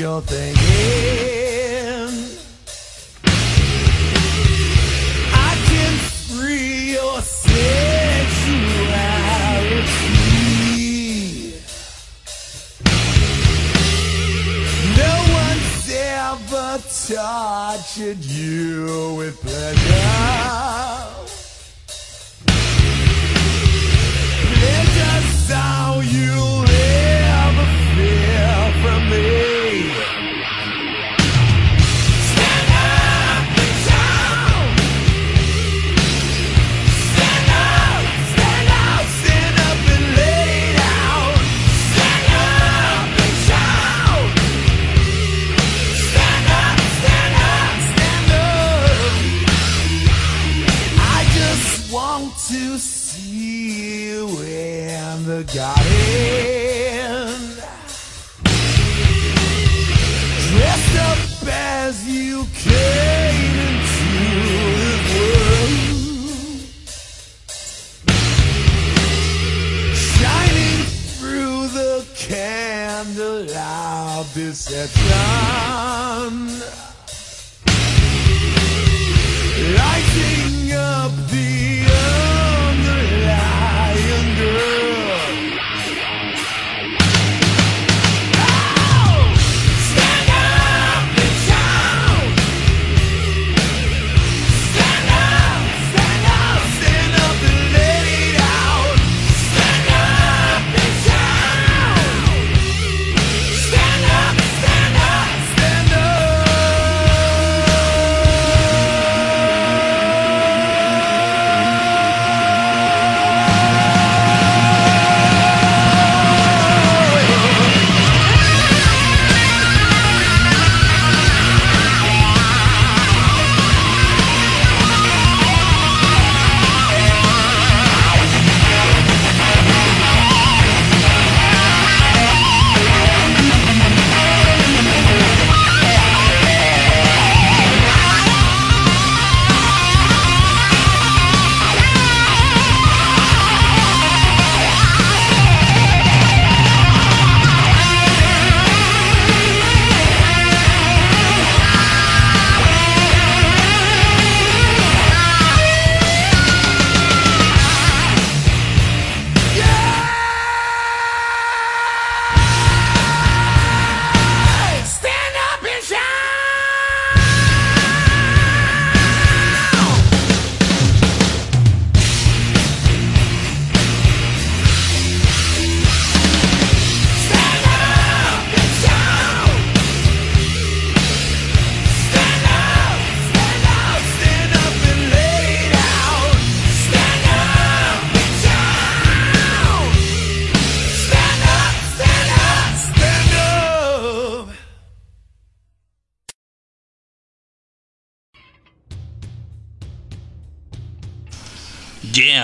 [0.00, 0.59] you want and what you're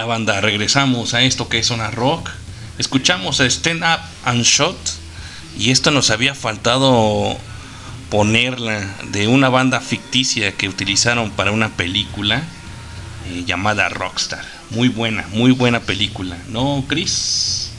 [0.06, 2.30] banda, regresamos a esto que es una rock.
[2.78, 4.76] Escuchamos a Stand Up and Shot.
[5.58, 7.36] Y esto nos había faltado
[8.10, 12.42] ponerla de una banda ficticia que utilizaron para una película
[13.28, 14.44] eh, llamada Rockstar.
[14.70, 16.36] Muy buena, muy buena película.
[16.48, 17.70] ¿No, Chris?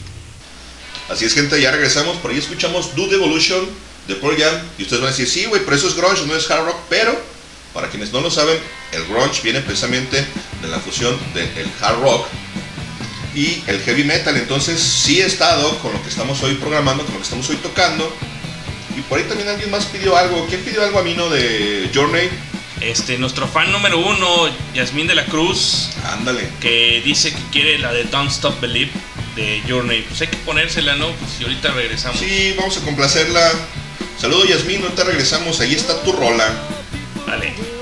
[1.09, 2.17] Así es, gente, ya regresamos.
[2.17, 3.65] Por ahí escuchamos Dude Evolution
[4.07, 4.55] de Pearl Jam.
[4.77, 6.77] Y ustedes van a decir, sí, güey, pero eso es grunge, no es hard rock.
[6.89, 7.17] Pero,
[7.77, 8.57] para quienes no lo saben,
[8.91, 10.25] el grunge viene precisamente
[10.63, 12.25] de la fusión del hard rock
[13.35, 14.35] y el heavy metal.
[14.35, 17.57] Entonces, sí he estado con lo que estamos hoy programando, con lo que estamos hoy
[17.57, 18.11] tocando.
[18.97, 20.47] Y por ahí también alguien más pidió algo.
[20.47, 21.29] ¿Quién pidió algo a mí, no?
[21.29, 22.27] De Journey.
[22.81, 26.49] Este, nuestro fan número uno, Yasmín de la Cruz, Ándale.
[26.59, 28.89] que dice que quiere la de Don't Stop Believe
[29.35, 30.01] de Journey.
[30.01, 31.11] Pues hay que ponérsela, ¿no?
[31.11, 32.19] Pues y ahorita regresamos.
[32.19, 33.51] Sí, vamos a complacerla.
[34.19, 35.59] Saludo Yasmín, ahorita regresamos.
[35.59, 36.51] Ahí está tu rola.
[37.27, 37.76] Dale.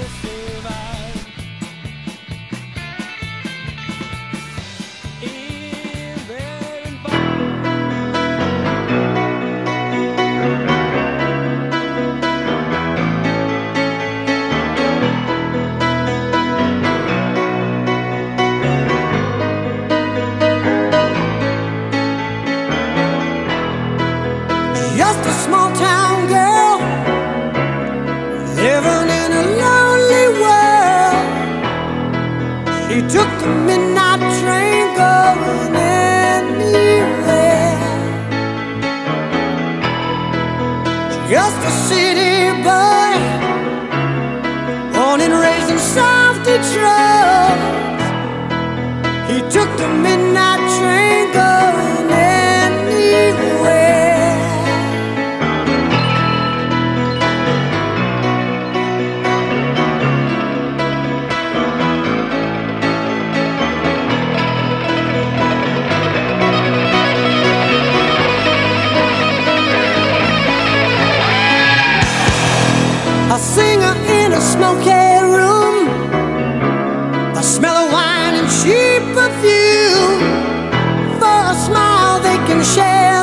[82.63, 83.14] Share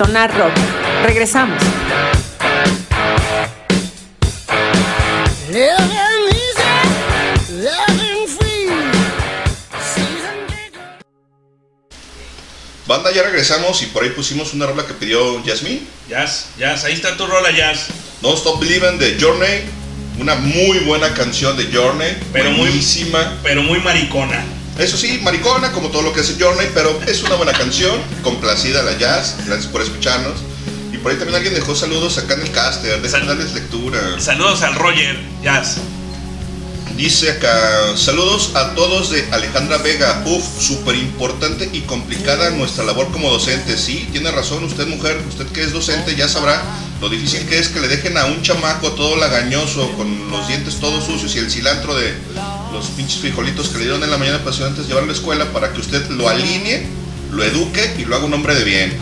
[0.00, 0.54] Sonar Rock.
[1.04, 1.62] Regresamos.
[12.86, 15.82] Banda, ya regresamos y por ahí pusimos una rola que pidió Jasmine.
[16.08, 17.88] Jazz, Jazz, ahí está tu rola, Jazz.
[18.22, 19.64] Don't Stop Believing de Journey.
[20.18, 22.16] Una muy buena canción de Journey.
[22.32, 22.70] Pero muy-.
[23.42, 24.42] Pero muy maricona.
[24.78, 28.00] Eso sí, maricona, como todo lo que hace Journey, pero es una buena canción.
[28.22, 29.36] Complacida la jazz.
[29.46, 30.34] Gracias por escucharnos.
[30.92, 33.00] Y por ahí también alguien dejó saludos acá en el caster.
[33.00, 33.98] Dejen darles lectura.
[34.18, 35.76] Saludos al Roger, Jazz.
[36.96, 40.22] Dice acá, saludos a todos de Alejandra Vega.
[40.26, 43.78] Uf, súper importante y complicada nuestra labor como docente.
[43.78, 46.62] Sí, tiene razón usted mujer, usted que es docente ya sabrá
[47.00, 50.78] lo difícil que es que le dejen a un chamaco todo lagañoso, con los dientes
[50.80, 52.14] todos sucios y el cilantro de
[52.72, 55.12] los pinches frijolitos que le dieron en la mañana para antes de llevar a la
[55.12, 56.86] escuela para que usted lo alinee,
[57.32, 58.98] lo eduque y lo haga un hombre de bien.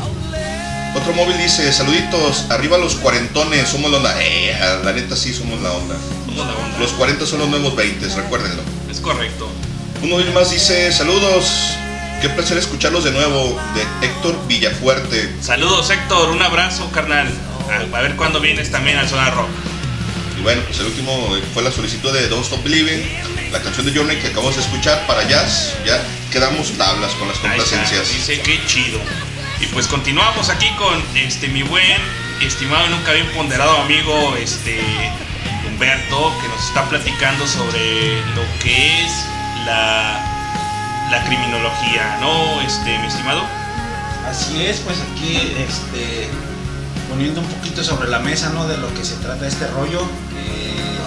[0.94, 4.14] Otro móvil dice, saluditos, arriba los cuarentones, somos la onda.
[4.20, 5.94] Eh, la neta sí somos la onda.
[6.26, 6.78] Somos la onda.
[6.78, 8.62] Los 40 son los nuevos 20, recuérdenlo.
[8.90, 9.48] Es correcto.
[10.02, 11.74] Un móvil más dice, saludos,
[12.22, 15.34] qué placer escucharlos de nuevo, de Héctor Villafuerte.
[15.42, 16.30] Saludos, Héctor.
[16.30, 17.28] Un abrazo, carnal.
[17.70, 19.48] A, a ver cuándo vienes también al Zona Rock.
[20.38, 23.02] Y bueno, pues el último fue la solicitud de Don't Stop Believing,
[23.52, 25.74] la canción de Journey que acabamos de escuchar para jazz.
[25.84, 28.08] Ya quedamos tablas con las complacencias.
[28.08, 29.00] dice qué chido.
[29.60, 32.00] Y pues continuamos aquí con este mi buen,
[32.40, 34.80] estimado y nunca bien ponderado amigo este
[35.66, 39.12] Humberto, que nos está platicando sobre lo que es
[39.66, 42.60] la, la criminología, ¿no?
[42.62, 43.42] Este, mi estimado.
[44.28, 46.28] Así es, pues aquí este,
[47.08, 48.68] poniendo un poquito sobre la mesa ¿no?
[48.68, 50.02] de lo que se trata este rollo,
[50.36, 50.98] eh,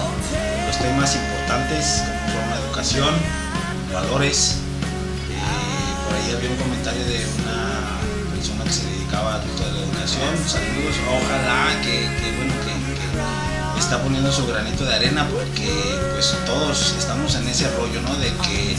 [0.66, 2.31] los temas importantes como
[2.72, 3.14] educación,
[3.92, 4.56] valores.
[5.28, 8.00] eh, por ahí había un comentario de una
[8.34, 10.32] persona que se dedicaba al esto de la educación.
[10.48, 12.72] Saludos, ojalá que, bueno que,
[13.78, 15.68] está poniendo su granito de arena porque
[16.14, 18.14] pues todos estamos en ese rollo, ¿no?
[18.16, 18.74] De que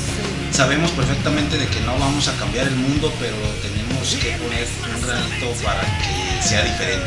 [0.51, 5.01] sabemos perfectamente de que no vamos a cambiar el mundo, pero tenemos que poner un
[5.05, 7.05] granito para que sea diferente.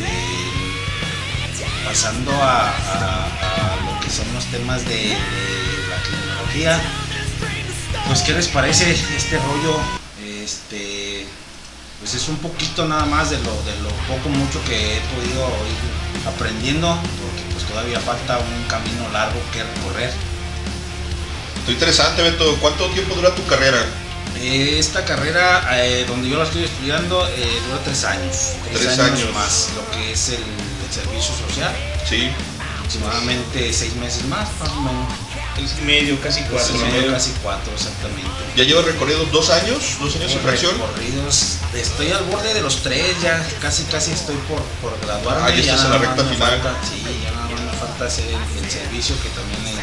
[0.00, 5.16] Eh, pasando a, a- a lo que son los temas de
[8.06, 9.78] pues ¿qué les parece este rollo?
[10.24, 11.26] Este,
[12.00, 15.46] pues es un poquito nada más de lo, de lo poco mucho que he podido
[15.48, 20.12] ir aprendiendo, porque pues todavía falta un camino largo que recorrer.
[21.60, 22.56] Está interesante, Beto.
[22.60, 23.78] ¿Cuánto tiempo dura tu carrera?
[24.36, 28.52] Eh, Esta carrera, eh, donde yo la estoy estudiando, eh, dura tres años.
[28.72, 29.32] Tres años.
[29.32, 31.74] más lo que es el, el servicio social.
[32.08, 32.30] Sí.
[32.78, 35.23] Aproximadamente seis meses más, más o menos.
[35.62, 36.74] Es medio, casi cuatro.
[36.74, 36.86] ¿no?
[36.86, 38.28] medio, casi cuatro, exactamente.
[38.56, 40.72] Ya llevo recorrido dos años, dos años en fracción.
[40.76, 45.42] Recorridos, estoy al borde de los tres, ya casi casi estoy por, por graduarme.
[45.46, 46.60] Ah, ya estás en la recta final.
[46.60, 49.78] falta- sí, ya nada más me falta hacer el, el servicio que también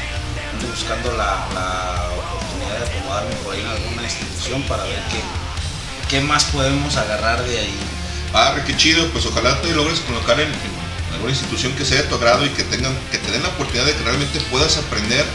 [0.53, 5.21] ando buscando la, la oportunidad de acomodarme por ahí en alguna institución para ver qué,
[6.09, 7.79] qué más podemos agarrar de ahí.
[8.33, 9.07] Ah, qué chido.
[9.11, 12.49] Pues ojalá te logres colocar en, en alguna institución que sea de tu agrado y
[12.49, 15.25] que tengan, que te den la oportunidad de que realmente puedas aprender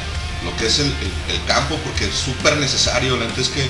[0.44, 3.16] lo que es el, el- campo, porque es súper necesario.
[3.16, 3.62] La es que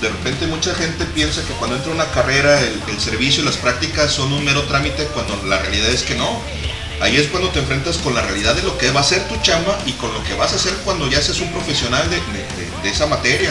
[0.00, 3.56] de repente mucha gente piensa que cuando entra una carrera el, el servicio y las
[3.56, 6.40] prácticas son un mero trámite cuando la realidad es que no.
[7.00, 9.36] Ahí es cuando te enfrentas con la realidad de lo que va a ser tu
[9.42, 12.90] chamba y con lo que vas a hacer cuando ya seas un profesional de, de-
[12.90, 13.50] esa materia.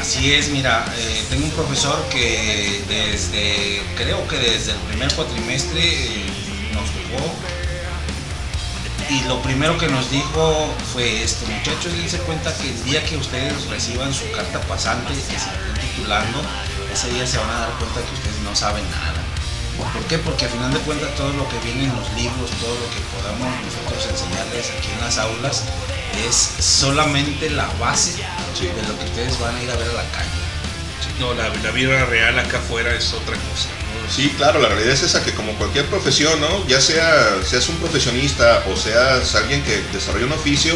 [0.00, 5.80] Así es, mira, eh, tengo un profesor que desde, creo que desde el primer cuatrimestre
[5.82, 6.26] eh,
[6.72, 7.34] nos tocó
[9.10, 13.16] y lo primero que nos dijo fue esto, muchachos, dense cuenta que el día que
[13.16, 16.40] ustedes reciban su carta pasante, que se estén titulando,
[16.92, 19.20] ese día se van a dar cuenta que ustedes no saben nada.
[19.92, 20.18] ¿Por qué?
[20.18, 23.00] Porque al final de cuentas todo lo que viene en los libros, todo lo que
[23.16, 25.64] podamos nosotros enseñarles aquí en las aulas
[26.26, 30.10] es solamente la base de lo que ustedes van a ir a ver a la
[30.12, 30.40] calle.
[31.18, 33.68] No, la, la vida real acá afuera es otra cosa.
[34.10, 36.66] Sí, claro, la realidad es esa que como cualquier profesión, ¿no?
[36.66, 40.74] Ya sea seas un profesionista o seas alguien que desarrolla un oficio,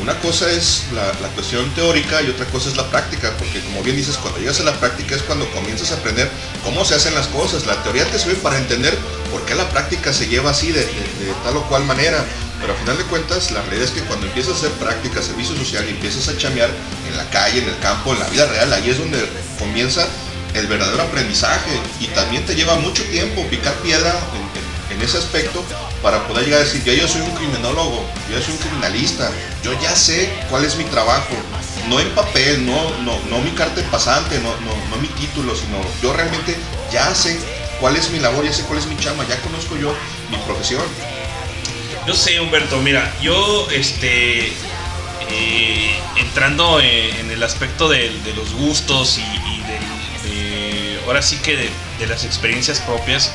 [0.00, 3.96] una cosa es la, cuestión teórica y otra cosa es la práctica, porque como bien
[3.96, 6.30] dices, cuando llegas a la práctica es cuando comienzas a aprender
[6.62, 7.66] cómo se hacen las cosas.
[7.66, 8.96] La teoría te sirve para entender
[9.32, 12.24] por qué la práctica se lleva así, de, de- tal o cual manera.
[12.60, 15.56] Pero a final de cuentas, la realidad es que cuando empiezas a hacer práctica, servicio
[15.56, 16.70] social y empiezas a chamear
[17.08, 19.18] en la calle, en el campo, en la vida real, ahí es donde
[19.58, 20.06] comienza
[20.56, 21.70] el verdadero aprendizaje
[22.00, 24.14] y también te lleva mucho tiempo picar piedra
[24.90, 25.62] en, ese aspecto
[26.02, 29.30] para poder llegar a decir, ya yo soy un criminólogo, yo soy un criminalista,
[29.62, 31.34] yo ya sé cuál es mi trabajo,
[31.90, 35.54] no en papel, no, no, no mi carta de pasante, no, no, no mi título,
[35.54, 36.56] sino yo realmente
[36.90, 37.38] ya sé
[37.78, 39.94] cuál es mi labor, ya sé cuál es mi chama, ya conozco yo
[40.30, 40.82] mi profesión.
[42.06, 44.52] Yo sé, Humberto, mira, yo este
[45.28, 49.22] eh, entrando en, el aspecto de, los gustos y,
[51.06, 53.32] ahora sí que de, las experiencias propias,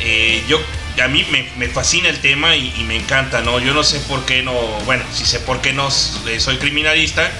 [0.00, 0.60] eh, yo
[1.02, 1.24] a mí
[1.56, 3.58] me, fascina el tema y, me encanta, ¿no?
[3.60, 4.52] Yo no sé por qué no,
[4.84, 7.30] bueno, sí sé por qué no eh, soy criminalista,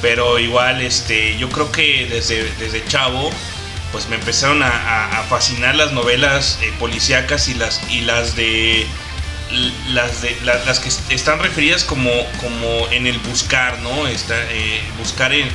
[0.00, 3.30] pero igual este, yo creo que desde, desde chavo
[3.92, 8.86] pues me empezaron a, fascinar las novelas eh, policíacas y las, y las de
[9.88, 12.10] las de la- las que est- están referidas como
[12.40, 14.34] como en el buscar no está
[14.98, 15.48] buscar en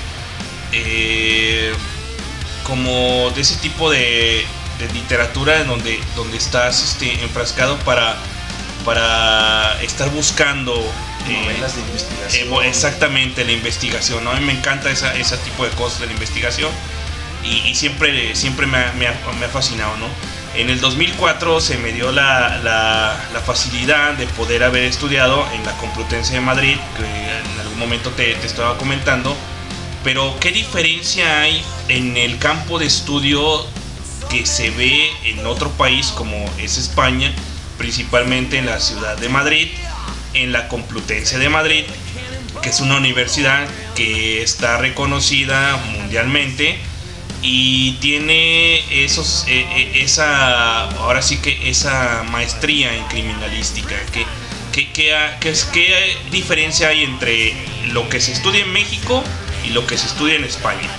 [2.67, 4.45] como de ese tipo de,
[4.79, 8.17] de literatura en donde donde estás este enfrascado para
[8.85, 10.73] para estar buscando
[11.27, 12.49] eh, Novelas de eh, investigación.
[12.49, 14.31] bo- exactamente la investigación ¿no?
[14.31, 16.71] a mí me encanta esa, ese tipo de cosas de la investigación
[17.43, 20.07] y, y siempre, siempre me ha, me ha- me ha fascinado, ¿no?
[20.55, 25.63] En el 2004 se me dio la, la- la facilidad de poder haber estudiado en
[25.65, 29.37] la Complutense de Madrid, que en algún momento te, te estaba comentando,
[30.03, 33.65] pero ¿qué diferencia hay en el campo de estudio
[34.29, 37.31] que se ve en otro país como es España,
[37.77, 39.67] principalmente en la ciudad de Madrid,
[40.33, 41.83] en la Complutense de Madrid,
[42.61, 46.77] que es una universidad que está reconocida mundialmente
[47.41, 54.25] y tiene esos eh, eh, esa ahora sí que esa maestría en criminalística que,
[54.91, 57.53] que es- ¿qué diferencia hay entre
[57.91, 59.23] lo que se estudia en México
[59.63, 60.89] y lo que se estudia en España?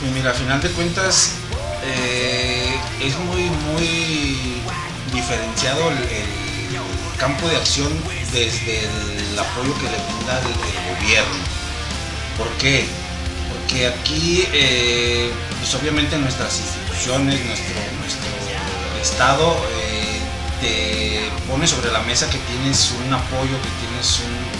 [0.00, 1.34] Pues mira, a final de cuentas
[1.84, 4.62] eh, es muy, muy
[5.12, 6.30] diferenciado el,
[7.18, 7.92] campo de acción
[8.32, 11.44] desde el apoyo que le brinda el, el gobierno.
[12.38, 12.86] ¿Por qué?
[13.52, 18.30] Porque aquí, eh, pues obviamente nuestras instituciones, nuestro, nuestro
[19.02, 20.20] Estado eh,
[20.60, 24.59] te pone sobre la mesa que tienes un apoyo, que tienes un,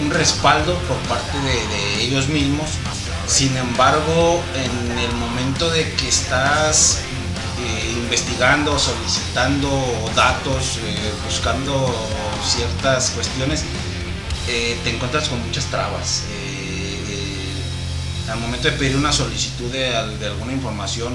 [0.00, 2.70] un respaldo por parte de, ellos mismos.
[3.26, 7.00] Sin embargo, en el momento de que estás
[7.58, 9.70] eh, investigando, solicitando
[10.16, 11.94] datos, eh, buscando
[12.44, 13.62] ciertas cuestiones,
[14.48, 16.22] eh, te encuentras con muchas trabas.
[18.30, 21.12] Al momento de pedir una solicitud de, de alguna información,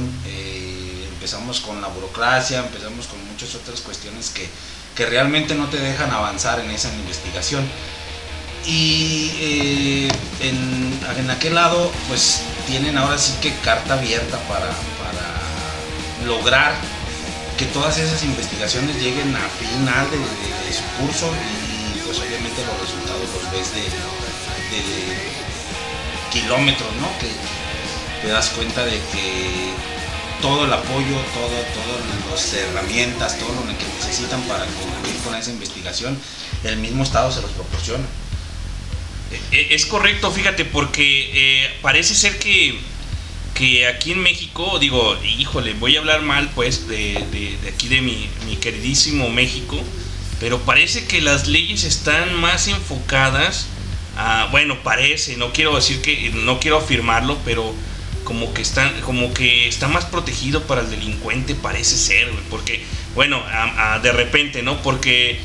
[1.13, 4.48] empezamos con la burocracia, empezamos con muchas otras cuestiones que,
[4.95, 7.65] que realmente no te dejan avanzar en esa investigación.
[8.67, 10.08] Y eh,
[10.41, 16.73] en, en aquel lado, pues tienen ahora sí que carta abierta para, para lograr
[17.58, 20.25] que todas esas investigaciones lleguen a final de, de-
[20.75, 25.15] su curso y pues obviamente los resultados los ves de, de
[26.34, 27.08] kilómetros, ¿no?
[27.19, 27.30] Que
[28.21, 29.69] te das cuenta de que
[30.41, 32.01] todo el apoyo, todo, todas
[32.32, 36.19] las herramientas, todo lo que necesitan para concluir con esa investigación,
[36.63, 38.04] el mismo Estado se los proporciona.
[39.52, 41.32] Eh, Es correcto, fíjate, porque
[41.65, 42.80] eh, parece ser que,
[43.54, 48.02] que aquí en México, digo, híjole, voy a hablar mal pues de, de- aquí de
[48.02, 49.82] mi, mi queridísimo México,
[50.39, 53.67] pero parece que las leyes están más enfocadas
[54.17, 57.74] a, bueno, parece, no quiero decir que, no quiero afirmarlo, pero
[58.24, 63.41] como que están, como que está más protegido para el delincuente, parece ser, porque, bueno,
[64.02, 64.82] de repente, ¿no?
[64.82, 65.39] Porque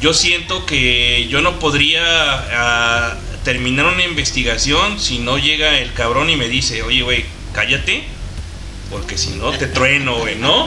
[0.00, 6.30] yo siento que yo no podría ah, terminar una investigación si no llega el cabrón
[6.30, 8.04] y me dice, oye, güey, cállate,
[8.90, 10.66] porque si no te trueno, güey, ¿no?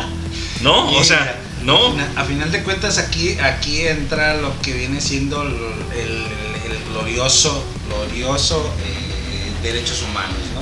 [0.61, 0.91] ¿No?
[0.91, 1.95] O sea, no.
[2.15, 5.53] A final de cuentas aquí, aquí entra lo que viene siendo el,
[5.99, 6.27] el-
[6.71, 10.61] el glorioso, glorioso eh, derechos humanos, ¿no?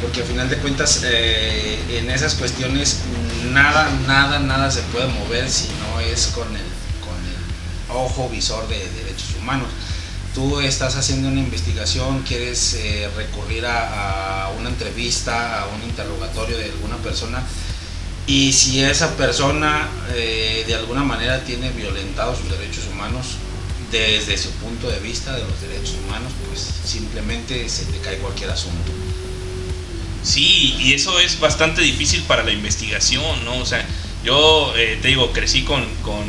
[0.00, 3.00] Porque a final de cuentas eh, en esas cuestiones
[3.52, 6.62] nada, nada, nada se puede mover si no es con el,
[7.00, 9.68] con el ojo visor de derechos humanos.
[10.34, 16.64] Tú estás haciendo una investigación, quieres eh, recurrir a, una entrevista, a un interrogatorio de
[16.66, 17.42] alguna persona,
[18.26, 23.36] y si esa persona eh, de alguna manera tiene violentados sus derechos humanos
[23.90, 28.50] desde su punto de vista de los derechos humanos, pues simplemente se te cae cualquier
[28.50, 28.90] asunto.
[30.22, 33.58] Sí, y eso es bastante difícil para la investigación, ¿no?
[33.58, 33.86] O sea,
[34.24, 36.24] yo eh, te digo, crecí con, con,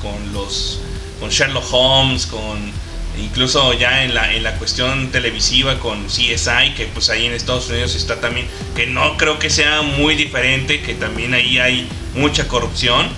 [0.00, 0.78] con los
[1.18, 2.70] con Sherlock Holmes, con
[3.18, 7.68] incluso ya en la, en la cuestión televisiva con CSI, que pues ahí en Estados
[7.68, 12.48] Unidos está también, que no creo que sea muy diferente, que también ahí hay mucha
[12.48, 13.08] corrupción,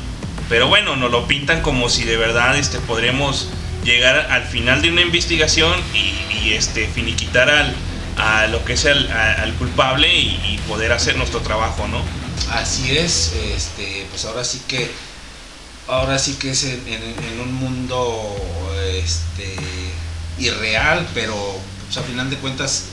[0.48, 3.48] pero bueno, nos lo pintan como si de verdad este, podremos
[3.84, 7.74] llegar al final de una investigación y, este, finiquitar al,
[8.16, 12.02] a lo que es el, al culpable y, y poder hacer nuestro trabajo, ¿no?
[12.50, 14.90] Así es, este, pues ahora sí que
[15.90, 16.80] ahora sí que es en,
[17.42, 18.36] un mundo
[18.94, 19.56] este,
[20.38, 21.34] irreal, pero
[21.86, 22.84] pues, a final de cuentas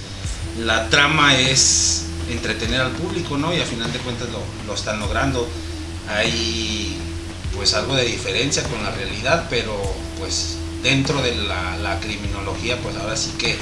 [0.60, 3.54] la trama es entretener al público, ¿no?
[3.54, 5.48] Y a final de cuentas lo, lo están logrando.
[6.10, 6.98] Hay
[7.56, 9.74] pues algo de diferencia con la realidad, pero
[10.20, 13.58] pues dentro de la, la criminología, pues ahora sí que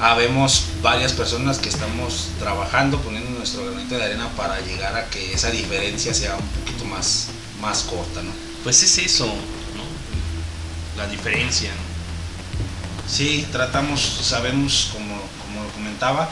[0.00, 5.32] habemos varias personas que estamos trabajando, poniendo nuestro granito de arena para llegar a que
[5.32, 7.28] esa diferencia sea un poquito más,
[7.60, 8.45] más corta, ¿no?
[8.66, 11.00] Pues es eso, ¿no?
[11.00, 13.08] La diferencia, ¿no?
[13.08, 16.28] Sí, tratamos, sabemos, como, como lo comentaba,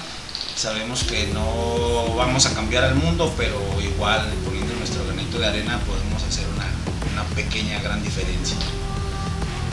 [0.57, 5.79] sabemos que no vamos a cambiar al mundo, pero igual poniendo nuestro granito de arena
[5.87, 6.67] podemos hacer una,
[7.13, 8.57] una pequeña, gran diferencia.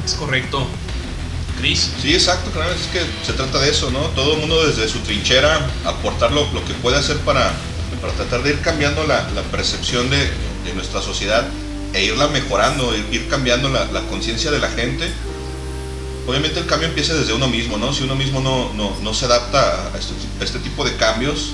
[0.06, 0.68] Es correcto.
[1.58, 4.02] Chris, Sí, exacto, claro, es que se trata de eso, ¿no?
[4.10, 7.54] Todo el mundo desde su trinchera aportar lo, lo que puede hacer para,
[8.00, 10.30] para tratar de ir cambiando la, la percepción de,
[10.64, 11.48] de nuestra sociedad
[11.94, 15.12] e irla mejorando, ir, ir cambiando la, conciencia de la gente.
[16.28, 17.94] Obviamente el cambio empieza desde uno mismo, ¿no?
[17.94, 21.54] Si uno mismo no, no, no se adapta a este, a este tipo de cambios,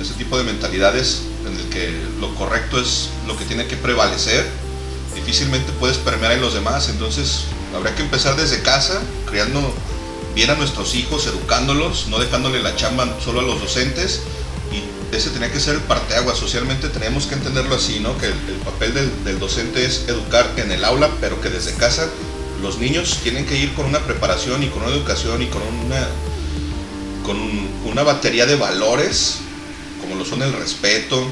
[0.00, 4.46] ese tipo de mentalidades en el que lo correcto es lo que tiene que prevalecer,
[5.14, 6.88] difícilmente puedes permear en los demás.
[6.88, 9.74] Entonces, habrá que empezar desde casa, criando
[10.34, 14.22] bien a nuestros hijos, educándolos, no dejándole la chamba solo a los docentes.
[15.14, 16.36] Ese tenía que ser el parteaguas.
[16.36, 18.18] Socialmente tenemos que entenderlo así, ¿no?
[18.18, 18.92] Que el, el papel
[19.24, 22.08] del, docente es educar en el aula, pero que desde casa
[22.60, 26.08] los niños tienen que ir con una preparación y con una educación y con una,
[27.24, 27.38] con
[27.84, 29.36] una batería de valores,
[30.00, 31.24] como lo son el respeto,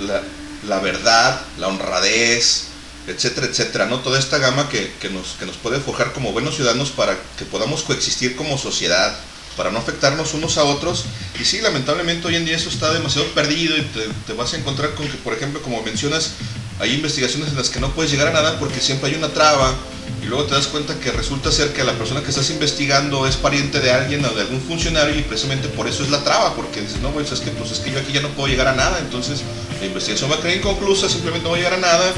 [0.00, 0.22] la,
[0.68, 2.66] la verdad, la honradez,
[3.08, 4.00] etcétera, etcétera, ¿no?
[4.00, 7.44] Toda esta gama que, que nos, que nos puede forjar como buenos ciudadanos para que
[7.44, 9.16] podamos coexistir como sociedad,
[9.56, 11.04] para no afectarnos unos a otros.
[11.40, 13.82] Y sí, lamentablemente hoy en día eso está demasiado perdido y
[14.26, 16.32] te, vas a encontrar con que, por ejemplo, como mencionas,
[16.78, 19.74] hay investigaciones en las que no puedes llegar a nada porque siempre hay una traba
[20.22, 23.36] y luego te das cuenta que resulta ser que la persona que estás investigando es
[23.36, 26.82] pariente de alguien o de algún funcionario y precisamente por eso es la traba, porque
[26.82, 28.74] dices, no, pues es que, pues es que yo aquí ya no puedo llegar a
[28.74, 29.42] nada, entonces
[29.80, 32.12] la investigación va a quedar inconclusa, simplemente no voy a llegar a nada.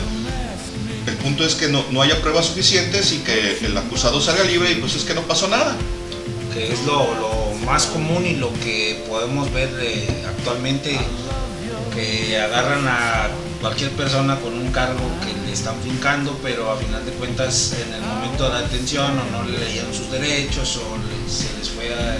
[1.06, 4.72] El punto es que no, no haya pruebas suficientes y que el acusado salga libre
[4.72, 5.76] y pues es que no pasó nada.
[6.52, 10.98] Que es lo, lo más común y lo que podemos ver eh, actualmente,
[11.94, 13.28] que agarran a
[13.60, 17.92] cualquier persona con un cargo que le están fincando, pero a final de cuentas en
[17.94, 21.68] el momento de la atención o no le leyeron sus derechos o le- se les
[21.70, 22.16] fue a-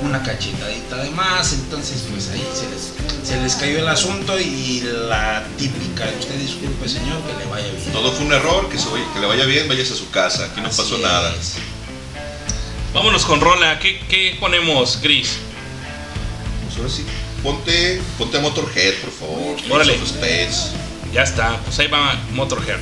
[0.00, 4.80] una cachetadita de más, entonces pues ahí se les, se les cayó el asunto y
[5.08, 7.92] la típica, usted disculpe señor, que le vaya bien.
[7.92, 10.60] Todo fue un error, que, se que le vaya bien, vayas a su casa, aquí
[10.60, 11.34] no Así pasó nada.
[12.94, 13.78] Vámonos con Rola.
[13.78, 15.38] ¿Qué, qué ponemos, Chris?
[16.64, 17.04] Pues ahora sí,
[17.42, 19.56] ponte, ponte a Motorhead, por favor.
[19.70, 19.98] Órale.
[21.12, 21.58] Ya está.
[21.64, 22.78] Pues ahí va Motorhead.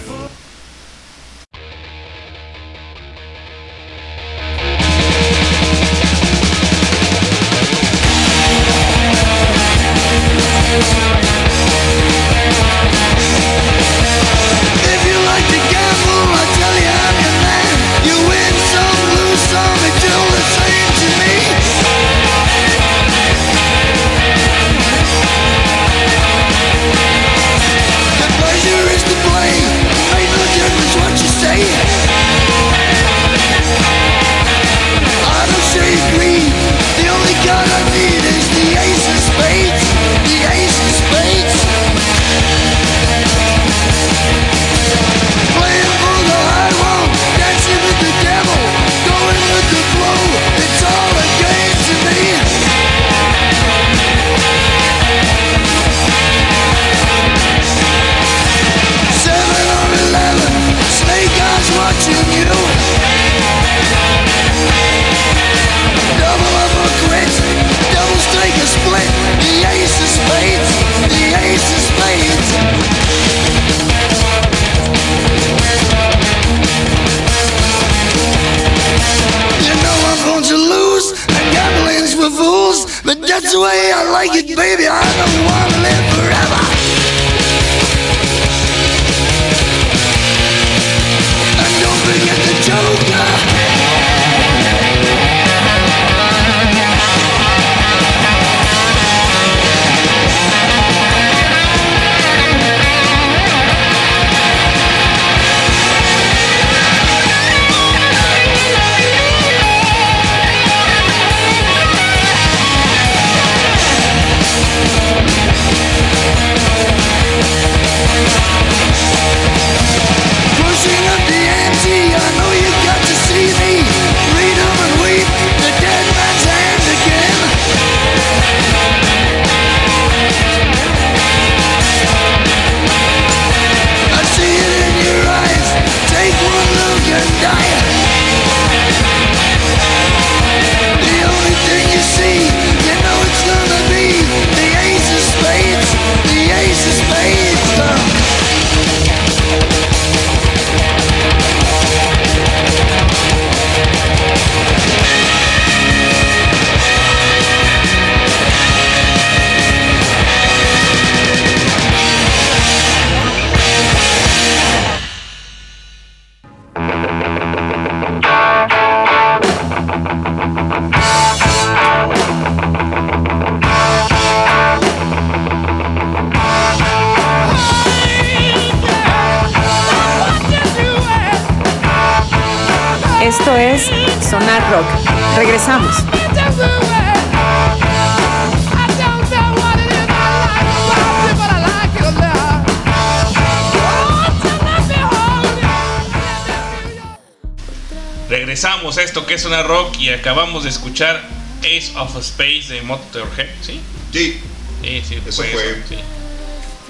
[200.27, 201.23] Acabamos de escuchar
[201.61, 203.81] Ace of Space de Motorhead, ¿sí?
[204.13, 204.41] Sí,
[204.83, 205.71] Sí, sí, Eso fue fue.
[205.71, 205.95] eso, sí.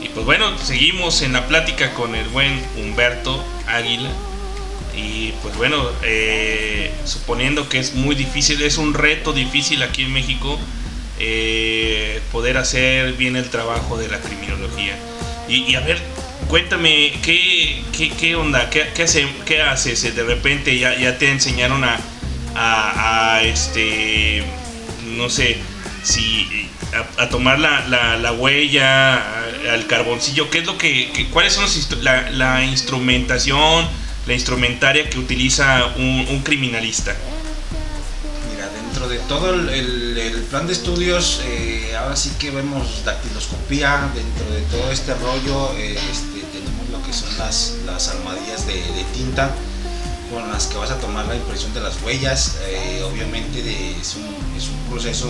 [0.03, 4.09] Y pues bueno, seguimos en la plática con el buen Humberto Águila.
[4.97, 10.13] Y pues bueno, eh, suponiendo que es muy difícil, es un reto difícil aquí en
[10.15, 10.59] México
[11.19, 14.97] eh, poder hacer bien el trabajo de la criminología.
[15.49, 15.99] Y, y a ver,
[16.49, 18.71] cuéntame, ¿qué, qué, qué onda?
[18.71, 20.03] ¿Qué, qué, hace- qué haces?
[20.17, 21.99] De repente ya, ya te enseñaron a,
[22.55, 22.86] a,
[23.43, 24.43] este,
[25.05, 25.57] no sé,
[26.03, 26.69] si
[27.19, 31.67] a, tomar la, la- la huella, a- al carboncillo, ¿qué es lo que, cuáles son
[32.03, 33.87] la, la instrumentación,
[34.27, 37.15] la instrumentaria que utiliza un, un criminalista?
[38.53, 44.09] Mira, dentro de todo el, el- plan de estudios, eh, ahora sí que vemos dactiloscopía,
[44.15, 48.09] dentro de todo este rollo eh, este, tenemos lo que son las, las
[48.85, 49.51] de tinta
[50.31, 52.57] con las que vas a tomar la impresión de las huellas.
[52.63, 53.61] eh, obviamente
[54.01, 54.25] es, un,
[54.57, 55.29] es proceso,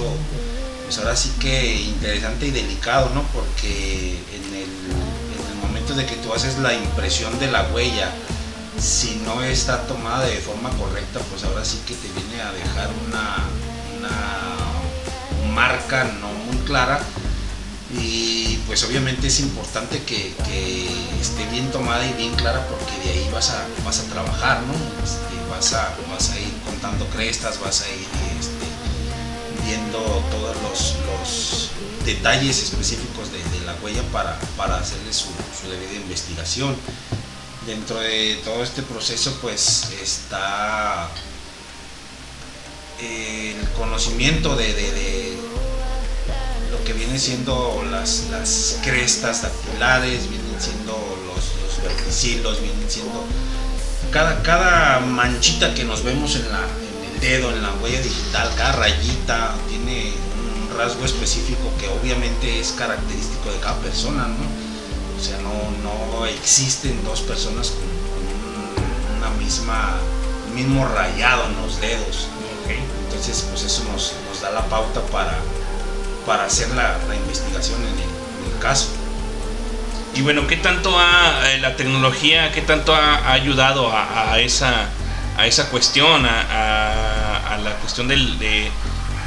[0.84, 3.22] pues ahora sí que interesante y delicado, ¿no?
[3.32, 8.10] Porque en el, en el momento de que tú haces la impresión de la huella,
[8.80, 12.90] si no está tomada de forma correcta, pues ahora sí que te viene a dejar
[13.06, 13.36] una,
[13.98, 17.00] una marca no muy clara.
[17.94, 20.34] Y pues obviamente es importante que,
[21.20, 24.74] esté bien tomada y bien clara porque de ahí vas a, vas a trabajar, ¿no?
[25.02, 28.06] Este, vas, a, vas a ir contando crestas, vas a ir
[28.38, 29.98] este, viendo
[30.30, 31.70] todos los,
[32.04, 35.26] detalles específicos de, la huella para, para hacerle su,
[35.60, 36.76] su debida investigación
[37.66, 41.08] dentro de todo este proceso pues está
[43.00, 44.72] el conocimiento de
[46.70, 50.92] lo que viene siendo las, las crestas dactilares, vienen siendo
[51.26, 53.24] los, los verticilos, vienen siendo
[54.10, 58.50] cada, cada manchita que nos vemos en, la, en el dedo, en la huella digital,
[58.56, 60.12] cada rayita tiene
[60.70, 64.46] un rasgo específico que obviamente es característico de cada persona, ¿no?
[65.18, 65.52] O sea, no,
[65.82, 67.80] no existen dos personas con,
[68.12, 69.96] con un- una misma,
[70.54, 72.28] mismo rayado en los dedos.
[73.06, 75.38] Entonces, pues eso nos, nos da la pauta para,
[76.26, 77.94] para hacer la, la investigación en el,
[78.48, 78.88] en el caso.
[80.14, 84.40] Y bueno, ¿qué tanto ha eh, la tecnología, qué tanto ha, ha ayudado a, a
[84.40, 84.88] esa,
[85.36, 86.40] a esa cuestión, a,
[87.54, 88.70] a- la cuestión del- de,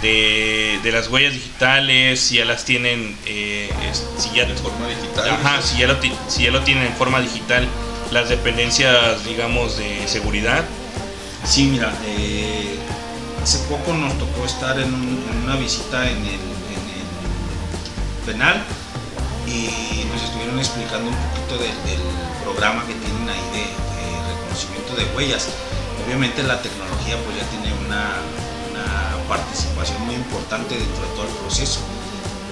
[0.01, 4.87] de- de las huellas digitales, si ya las tienen, eh, es- si ya, de forma
[4.87, 5.29] digital.
[5.29, 5.95] ajá, si ya lo,
[6.27, 7.67] si ya lo tienen en forma digital,
[8.11, 10.63] las dependencias, digamos, de seguridad.
[11.45, 12.77] Sí, mira, eh,
[13.43, 16.48] hace poco nos tocó estar en, un- en una visita en en el
[18.25, 18.63] penal
[19.47, 21.99] y nos estuvieron explicando un poquito del,
[22.43, 23.65] programa que tienen ahí de,
[24.33, 25.49] reconocimiento de huellas.
[26.03, 28.15] Obviamente la tecnología pues ya tiene una,
[29.27, 31.79] participación muy importante dentro de todo el proceso.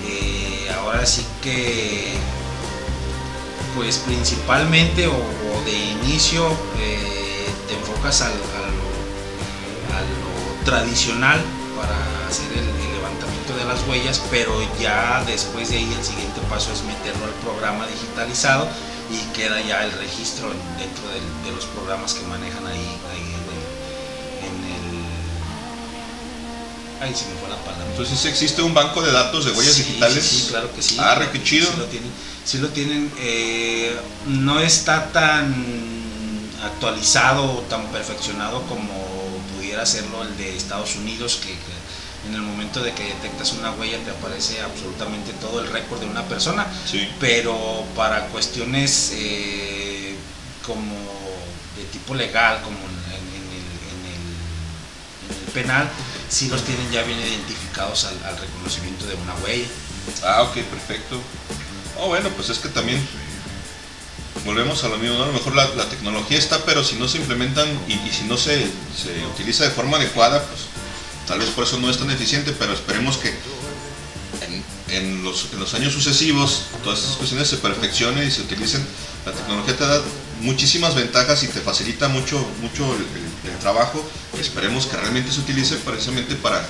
[0.05, 2.13] Eh, ahora sí que
[3.75, 6.47] pues principalmente o, o de inicio
[6.79, 8.37] eh, te enfocas al, al-
[9.97, 11.39] a lo tradicional
[11.75, 11.97] para
[12.29, 12.86] hacer el,
[13.55, 17.87] de las huellas, pero ya después de ahí el siguiente paso es meterlo al programa
[17.87, 18.67] digitalizado
[19.11, 23.53] y queda ya el registro en- dentro de los programas que manejan ahí, ahí en,
[23.53, 24.77] el, en el...
[27.01, 27.85] Ay, se me fue la palabra.
[27.91, 30.23] Entonces existe un banco de datos de huellas Sí, digitales.
[30.25, 30.97] Sí, sí, claro que sí.
[30.99, 31.69] Ah, re, qué chido.
[31.71, 32.11] Sí lo tienen.
[32.45, 33.95] sí lo tienen, eh,
[34.27, 35.53] no está tan
[36.63, 38.93] actualizado o tan perfeccionado como
[39.55, 41.76] pudiera serlo el de Estados Unidos, que, que
[42.27, 46.05] en el momento de que detectas una huella te aparece absolutamente todo el récord de
[46.07, 47.07] una persona, Sí.
[47.19, 50.15] pero para cuestiones eh,
[50.65, 50.95] como
[51.77, 55.89] de tipo legal, como en, en el, en el- en el penal,
[56.29, 59.67] sí los tienen ya bien identificados al, al reconocimiento de una huella.
[60.23, 61.19] Ah, ok, perfecto.
[61.99, 62.99] Oh, bueno, pues es que también
[64.45, 65.23] volvemos a lo mismo, ¿no?
[65.23, 68.23] A lo mejor la, la tecnología está, pero si no se implementan y, y si
[68.25, 70.61] no se, se utiliza de forma adecuada, pues
[71.27, 73.33] tal vez por eso no es tan eficiente, pero esperemos que
[74.89, 78.85] en, los, en los años sucesivos todas estas cuestiones se perfeccionen y se utilicen.
[79.25, 80.01] La tecnología te da
[80.41, 83.05] muchísimas ventajas y te facilita mucho, mucho el,
[83.59, 84.05] trabajo.
[84.39, 86.63] Esperemos que realmente se utilice precisamente para,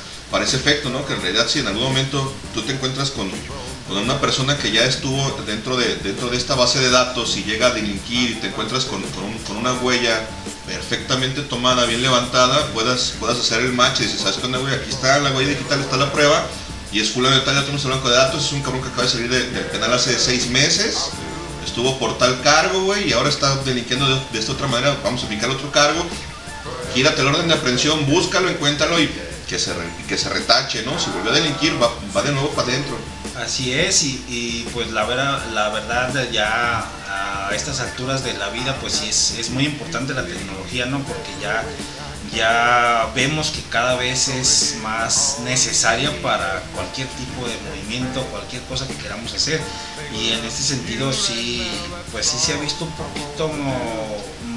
[0.44, 1.06] ese efecto, ¿no?
[1.06, 3.30] Que en realidad si en algún momento tú te encuentras con,
[3.88, 7.44] con una persona que ya estuvo dentro de, dentro de esta base de datos y
[7.44, 9.02] llega a delinquir y te encuentras con,
[9.48, 10.28] con una huella
[10.68, 14.74] perfectamente tomada, bien levantada, puedas, puedas hacer el match y dices, ¿sabes qué onda, güey?
[14.76, 16.46] Aquí está la huella digital, está la prueba
[16.92, 18.90] y es fulano de tal, ya tenemos el banco de datos, es un cabrón que
[18.90, 21.10] acaba de salir de- del penal hace seis meses,
[21.66, 25.22] estuvo por tal cargo, güey, y ahora está delinquiendo de, de esta otra manera, vamos
[25.24, 26.06] a aplicar otro cargo.
[26.94, 29.10] gírate el orden de aprehensión, búscalo, encuéntralo y
[29.48, 29.72] que se,
[30.08, 31.00] que se retache, ¿no?
[31.00, 32.98] Si volvió a delinquir, va, va de nuevo para adentro.
[33.38, 36.86] Así es, y, y, pues la, vera- la verdad ya
[37.18, 41.00] a estas alturas de la vida pues sí es, es muy importante la tecnología, ¿no?
[41.00, 41.64] Porque ya,
[42.36, 48.88] ya vemos que cada vez es más necesaria para cualquier tipo de movimiento, cualquier cosa
[48.88, 49.62] que queramos hacer.
[50.14, 51.68] Y en este sentido sí,
[52.12, 53.50] pues sí se ha visto un poquito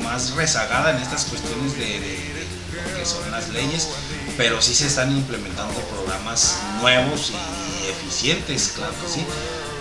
[0.03, 2.47] más rezagada en estas cuestiones de, de- de
[2.91, 3.89] lo que son las leyes,
[4.37, 9.25] pero sí se están implementando programas nuevos y eficientes, claro que sí.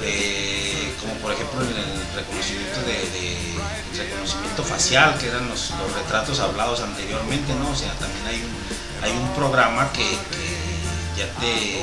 [0.02, 3.60] Eh, como por ejemplo en el reconocimiento de, de-
[3.98, 7.70] reconocimiento facial, que eran los, los retratos hablados anteriormente, ¿no?
[7.72, 11.82] O sea, también hay un, hay un programa que, que ya te,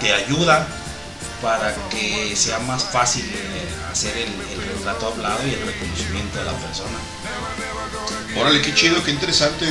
[0.00, 0.66] te ayuda
[1.40, 6.44] para que sea más fácil eh, hacer el, el retrato hablado y el reconocimiento de
[6.44, 6.98] la persona.
[8.36, 9.66] Órale, qué chido, qué interesante.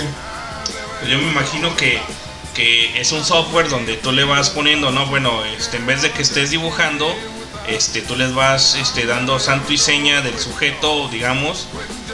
[0.99, 1.99] Pues yo me imagino que,
[2.53, 5.05] que es un software donde tú le vas poniendo, ¿no?
[5.07, 7.13] Bueno, este, en vez de que estés dibujando,
[7.67, 11.67] este, tú les vas este, dando santo y seña del sujeto, digamos,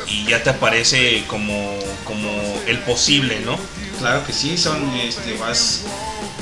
[0.07, 2.29] y ya te aparece como, como
[2.67, 3.57] el posible, ¿no?
[3.99, 5.81] Claro que sí, son, este, vas,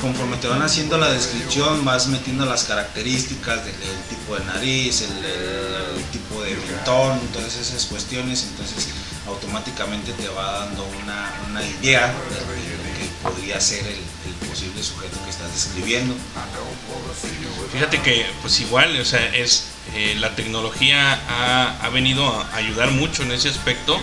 [0.00, 5.02] conforme te van haciendo la descripción, vas metiendo las características del el tipo de nariz,
[5.02, 8.88] el, tipo de mentón, todas esas cuestiones, entonces
[9.26, 14.00] automáticamente te va dando una, una idea de lo que podría ser el
[14.58, 16.14] posible sujeto que estás describiendo.
[17.72, 22.90] Fíjate que, pues igual, o sea, es eh, la tecnología ha, ha venido a ayudar
[22.90, 23.98] mucho en ese aspecto.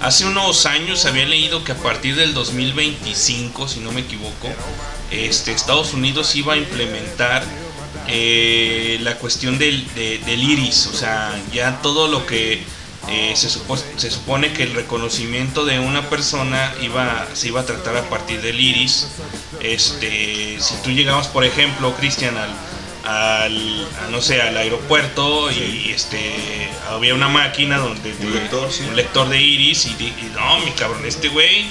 [0.00, 4.48] Hace unos años había leído que a partir del 2025, si no me equivoco,
[5.10, 7.42] este, Estados Unidos iba a implementar
[8.08, 12.62] eh, la cuestión del, de- del iris, o sea, ya todo lo que
[13.08, 17.64] eh, se, supo- se supone que el reconocimiento de una persona iba, se iba a
[17.66, 19.08] tratar a partir del iris.
[19.60, 22.50] Este, si tú llegabas, por ejemplo, Cristian, al,
[23.04, 28.82] al- a, no sé, al aeropuerto y este, había una máquina donde Un lector, sí.
[28.88, 31.66] un lector de iris y, no, mi cabrón, este güey,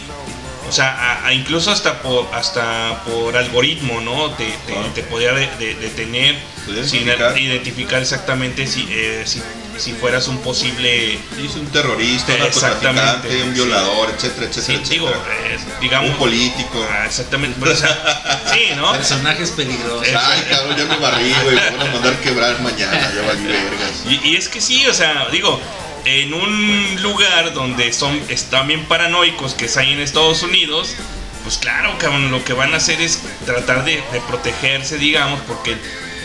[0.67, 4.31] o sea, a- a incluso hasta por hasta por algoritmo, ¿no?
[4.31, 4.83] Te, te, Ah.
[4.93, 7.37] te podía de- de- detener sin identificar.
[7.37, 9.41] identificar exactamente si, eh, si,
[9.77, 13.49] si fueras un posible Dice un terrorista, un narcotraficante, un sí.
[13.61, 14.89] violador, etcétera, etcétera, Sí, etcétera.
[14.89, 16.09] digo, eh, digamos.
[16.11, 16.87] un político.
[16.91, 17.57] Ah, exactamente.
[17.59, 18.91] pero, o sea, sí, ¿no?
[18.93, 20.07] Personajes peligrosos.
[20.07, 21.55] Ay, cabrón, ya me barrí, güey.
[21.55, 24.03] Me van a mandar quebrar mañana, ya valí vergas.
[24.07, 25.59] Y, y es que sí, o sea, digo,
[26.05, 30.95] en un lugar donde son están bien paranoicos que es ahí en Estados Unidos,
[31.43, 35.75] pues claro, cabrón, lo que van a hacer es tratar de, de protegerse, digamos, porque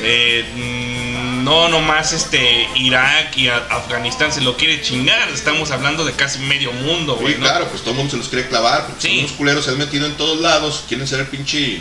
[0.03, 6.13] eh, mm, no nomás este Irak y Afganistán se lo quiere chingar, estamos hablando de
[6.13, 7.41] casi medio mundo, Sí, güey, ¿no?
[7.47, 9.09] claro, pues todo el mundo se los quiere clavar, porque Sí.
[9.09, 11.81] son unos culeros, se han metido en todos lados, quieren ser el pinche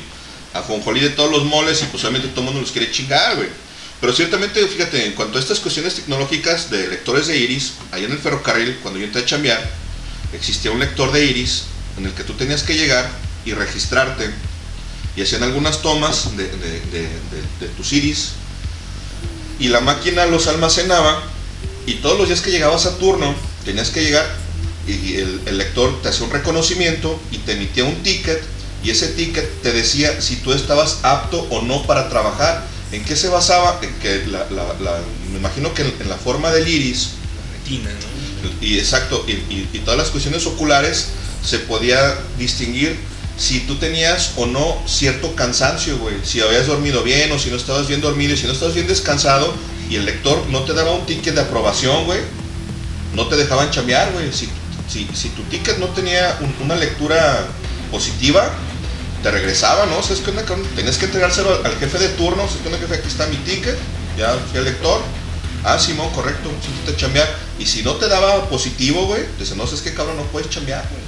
[0.53, 3.49] ajonjolí de todos los moles y pues obviamente todo el mundo los quiere chingar, güey.
[4.01, 8.11] Pero ciertamente, fíjate, en cuanto a estas cuestiones tecnológicas de lectores de iris, ahí en
[8.13, 9.69] el ferrocarril, cuando yo entré a chambear,
[10.33, 11.65] existía un lector de iris
[11.97, 13.09] en el que tú tenías que llegar
[13.45, 14.29] y registrarte
[15.15, 17.09] y hacían algunas tomas de, de- de- de-
[17.61, 18.29] de tus iris
[19.59, 21.21] y la máquina los almacenaba
[21.85, 23.33] y todos los días que llegabas a turno
[23.65, 24.25] tenías que llegar
[24.87, 28.41] y el, el lector te hacía un reconocimiento y te emitía un ticket
[28.83, 32.65] y ese ticket te decía si tú estabas apto o no para trabajar.
[32.91, 33.79] ¿En qué se basaba?
[33.83, 35.01] En que la, la- la-
[35.31, 37.09] me imagino que en, en la forma del iris
[37.53, 38.49] Retina, ¿no?
[38.65, 41.07] y exacto, y, y- y todas las cuestiones oculares
[41.45, 42.97] se podía distinguir
[43.39, 46.15] si tú tenías o no cierto cansancio, güey.
[46.23, 49.53] Si habías dormido bien o si no estabas bien dormido si no estabas bien descansado
[49.89, 52.19] y el lector no te daba un ticket de aprobación, güey,
[53.15, 54.31] no te dejaban chambear, güey.
[54.33, 54.49] Si,
[54.91, 57.47] si, si tu ticket no tenía un- una lectura
[57.91, 58.51] positiva,
[59.23, 60.03] te regresaba, ¿no?
[60.03, 60.67] ¿Sabes qué onda, cabrón?
[60.75, 62.95] Tenías que entregárselo al, jefe de turno, ¿sabes qué onda, jefe?
[62.95, 63.77] Aquí está mi ticket,
[64.17, 65.01] ya fui al lector.
[65.63, 67.35] Ah, Simón, correcto, siéntate a chambear.
[67.57, 70.49] Y si no te daba positivo, güey, te dice, no, es que cabrón, no puedes
[70.49, 71.01] chambear, güey.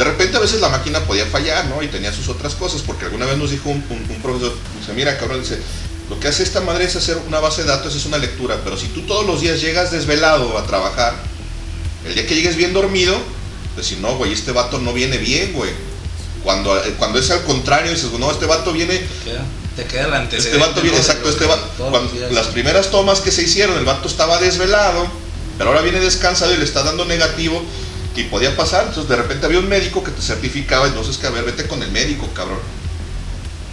[0.00, 1.82] De repente a veces la máquina podía fallar, ¿no?
[1.82, 4.94] Y tenía sus otras cosas, porque alguna vez nos dijo un, un- un profesor, dice,
[4.94, 5.58] mira, cabrón, dice,
[6.08, 8.78] lo que hace esta madre es hacer una base de datos, es una lectura, pero
[8.78, 11.12] si tú todos los días llegas desvelado a trabajar,
[12.06, 13.14] el día que llegues bien dormido,
[13.76, 15.70] decir, no, güey, este vato no viene bien, güey.
[16.44, 19.44] Cuando, eh, cuando es al contrario, dices, no, este vato viene Queda-
[19.76, 23.42] Te queda el este vato viene, exacto, este vato, cuando- las primeras tomas que se
[23.42, 25.06] hicieron, el vato estaba desvelado,
[25.58, 27.62] pero ahora viene descansado y le está dando negativo
[28.20, 31.30] y podía pasar, entonces de repente había un médico que te certificaba, entonces que a
[31.30, 32.58] ver, vete con el médico, cabrón.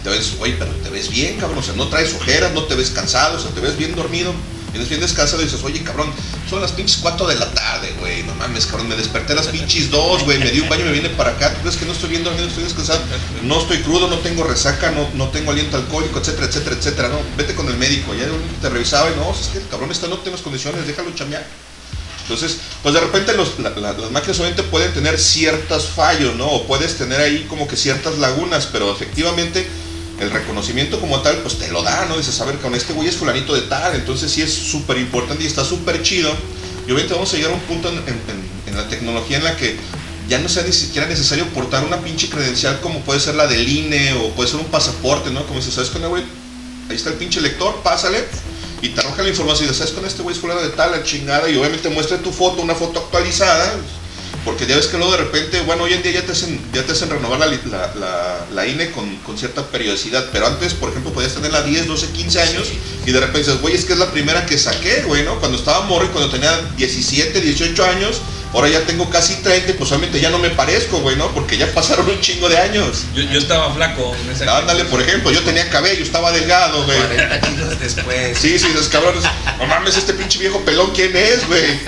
[0.02, 2.74] Te ves, güey, pero te ves bien, cabrón, o sea, no traes ojeras, no te
[2.74, 4.32] ves cansado, o sea, te ves bien dormido.
[4.68, 6.10] Y vienes bien descansado y dices, oye, cabrón,
[6.48, 9.90] son las pinches 4 de la tarde, güey, no mames, cabrón, me desperté las pinches
[9.90, 12.10] 2, güey, me di un baño, me vine para acá, ¿tú crees que no estoy
[12.10, 13.00] viendo, no estoy descansado?
[13.42, 17.20] No estoy crudo, no tengo resaca, no, no tengo aliento alcohólico, etcétera, etcétera, etcétera, no,
[17.36, 18.26] vete con el médico, ya
[18.60, 21.46] te revisaba y no, es que el cabrón está tiene las condiciones, déjalo chambear.
[22.28, 26.46] Entonces, pues de repente los- la- la- las máquinas obviamente pueden tener ciertos fallos, ¿no?
[26.46, 29.66] O puedes tener ahí como que ciertas lagunas, pero efectivamente
[30.20, 32.18] el reconocimiento como tal, pues te lo da, ¿no?
[32.18, 35.42] Dices, a ver, con este güey es fulanito de tal, entonces sí es súper importante
[35.42, 36.30] y está súper chido.
[36.86, 38.02] Y obviamente vamos a llegar a un punto en-
[38.66, 39.76] en la tecnología en la que
[40.28, 43.66] ya no sea ni siquiera necesario portar una pinche credencial como puede ser la del
[43.66, 45.46] INE o puede ser un pasaporte, ¿no?
[45.46, 46.22] Como dices, ¿sabes qué, güey?
[46.90, 48.22] Ahí está el pinche lector, pásale
[48.82, 50.92] y te arroja la información y dices, ¿sabes con este güey es fulano de tal,
[50.92, 51.48] la chingada?
[51.50, 53.74] Y obviamente muestra tu foto, una foto actualizada,
[54.44, 56.82] porque ya ves que luego de repente, bueno, hoy en día ya te hacen, ya
[56.84, 61.12] te hacen renovar la, la- la INE con, con cierta periodicidad, pero antes, por ejemplo,
[61.12, 62.68] podías tenerla 10, 12, 15 años
[63.04, 65.38] y de repente dices, güey, es que es la primera que saqué, güey, ¿no?
[65.40, 68.18] Cuando estaba morro y cuando tenía 17, 18 años,
[68.52, 71.32] ahora ya tengo casi 30 y pues obviamente ya no me parezco, güey, ¿no?
[71.32, 73.04] Porque ya pasaron un chingo de años.
[73.14, 76.98] Yo, yo estaba flaco en esa Ándale, por ejemplo, yo tenía cabello, estaba delgado, güey.
[76.98, 78.38] 40 kilos después.
[78.38, 79.14] Sí, sí, dices, cabrón,
[79.58, 81.80] no mames, este pinche viejo pelón, ¿quién es, güey?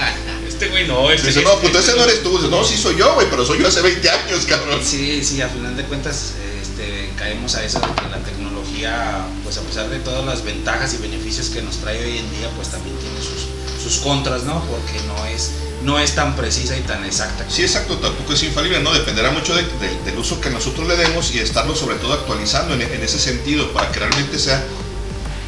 [0.47, 2.37] Este güey no, este Dice, no, pues ese no eres tú.
[2.37, 4.81] Dice, no, sí soy yo, güey, pero soy yo hace 20 años, cabrón.
[4.85, 6.35] Sí, sí, a final de cuentas
[6.81, 10.95] este, caemos a eso de que la tecnología, pues a pesar de todas las ventajas
[10.95, 13.49] y beneficios que nos trae hoy en día, pues también tiene sus,
[13.83, 14.63] sus contras, ¿no?
[14.65, 15.51] Porque no es,
[15.83, 17.45] no es tan precisa y tan exacta.
[17.49, 18.93] Sí, exacto, tampoco es infalible, ¿no?
[18.93, 22.75] Dependerá mucho de- de- del uso que nosotros le demos y estarlo sobre todo actualizando
[22.75, 24.63] en, en ese sentido para que realmente sea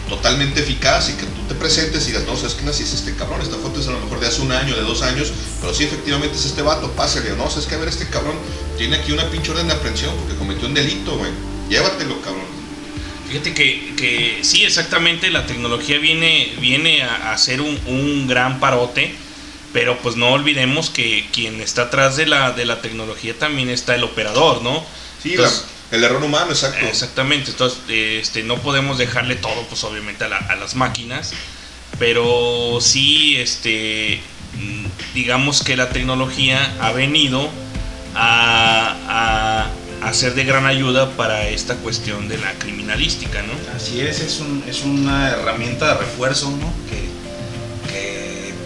[0.09, 3.15] totalmente eficaz y que tú te presentes y digas, no, sabes que así es este
[3.15, 5.73] cabrón, esta foto es a lo mejor de hace un año, de dos años, pero
[5.73, 8.37] sí efectivamente es este vato, pásale, no, sabes que a ver, este cabrón
[8.77, 11.31] tiene aquí una pinche orden de aprehensión porque cometió un delito, güey,
[11.71, 12.45] llévatelo, cabrón.
[13.29, 18.61] Fíjate que, que sí, exactamente, la tecnología viene, viene a, a ser un, un gran
[18.61, 19.15] parote,
[19.73, 23.95] pero pues no olvidemos que quien está atrás de la, de la tecnología también está
[23.95, 24.85] el operador, ¿no?
[25.23, 26.87] Sí, Entonces, la- el error humano, exacto.
[26.87, 31.33] Exactamente, entonces este, no podemos dejarle todo, pues obviamente a, la- a las máquinas,
[31.99, 34.21] pero sí, este,
[35.15, 37.49] digamos que la tecnología ha venido
[38.15, 39.69] a,
[40.03, 43.53] a, a ser de gran ayuda para esta cuestión de la criminalística, ¿no?
[43.77, 46.73] Así es, es, un- es una herramienta de refuerzo, ¿no?
[46.89, 47.12] Que,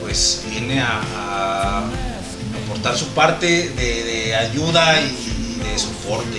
[0.07, 1.83] pues viene a,
[2.65, 6.39] aportar su parte de, ayuda y de soporte.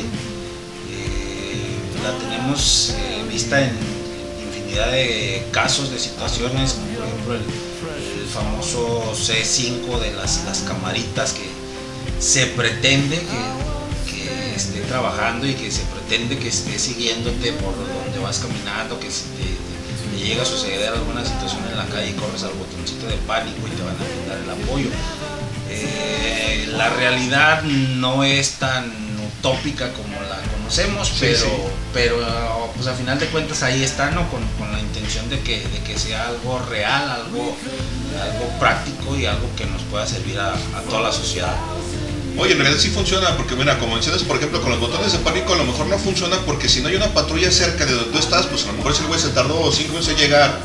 [0.89, 3.71] Eh, la tenemos eh, vista en
[4.47, 6.87] infinidad de casos, de situaciones, como
[7.25, 7.67] por ejemplo el,
[8.33, 11.47] famoso C5 de las, las camaritas que
[12.19, 18.39] se pretende que, esté trabajando y que se pretende que esté siguiéndote por donde vas
[18.39, 19.23] caminando, que si
[20.17, 23.67] te, llega a suceder alguna situación en la calle y corres al botoncito de pánico
[23.67, 24.89] y te van a brindar el apoyo.
[25.69, 28.91] Eh, la realidad no es tan
[29.39, 31.47] utópica como la conocemos, Sí, pero, sí.
[31.93, 34.29] pero pues a final de cuentas ahí está, ¿no?
[34.29, 37.55] Con, con la intención de que, de que sea algo real, algo,
[38.21, 41.55] algo práctico y algo que nos pueda servir a, a toda la sociedad.
[42.39, 45.17] Oye, en realidad sí funciona, porque mira, como mencionas, por ejemplo, con los botones de
[45.19, 48.11] pánico a lo mejor no funciona porque si no hay una patrulla cerca de donde
[48.11, 50.61] tú estás, pues a lo mejor ese güey se tardó cinco minutos en llegar.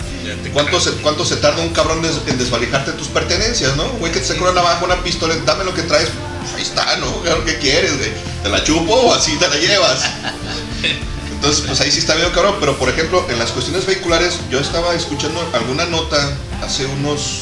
[0.52, 3.84] ¿Cuánto se, ¿Cuánto se tarda un cabrón des- en desvalijarte tus pertenencias, no?
[3.86, 6.08] Un Güey que te saca una navaja, una pistola, dame lo que traes.
[6.42, 7.06] Pues ahí está, ¿no?
[7.22, 8.10] Claro que quieres, güey.
[8.42, 10.02] ¿Te la chupo o así te la llevas?
[11.32, 12.56] Entonces, pues ahí sí está medio cabrón.
[12.60, 17.40] Pero, por ejemplo, en las cuestiones vehiculares, yo estaba escuchando alguna nota hace unos,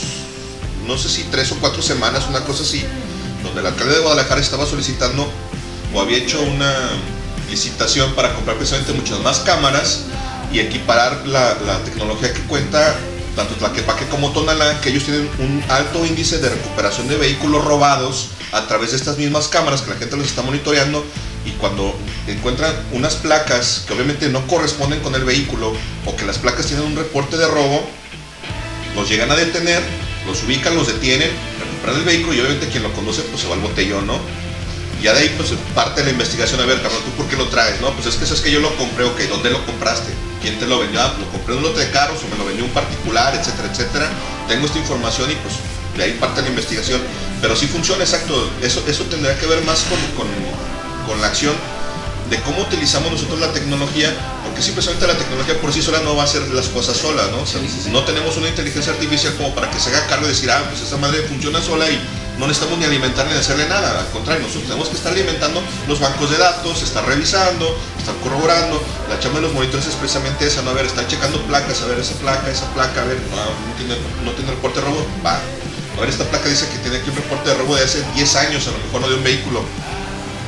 [0.87, 2.85] no sé si tres o cuatro semanas, una cosa así,
[3.43, 5.30] donde el alcalde de Guadalajara estaba solicitando
[5.95, 6.72] o había hecho una
[7.51, 10.05] licitación para comprar precisamente muchas más cámaras
[10.53, 12.97] y equiparar la, la tecnología que cuenta
[13.36, 18.28] tanto Tlaquepaque como Tonalá, que ellos tienen un alto índice de recuperación de vehículos robados
[18.53, 21.05] a través de estas mismas cámaras que la gente los está monitoreando.
[21.47, 25.72] Y cuando encuentran unas placas que obviamente no corresponden con el vehículo
[26.05, 27.88] o que las placas tienen un reporte de robo,
[28.95, 29.82] los llegan a detener,
[30.26, 31.30] los ubican, los detienen,
[31.81, 34.18] recuperan el vehículo y obviamente quien lo conduce pues se va al botellón, ¿no?
[35.01, 37.47] Y ya de ahí pues parte la investigación, a ver, cabrón, ¿tú por qué lo
[37.49, 37.81] traes?
[37.81, 40.12] No, pues es que es que yo lo compré, ok, ¿dónde lo compraste?
[40.43, 41.01] ¿Quién te lo vendió?
[41.01, 43.68] Ah, lo compré en un lote de carros o me lo vendió un particular, etcétera,
[43.72, 44.09] etcétera.
[44.49, 45.55] Tengo esta información y pues
[45.97, 47.01] de ahí parte la investigación.
[47.41, 48.51] Pero sí funciona, exacto.
[48.62, 50.28] Eso, eso tendrá que ver más con, con,
[51.07, 51.55] con la acción
[52.31, 54.14] de cómo utilizamos nosotros la tecnología,
[54.45, 57.43] porque simplemente la tecnología por sí sola no va a hacer las cosas sola, ¿no?
[57.43, 57.91] O sea, Sí, sí, sí.
[57.91, 60.81] no tenemos una inteligencia artificial como para que se haga cargo y decir, ah, pues
[60.81, 61.99] esa madre funciona sola y
[62.39, 64.01] no necesitamos ni alimentar ni hacerle nada.
[64.01, 68.81] Al contrario, nosotros tenemos que estar alimentando los bancos de datos, estar revisando, estar corroborando.
[69.11, 70.70] La chamba de los monitores es precisamente esa, ¿no?
[70.70, 73.74] A ver, estar checando placas, a ver esa placa, esa placa, a ver, no, no
[73.76, 75.39] tiene, no tiene reporte de robo, va.
[75.99, 78.37] A ver, esta placa dice que tiene aquí un reporte de robo de hace 10
[78.37, 79.64] años, a lo mejor no de un vehículo.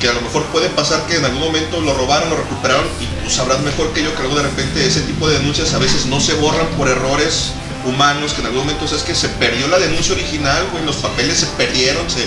[0.03, 3.07] Que a lo mejor puede pasar que en algún momento lo robaron, lo recuperaron y
[3.23, 6.07] tú sabrás mejor que yo que luego de repente ese tipo de denuncias a veces
[6.07, 7.53] no se borran por errores
[7.85, 11.39] humanos, que en algún momento es que se perdió la denuncia original, güey, los papeles
[11.39, 12.27] se perdieron, se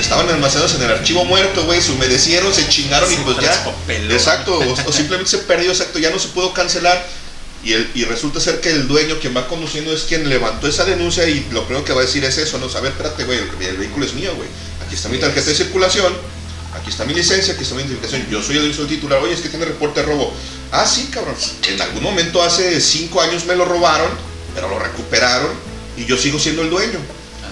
[0.00, 3.64] estaban almacenados en el archivo muerto, güey, se humedecieron, se chingaron y pues ya.
[3.64, 4.12] papelón.
[4.12, 7.06] Exacto, o, o simplemente se perdió, exacto, ya no se pudo cancelar.
[7.62, 10.86] Y, el, y resulta ser que el dueño, quien va conduciendo, es quien levantó esa
[10.86, 13.38] denuncia y lo primero que va a decir es eso, no, a ver, espérate, güey,
[13.38, 14.48] el, el vehículo es mío, güey.
[14.86, 16.10] Aquí está mi tarjeta de circulación,
[16.74, 19.34] aquí está mi licencia, aquí está mi identificación, yo soy el, soy el titular, oye,
[19.34, 20.32] es que tiene reporte de robo.
[20.72, 21.34] Ah, sí, cabrón,
[21.68, 24.10] en algún momento hace cinco años me lo robaron,
[24.54, 25.50] pero lo recuperaron
[25.96, 26.98] y yo sigo siendo el dueño.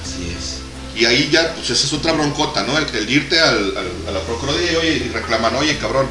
[0.02, 0.58] Así es.
[1.00, 2.76] Y ahí ya, pues esa es otra broncota, ¿no?
[2.76, 6.06] El, el irte al, al- a la Procuraduría y, oye, y reclaman, oye, cabrón,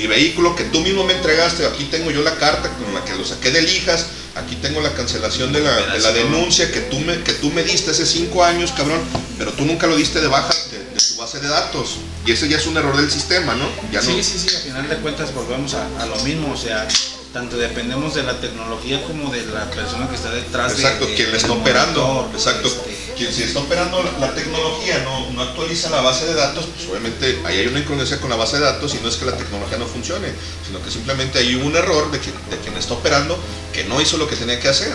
[0.00, 3.14] mi vehículo que tú mismo me entregaste, aquí tengo yo la carta con la que
[3.14, 6.32] lo saqué de lijas, aquí tengo la cancelación de la, de la Cancelación.
[6.32, 8.98] denuncia que tú, me, que tú me diste hace cinco años, cabrón,
[9.36, 11.98] pero tú nunca lo diste de baja de, de tu base de datos.
[12.24, 13.68] Y ese ya es un error del sistema, ¿no?
[13.92, 14.22] Ya sí, no.
[14.22, 16.88] sí, sí, al final de cuentas volvemos a, a lo mismo, o sea,
[17.32, 21.14] tanto dependemos de la tecnología como de la persona que está detrás de- Exacto, de,
[21.14, 22.04] quien le del está operando.
[22.04, 22.66] monitor, Exacto.
[22.68, 26.66] este, Quien si está operando la, la tecnología no, no actualiza la base de datos,
[26.74, 29.26] pues obviamente ahí hay una incongruencia con la base de datos y no es que
[29.26, 30.28] la tecnología no funcione,
[30.66, 33.38] sino que simplemente hay un error de, quien- de quien está operando
[33.72, 34.92] que no hizo lo que tenía que hacer.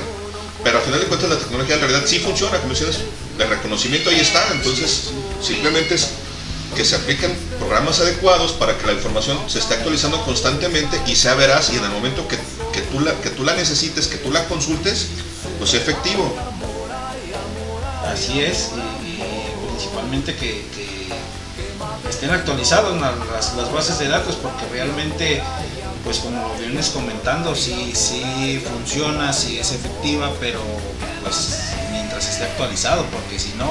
[0.64, 2.98] Pero al final de cuentas la tecnología en realidad sí funciona, como dices,
[3.38, 5.12] de reconocimiento ahí está, entonces
[5.42, 6.08] simplemente es
[6.76, 11.34] que se apliquen programas adecuados para que la información se esté actualizando constantemente y sea
[11.36, 12.38] veraz y en el momento que,
[12.74, 15.08] que tú, la, que tú la necesites, que tú la consultes,
[15.58, 16.32] pues sea efectivo.
[18.12, 18.70] Así es,
[19.04, 19.20] y,
[19.68, 20.64] principalmente que,
[22.10, 25.42] estén actualizadas la- las, las bases de datos, porque realmente,
[26.04, 30.62] pues como lo vienes comentando, sí, sí funciona, sí es efectiva, pero
[31.24, 31.60] pues
[31.92, 33.66] mientras esté actualizado, porque si no,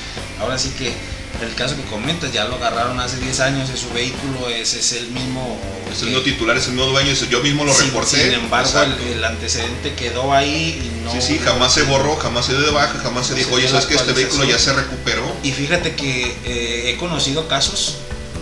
[0.40, 0.94] ahora sí que
[1.42, 4.92] el caso que comentas, ya lo agarraron hace 10 años, es su vehículo, es, es
[4.92, 5.58] el mismo...
[5.92, 8.22] Es el mismo titular, es el mismo dueño, yo mismo lo sin, reporté.
[8.24, 8.70] sin embargo,
[9.12, 11.12] el, antecedente quedó ahí y no...
[11.12, 13.86] Sí, sí, jamás se borró, jamás se dio de baja, jamás se dijo, oye, ¿sabes
[13.86, 15.22] que este vehículo ya se recuperó?
[15.42, 17.96] Y fíjate que eh, he conocido casos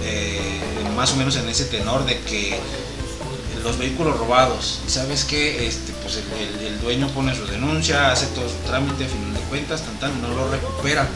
[0.04, 0.60] eh,
[0.96, 2.58] más o menos en ese tenor de que
[3.62, 6.24] los vehículos robados, y sabes que este, pues el,
[6.60, 9.98] el- el dueño pone su denuncia, hace todo su trámite, a final de cuentas, tan,
[9.98, 11.08] tan, no lo recupera.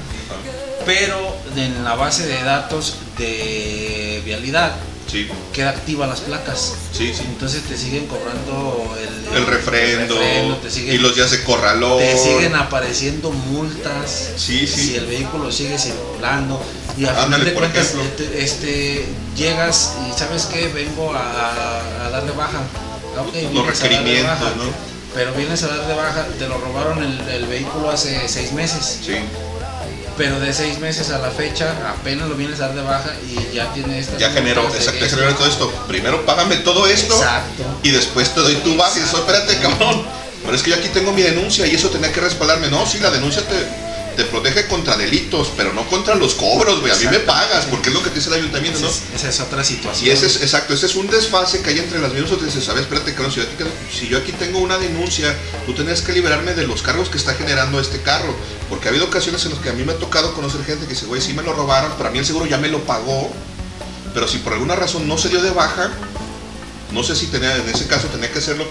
[0.84, 4.72] Pero en la base de datos de vialidad
[5.10, 6.72] Sí, queda activa las placas.
[6.92, 7.22] sí, sí.
[7.26, 11.98] Entonces te siguen cobrando el, El refrendo, refrendo, te siguen, y los días de corralón.
[11.98, 14.80] te siguen apareciendo multas Sí, sí.
[14.86, 16.62] si el vehículo sigue circulando
[16.96, 19.06] y al Ándale, final de cuentas este, este,
[19.36, 22.60] llegas y sabes que vengo a, a darle baja
[23.14, 24.92] Ah, darle requerimientos, baja, ¿no?
[25.14, 29.00] pero vienes a dar de baja te lo robaron el, el vehículo hace seis meses
[29.04, 29.12] Sí,
[30.22, 33.56] pero de seis meses a la fecha apenas lo vienes a dar de baja y
[33.56, 35.72] ya tiene esta ya generó, exacto, generó todo esto.
[35.88, 39.58] Primero págame todo esto exacto y después te doy tu baja y dices, "Oh, espérate,
[39.58, 40.06] cabrón.
[40.44, 42.68] Pero es que yo aquí tengo mi denuncia y eso tenía que respaldarme.
[42.68, 43.56] No, sí, la denuncia te,
[44.16, 46.92] te protege contra delitos, pero no contra los cobros, güey.
[46.92, 48.92] A mí me pagas, porque es lo que te dice el ayuntamiento, esa ¿no?
[48.92, 51.78] es, esa es otra situación Y ese es, exacto, ese es un desfase que hay
[51.78, 52.42] entre las mismas.
[52.42, 55.34] Dices, sabes, espérate, cabrón, si yo, aquí, si yo aquí tengo una denuncia,
[55.66, 58.34] tú tenías que liberarme de los cargos que está generando este carro.
[58.68, 60.94] Porque ha habido ocasiones en las que a mí me ha tocado conocer gente que
[60.94, 63.30] dice, güey, sí me lo robaron, pero a mí el seguro ya me lo pagó.
[64.14, 65.90] Pero si por alguna razón no se dio de baja,
[66.92, 68.66] no sé si tenía, en ese caso tenía que hacerlo.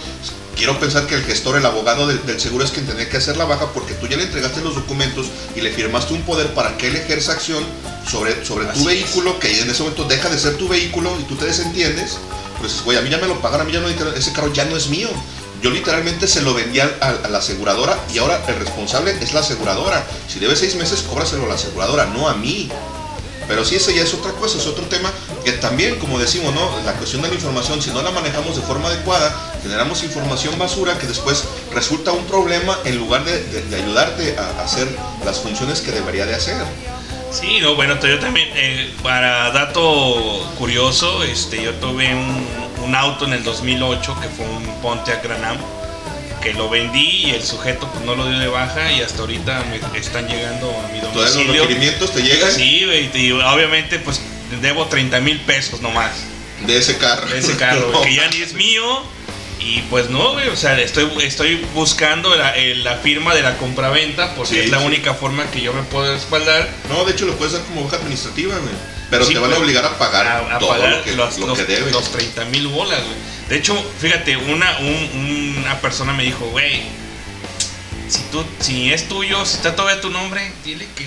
[0.56, 3.38] Quiero pensar que el gestor, el abogado del, del seguro es quien tenía que hacer
[3.38, 6.78] la baja porque tú ya le entregaste los documentos y le firmaste un poder para
[6.78, 7.64] que él ejerza acción
[8.10, 8.96] sobre, sobre Así tu es.
[8.96, 12.18] vehículo, que en ese momento deja de ser tu vehículo y tú te desentiendes.
[12.60, 14.66] Pues, güey, a mí ya me lo pagaron, a mí ya no, ese carro ya
[14.66, 15.10] no es mío.
[15.64, 19.34] Yo literalmente se lo vendí a, a- a la aseguradora y ahora el responsable es
[19.34, 20.06] la aseguradora.
[20.28, 22.70] Si debe seis meses, cóbraselo a la aseguradora, no a mí.
[23.48, 25.12] Pero sí, eso ya es otra cosa, es otro tema
[25.44, 26.82] que también, como decimos, ¿no?
[26.86, 30.98] La cuestión de la información, si no la manejamos de forma adecuada, generamos información basura
[30.98, 34.88] que después resulta un problema en lugar de, ayudarte a hacer
[35.26, 36.56] las funciones que debería de hacer.
[37.32, 43.32] Sí, no, bueno, yo también, eh, para dato curioso, este, yo tuve un, auto en
[43.32, 45.58] el 2008 que fue un Pontiac Gran Am,
[46.42, 49.64] que lo vendí y el sujeto pues no lo dio de baja y hasta ahorita
[49.92, 51.62] me están llegando a mi Todos los domicilio.
[51.64, 54.20] requerimientos te llegan Sí, y obviamente pues
[54.62, 56.12] debo 30 mil pesos nomás
[56.66, 57.28] de ese carro.
[57.28, 58.02] de ese carro, No.
[58.02, 59.04] que ya ni es mío
[59.60, 64.34] Y pues no, güey, o sea, estoy, estoy buscando la, la firma de la compraventa
[64.36, 64.86] porque Sí, es la sí.
[64.86, 67.98] única forma que yo me puedo respaldar No, de hecho lo puedes dar como baja
[67.98, 68.74] administrativa, güey.
[69.12, 71.38] Pero Sí, te van a obligar a pagar a, a todo pagar lo que, los,
[71.38, 71.92] lo los, que debes.
[71.92, 73.18] los 30 mil bolas, güey.
[73.52, 76.84] De hecho, fíjate, una, un- una persona me dijo, güey,
[78.08, 81.06] si, tú, si es tuyo, si está todavía tu nombre, dile que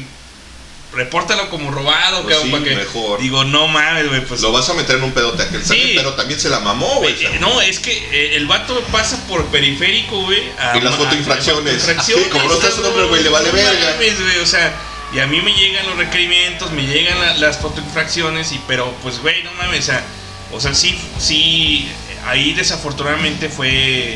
[0.93, 3.19] repórtalo como robado, Pues cabrón, sí, para que- mejor.
[3.19, 4.43] Digo, no mames, güey, pues...
[4.43, 5.95] Lo vas a meter en un pedote aquel Sí.
[5.97, 7.15] pero también se la mamó, güey.
[7.25, 10.43] Eh, no, es que eh, el vato pasa por periférico, güey.
[10.77, 11.75] Y las fotoinfracciones.
[11.75, 13.91] a- fotoinfracciones, Sí, como no está su nombre, güey, le vale no verga.
[13.93, 14.71] mames, güey, o sea,
[15.15, 19.19] y a mí me llegan los requerimientos, me llegan la- las fotoinfracciones, y pero pues,
[19.21, 20.05] güey, no mames, o sea,
[20.53, 21.89] o sea, sí, sí,
[22.27, 23.69] ahí desafortunadamente fue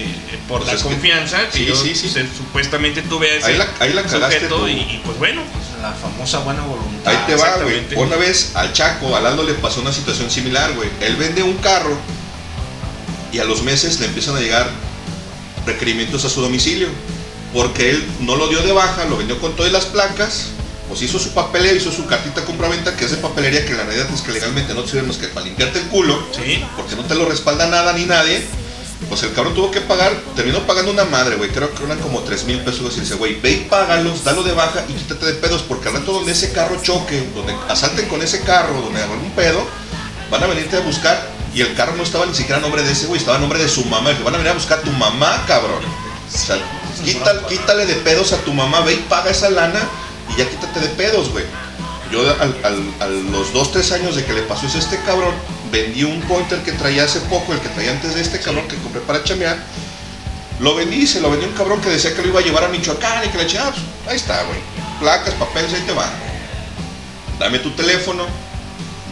[0.04, 0.06] eh,
[0.48, 2.08] por Pues la que- confianza que sí, yo sí, sí.
[2.36, 4.68] supuestamente tuve a ese Ahí la- ahí la sujeto, tú.
[4.68, 7.12] y, y, pues bueno, pues, La famosa buena voluntad.
[7.12, 7.82] Ahí te va, güey.
[7.94, 10.88] Una vez al Chaco, al Aldo le pasó una situación similar, güey.
[11.00, 11.96] Él vende un carro
[13.32, 14.68] y a los meses le empiezan a llegar
[15.66, 16.88] requerimientos a su domicilio.
[17.54, 20.48] Porque él no lo dio de baja, lo vendió con todas las placas,
[20.88, 24.08] pues hizo su papeleo, hizo su cartita compra-venta, que es de papelería que la realidad
[24.12, 27.14] es que legalmente no sirve más que para limpiarte el culo, sí, porque no te
[27.14, 28.42] lo respalda nada ni nadie.
[29.08, 31.50] Pues el cabrón tuvo que pagar, terminó pagando una madre, güey.
[31.50, 32.96] Creo que eran como 3 mil pesos.
[32.96, 35.62] Y dice, güey, ve y págalos, dalo de baja y quítate de pedos.
[35.62, 39.30] Porque al rato donde ese carro choque, donde asalten con ese carro, donde hagan un
[39.30, 39.64] pedo,
[40.30, 41.30] van a venirte a buscar.
[41.54, 43.60] Y el carro no estaba ni siquiera a nombre de ese, güey, estaba a nombre
[43.60, 44.10] de su mamá.
[44.10, 45.82] Y van a venir a buscar a tu mamá, cabrón.
[45.84, 46.58] O sea,
[47.04, 49.80] quítale, quítale de pedos a tu mamá, ve y paga esa lana
[50.38, 51.44] ya quítate de pedos, güey.
[52.10, 54.98] Yo al- al- a los 2, 3 años de que le pasó eso a este
[55.02, 55.34] cabrón,
[55.70, 58.76] vendí un pointer que traía hace poco, el que traía antes de este cabrón que
[58.76, 59.58] compré para chamear.
[60.60, 62.64] Lo vendí, se lo vendí a un cabrón que decía que lo iba a llevar
[62.64, 64.58] a Michoacán y que le decía, ah, pues, ahí está, güey.
[65.00, 66.08] Placas, papeles, ahí te van.
[67.38, 68.24] Dame tu teléfono,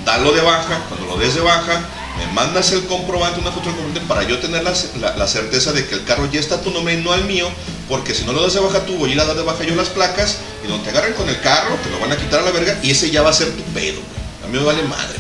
[0.05, 1.81] dalo de baja, cuando lo des de baja,
[2.19, 4.73] me mandas el comprobante, una foto del comprobante para yo tener la,
[5.17, 7.49] la- certeza de que el carro ya está a tu nombre y no al mío,
[7.89, 9.65] porque si no lo das de baja tú, voy a ir a dar de baja
[9.65, 12.41] yo las placas y donde te agarren con el carro, te lo van a quitar
[12.41, 14.45] a la verga y ese ya va a ser tu pedo, güey.
[14.45, 15.17] A mí me vale madre.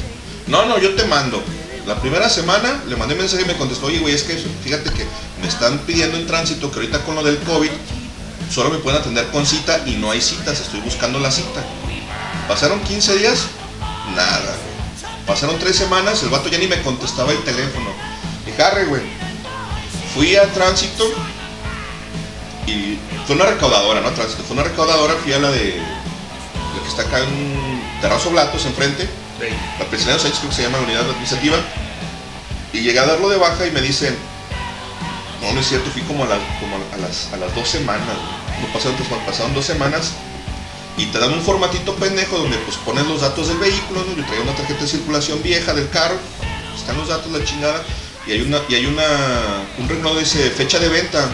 [0.46, 1.42] No, no, yo te mando.
[1.86, 5.04] La primera semana le mandé mensaje y me contestó, oye, güey, es que fíjate que
[5.40, 7.70] me están pidiendo en tránsito que ahorita con lo del COVID
[8.52, 11.62] solo me pueden atender con cita y no hay citas, estoy buscando la cita.
[12.48, 13.38] Pasaron 15 días,
[14.14, 14.54] nada.
[15.26, 17.90] Pasaron 3 semanas, el vato ya ni me contestaba el teléfono.
[18.46, 19.02] Y Harry, güey,
[20.14, 21.04] fui a tránsito
[22.66, 24.10] y fue una recaudadora, ¿no?
[24.12, 28.64] Tránsito, fue una recaudadora, fui a la de, la que está acá en Terrazo Blatos,
[28.66, 29.08] enfrente,
[29.78, 31.56] la presidencia de los Hechos, creo que se llama la unidad administrativa,
[32.72, 34.16] y llegué a darlo de baja y me dicen,
[35.42, 38.06] no, no es cierto, fui como a, la- como a las, a las dos semanas,
[38.62, 40.12] no pasaron tres pasaron dos semanas,
[40.96, 44.16] y te dan un formatito pendejo donde pues pones los datos del vehículo, ¿no?
[44.16, 46.16] yo traía una tarjeta de circulación vieja del carro,
[46.76, 47.82] están los datos, la chingada,
[48.26, 49.06] y hay una, y hay una,
[49.78, 51.28] un renglón dice fecha de venta,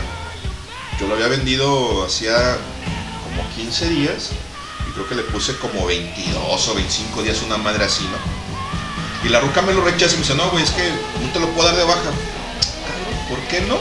[1.01, 2.59] yo lo había vendido hacía
[3.25, 4.31] como 15 días,
[4.89, 8.43] y creo que le puse como 22 o 25 días, una madre así, ¿no?
[9.27, 10.83] Y la ruca me lo rechaza y me dice, no, güey, es que
[11.23, 12.11] no te lo puedo dar de baja.
[13.33, 13.79] ¿por qué no?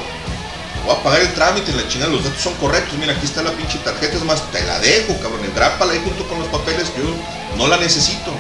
[0.86, 2.98] Voy a pagar el trámite, la chingada, los datos son correctos.
[2.98, 6.28] Mira, aquí está la pinche tarjeta, es más, te la dejo, cabrón, engrápala ahí junto
[6.28, 7.04] con los papeles, yo
[7.58, 8.32] no la necesito.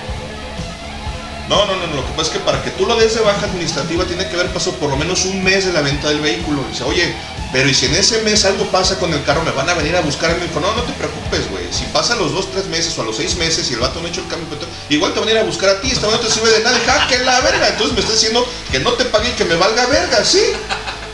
[1.47, 3.45] No, no, no, lo que pasa es que para que tú lo des de baja
[3.45, 6.63] administrativa tiene que haber pasado por lo menos un mes de la venta del vehículo.
[6.71, 7.13] Dice, oye,
[7.51, 9.93] pero y si en ese mes algo pasa con el carro, me van a venir
[9.97, 10.31] a buscar.
[10.31, 11.65] Y me dijo, no, no te preocupes, güey.
[11.69, 14.07] Si pasa los dos, tres meses o a los seis meses y el vato no
[14.07, 15.91] ha hecho el cambio, pues, igual te van a ir a buscar a ti.
[15.91, 16.77] Esta no te sirve de nada.
[16.77, 17.67] Dije, ah, que la verga.
[17.67, 20.39] Entonces me está diciendo que no te pague y que me valga verga, ¿sí?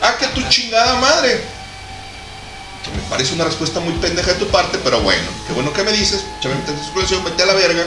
[0.02, 1.40] Ah, que tu chingada madre.
[2.84, 5.82] Que me parece una respuesta muy pendeja de tu parte, pero bueno, qué bueno que
[5.82, 6.24] me dices.
[6.38, 7.84] Échame mi circulación, vete a la verga.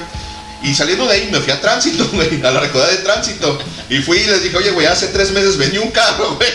[0.63, 3.59] Y saliendo de ahí me fui a tránsito, güey, a la recordada de tránsito.
[3.89, 6.51] Y fui y les dije, oye, güey, hace tres meses vendí un carro, güey.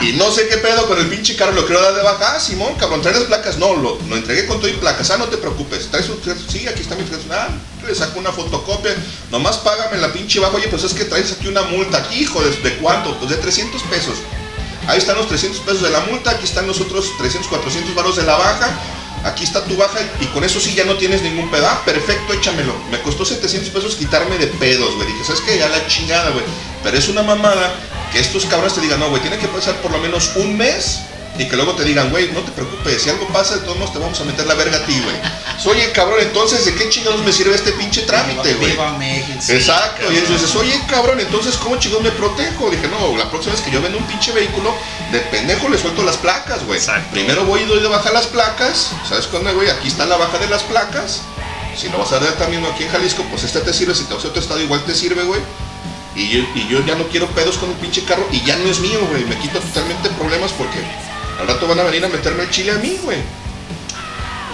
[0.00, 2.36] Y no sé qué pedo con el pinche carro, lo quiero dar de baja.
[2.36, 3.58] Ah, Simón, cabrón, trae las placas.
[3.58, 5.10] No, lo, lo entregué con todo y placas.
[5.10, 5.88] Ah, no te preocupes.
[5.90, 6.14] Traes su.
[6.48, 7.48] Sí, aquí está mi Ah,
[7.86, 8.94] le saco una fotocopia.
[9.32, 10.54] Nomás págame la pinche baja.
[10.54, 11.98] Oye, pues es que traes aquí una multa.
[11.98, 13.18] Aquí, hijo, ¿de, de cuánto?
[13.18, 14.14] Pues de 300 pesos.
[14.86, 16.30] Ahí están los 300 pesos de la multa.
[16.30, 18.70] Aquí están los otros 300, 400 varos de la baja.
[19.24, 21.66] Aquí está tu baja y con eso sí ya no tienes ningún pedo.
[21.66, 22.72] Ah, perfecto, échamelo.
[22.92, 25.08] Me costó 700 pesos quitarme de pedos, güey.
[25.08, 25.58] Dije, ¿sabes qué?
[25.58, 26.44] Ya la chingada, güey.
[26.82, 27.74] Pero es una mamada
[28.12, 31.00] que estos cabrones te digan, no, güey, tiene que pasar por lo menos un mes
[31.38, 33.92] y que luego te digan, güey, no te preocupes, si algo pasa, de todos modos
[33.92, 35.14] te vamos a meter la verga a ti, güey.
[35.66, 38.72] Oye, cabrón, entonces, ¿de qué chingados me sirve este pinche trámite, güey?
[39.48, 42.70] Exacto, y entonces dices, oye cabrón, entonces ¿cómo chingón me protejo?
[42.70, 44.74] Dije, no, la próxima vez que yo vendo un pinche vehículo,
[45.12, 46.78] de pendejo le suelto las placas, güey.
[46.78, 47.10] Exacto.
[47.12, 49.70] Primero voy y doy de baja las placas, ¿sabes cuándo, güey?
[49.70, 51.20] Aquí está la baja de las placas.
[51.76, 54.14] Si lo vas a dar también aquí en Jalisco, pues este te sirve, si te
[54.14, 55.40] vas a otro estado igual te sirve, güey.
[56.18, 58.98] Y yo, ya no quiero pedos con un pinche carro y ya no es mío,
[59.08, 59.24] güey.
[59.24, 60.78] Me quito totalmente problemas porque
[61.40, 63.18] al rato van a venir a meterme el chile a mí, güey.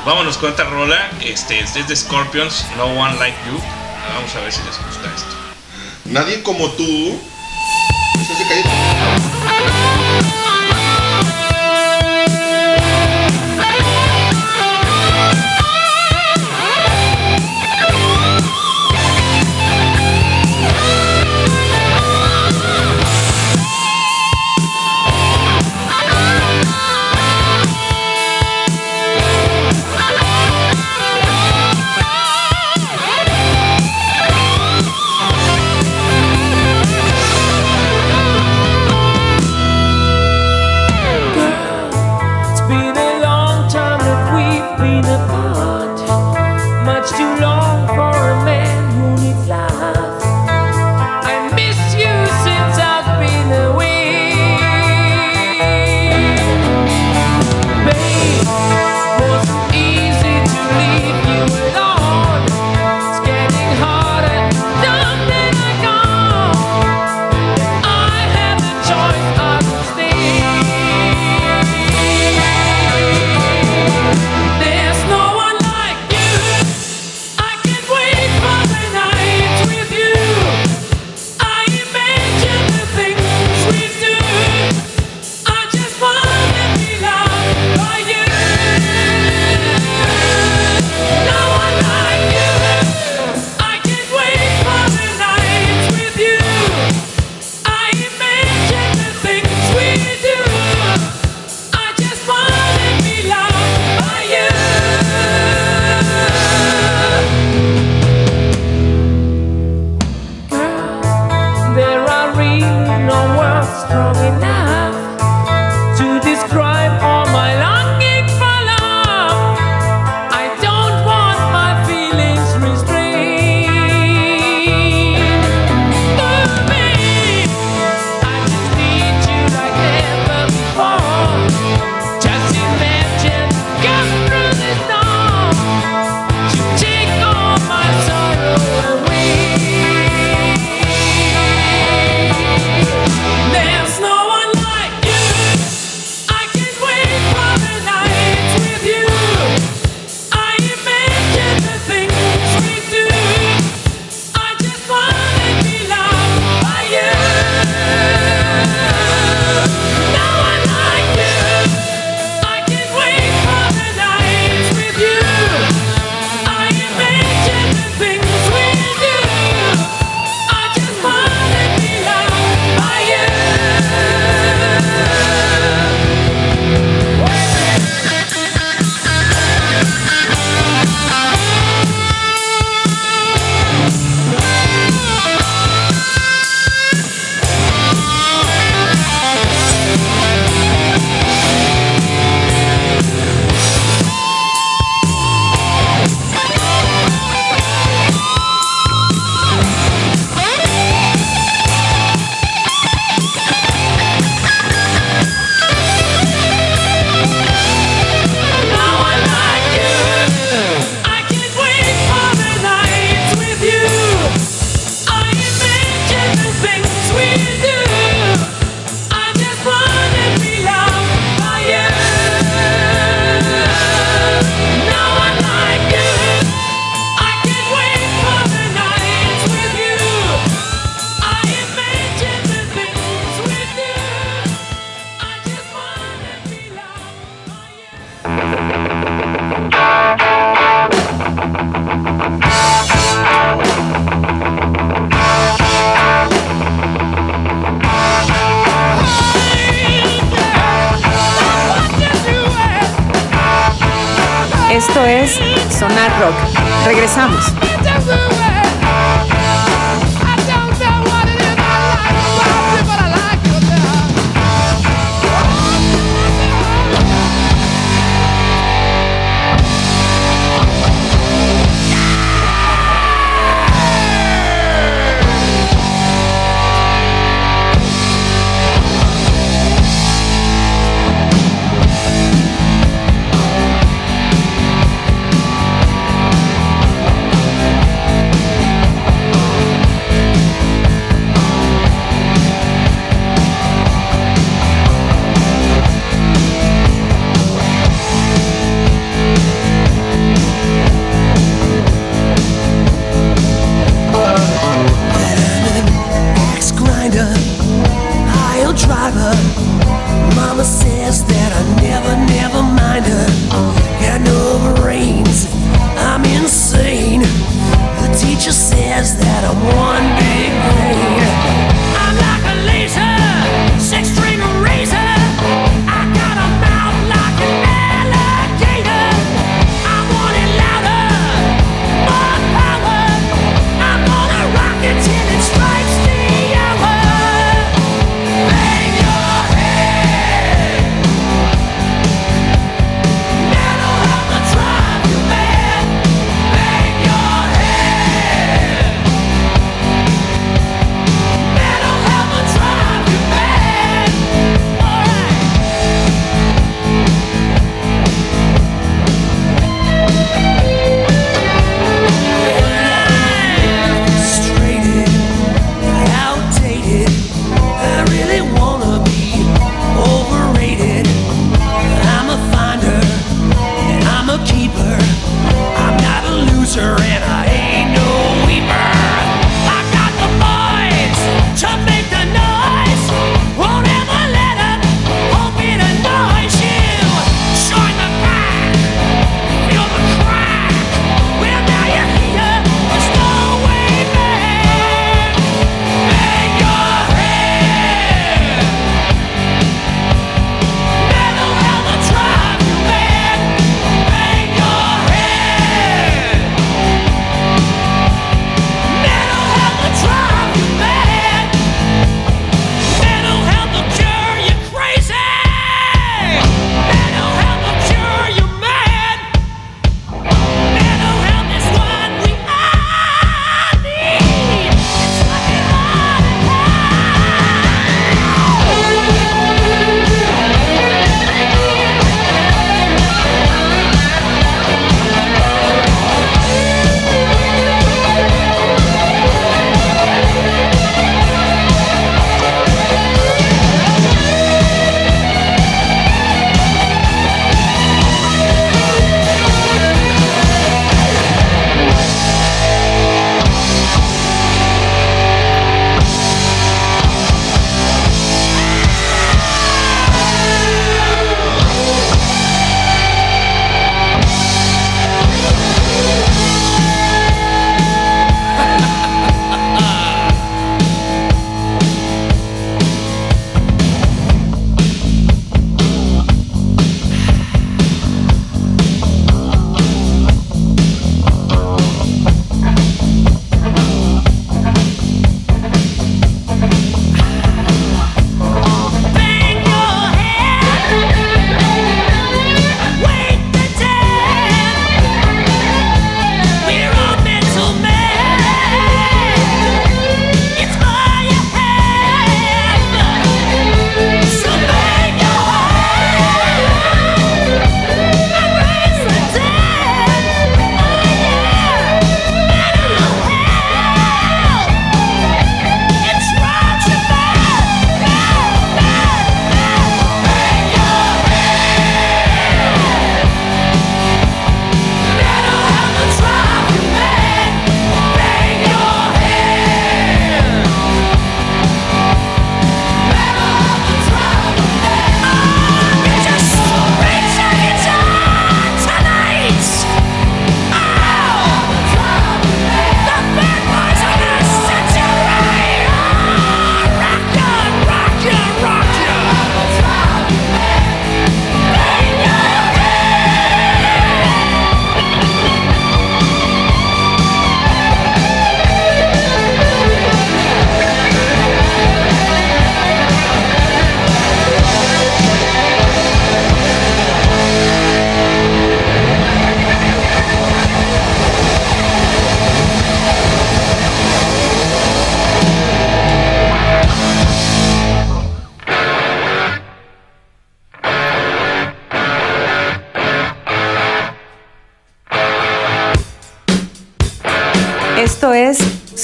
[0.04, 1.10] Vámonos con esta rola.
[1.22, 3.58] Este, este es de Scorpions, No One Like You.
[4.14, 5.34] Vamos a ver si les gusta esto.
[6.04, 7.18] Nadie como tú.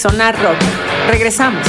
[0.01, 0.57] Sonar Rock.
[1.09, 1.67] Regresamos.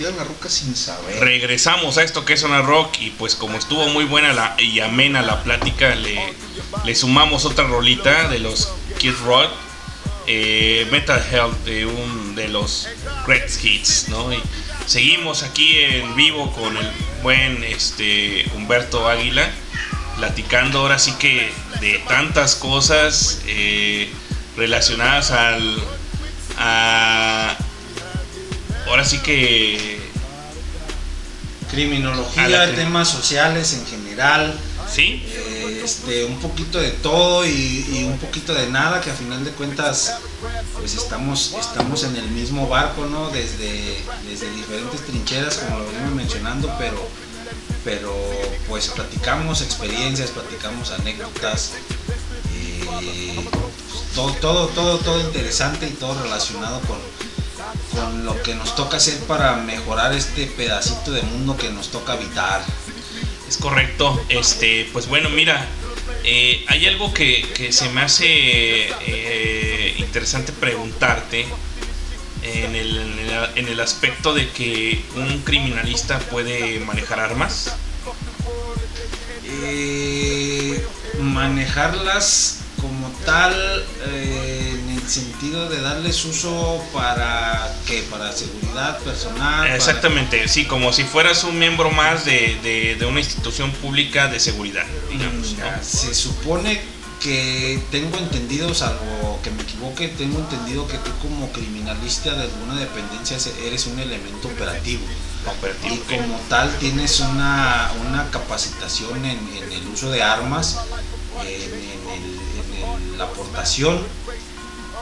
[0.00, 1.18] En la sin saber.
[1.20, 4.80] Regresamos a esto que es Zona Rock y pues como estuvo muy buena la, y
[4.80, 6.34] amena la plática, le,
[6.84, 9.48] le sumamos otra rolita de los Kid Rock,
[10.26, 12.86] eh, Metal Health de un de los
[13.26, 14.30] Great Hits, ¿no?
[14.30, 14.42] Y
[14.86, 16.90] seguimos aquí en vivo con el
[17.22, 19.50] buen este Humberto Águila,
[20.16, 21.50] platicando ahora sí que
[21.80, 24.10] de tantas cosas eh,
[24.56, 25.78] relacionadas al
[26.58, 27.56] a
[28.86, 29.98] ahora sí que
[31.70, 34.58] Criminología, temas sociales en general.
[34.90, 35.57] sí eh,
[35.88, 40.18] este, un poquito de todo y, un poquito de nada, que a final de cuentas
[40.78, 43.30] pues estamos, estamos en el mismo barco, ¿no?
[43.30, 43.96] Desde,
[44.28, 46.98] desde diferentes trincheras, como lo venimos mencionando, pero,
[47.84, 48.14] pero
[48.68, 51.72] pues platicamos experiencias, platicamos anécdotas,
[52.54, 53.48] eh,
[54.14, 56.98] todo, todo, todo, todo interesante y todo relacionado con,
[57.98, 62.12] con lo que nos toca hacer para mejorar este pedacito de mundo que nos toca
[62.12, 62.62] habitar.
[63.48, 64.22] Es correcto.
[64.28, 65.66] Este, pues bueno, mira,
[66.24, 71.46] eh, hay algo que, que se me hace eh, interesante preguntarte
[72.42, 77.74] en el, en, el, aspecto de que un criminalista puede manejar armas.
[79.44, 80.84] Eh,
[81.20, 83.54] manejarlas como tal
[84.06, 84.77] eh,
[85.08, 91.44] sentido de darles uso para que para seguridad personal para- Exactamente, sí, como si fueras
[91.44, 95.52] un miembro más de, de- de una institución pública de seguridad, digamos.
[95.52, 95.56] ¿no?
[95.64, 96.80] Mira, se supone
[97.20, 102.76] que tengo entendido, salvo que me equivoque, tengo entendido que tú como criminalista de alguna
[102.78, 105.02] dependencia eres un elemento operativo.
[105.58, 110.78] Operativo, y como tal tienes una, una capacitación en, en el uso de armas,
[111.42, 112.38] en, en el-
[113.12, 114.00] en la aportación,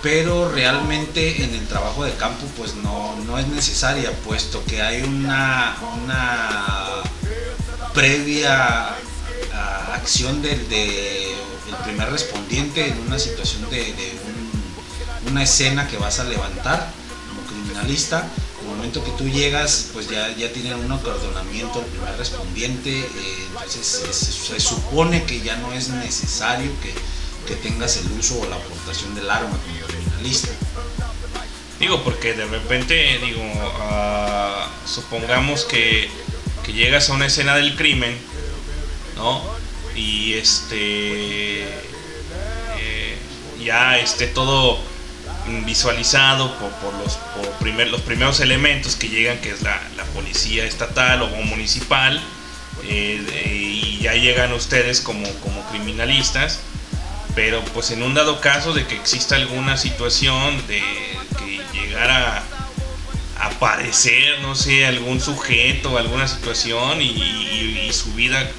[0.07, 5.03] pero realmente en el trabajo de campo pues no, no es necesaria, puesto que hay
[5.03, 7.03] una, una
[7.93, 8.91] previa
[9.53, 11.35] a, acción del de,
[11.85, 16.89] primer respondiente en una situación de, de un- una escena que vas a levantar
[17.29, 18.29] como criminalista.
[18.63, 23.01] En el momento que tú llegas, pues ya, ya tienen un acordonamiento el primer respondiente,
[23.01, 26.95] eh, entonces se supone que ya no es necesario que,
[27.47, 30.49] que tengas el uso o la aportación del arma como criminalista.
[31.79, 33.43] Digo, porque de repente, digo,
[33.81, 36.09] ah, supongamos que,
[36.65, 38.17] que llegas a una escena del crimen,
[39.17, 39.43] ¿no?
[39.95, 41.63] Y este.
[41.63, 43.17] eh,
[43.63, 44.79] ya esté todo
[45.65, 47.49] visualizado por, los, por
[48.05, 49.81] primeros elementos que llegan, que es la,
[50.15, 52.19] policía estatal o municipal,
[52.85, 56.61] eh, y ya llegan ustedes como, como criminalistas
[57.37, 60.83] pero pues en un dado caso de que exista alguna situación de
[61.39, 62.43] que llegara
[63.39, 68.51] a aparecer, no sé, algún sujeto, alguna situación y, su vida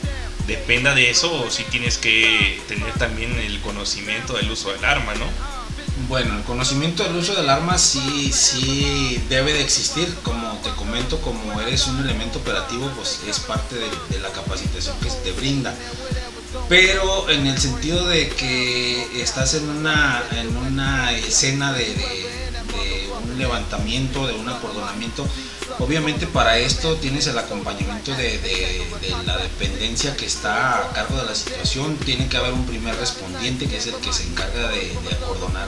[0.47, 5.13] dependa de eso, o si tienes que tener también el conocimiento del uso del arma,
[5.15, 5.25] ¿no?
[6.07, 10.07] Bueno, el conocimiento del uso del arma sí, sí debe de existir.
[10.23, 14.97] Como te comento, como eres un elemento operativo, pues es parte de, de la capacitación
[15.01, 15.75] que te brinda.
[16.70, 21.95] Pero en el sentido de que estás en una, en una escena de,
[23.24, 25.26] un levantamiento, de un acordonamiento,
[25.80, 28.86] obviamente para esto tienes el acompañamiento de,
[29.26, 31.95] la dependencia que está a cargo de la situación.
[31.97, 34.91] Tiene que haber un primer respondiente que es el que se encarga de,
[35.22, 35.68] acordonar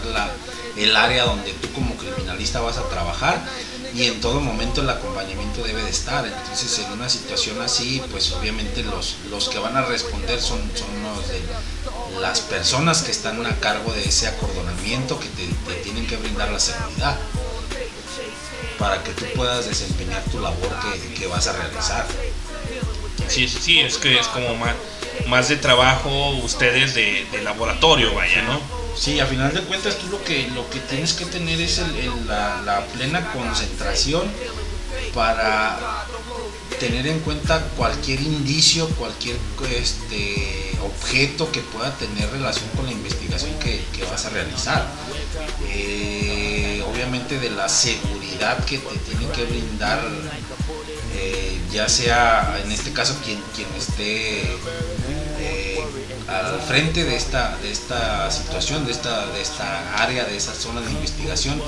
[0.78, 3.42] el área donde tú como criminalista vas a trabajar
[3.96, 6.26] y en todo momento el acompañamiento debe de estar.
[6.26, 11.04] Entonces en una situación así, pues obviamente los, los que van a responder son, son
[11.04, 11.42] los de
[12.22, 16.60] las personas que están a cargo de ese acordonamiento que te, tienen que brindar la
[16.60, 17.18] seguridad
[18.78, 22.06] para que tú puedas desempeñar tu labor que, que vas a realizar.
[23.28, 24.74] Sí, sí, sí, es que es como más,
[25.28, 28.79] más de trabajo ustedes de, de laboratorio, vaya, ¿no?
[29.00, 31.82] Sí, a final de cuentas tú lo que, lo que tienes que tener es
[32.28, 34.30] la plena concentración
[35.14, 36.06] para
[36.80, 39.38] tener en cuenta cualquier indicio, cualquier
[39.72, 44.88] este, objeto que pueda tener relación con la investigación que, que vas a realizar.
[45.68, 50.00] Eh, obviamente de la seguridad que te tiene que brindar,
[51.16, 54.58] eh, ya sea en este caso quien, quien esté
[56.28, 60.82] al frente de esta, de esta situación, de esta, de esta área, de esa zona
[60.82, 61.62] de investigación,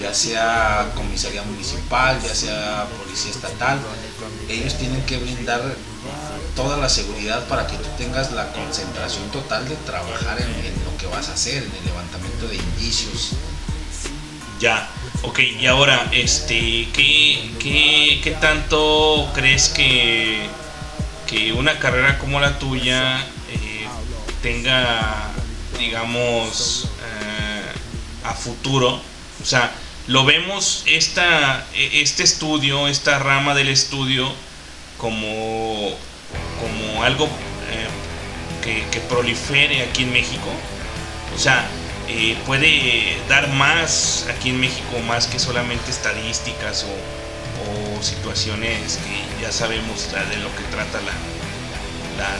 [0.00, 3.78] ya sea comisaría municipal, ya sea policía estatal,
[4.48, 5.60] ellos tienen que brindar
[6.54, 10.96] toda la seguridad para que tú tengas la concentración total de trabajar en, en lo
[10.98, 13.32] que vas a hacer, en el levantamiento de indicios.
[14.58, 14.88] Ya,
[15.22, 20.48] ok, y ahora, este, ¿qué, qué, qué tanto crees que,
[21.26, 23.18] que una carrera como la tuya
[23.50, 23.86] eh,
[24.42, 25.30] tenga,
[25.78, 27.62] digamos, eh,
[28.24, 29.00] a futuro?
[29.42, 29.72] O sea,
[30.06, 34.32] lo vemos esta, e- este estudio, esta rama del estudio,
[34.98, 35.94] como,
[36.60, 37.88] como algo eh,
[38.62, 40.50] que, que prolifere aquí en México.
[41.34, 41.66] O sea,
[42.46, 47.25] puede dar más aquí en México, más que solamente estadísticas o,
[47.64, 51.12] o situaciones que ya sabemos de lo que trata la,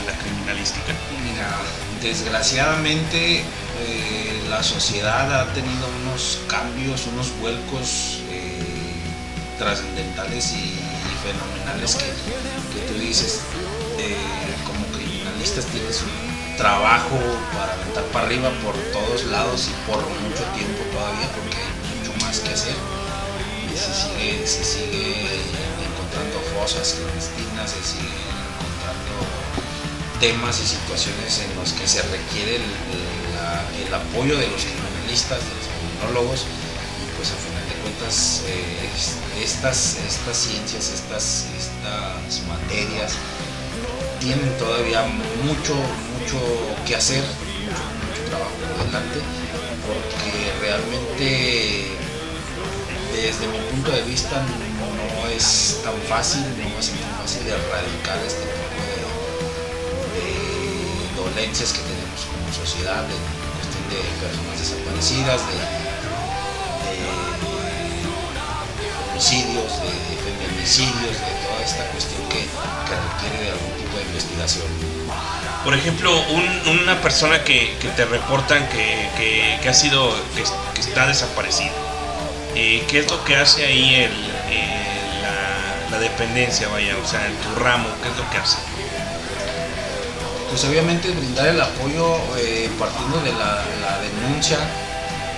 [0.05, 0.93] la, criminalística.
[1.23, 1.47] Mira,
[2.01, 8.59] desgraciadamente eh, la sociedad ha tenido unos cambios, unos vuelcos eh,
[9.57, 10.79] trascendentales y,
[11.17, 13.41] fenomenales que, que tú dices,
[13.97, 14.15] eh,
[14.65, 17.17] como criminalistas tienes un trabajo
[17.53, 22.25] para aventar para arriba por todos lados y por mucho tiempo todavía porque hay mucho
[22.25, 22.75] más que hacer
[23.77, 25.13] se sigue, se sigue
[25.85, 28.17] encontrando fosas clandestinas, se sigue
[28.57, 29.15] encontrando
[30.19, 35.65] temas y situaciones en los que se requiere el, apoyo de los criminalistas, de los
[35.71, 43.13] criminólogos, y pues a final de cuentas eh, es- estas, estas ciencias, estas, estas materias
[44.19, 45.03] tienen todavía
[45.45, 45.73] mucho,
[46.19, 46.37] mucho
[46.85, 49.19] que hacer, mucho trabajo por delante,
[49.87, 51.96] porque realmente
[53.21, 58.17] desde mi punto de vista no es tan fácil, no ser tan fácil de erradicar
[58.25, 58.77] este tipo
[60.15, 63.15] de, dolencias que tenemos como sociedad, de
[63.57, 65.57] cuestión de personas desaparecidas, de,
[69.11, 72.45] homicidios, de, de feminicidios, de toda esta cuestión que,
[72.87, 74.65] requiere de algún tipo de investigación.
[75.63, 79.09] Por ejemplo, un- una persona que, te reportan que,
[79.61, 80.43] que- ha sido, que,
[80.79, 81.73] está desaparecido,
[82.57, 84.11] eh, ¿qué es lo que hace ahí el,
[84.49, 88.57] eh, la, dependencia, vaya, o sea, en tu ramo, qué es lo que hace?
[90.49, 93.61] Pues obviamente brindar el apoyo eh, partiendo de la,
[94.01, 94.57] denuncia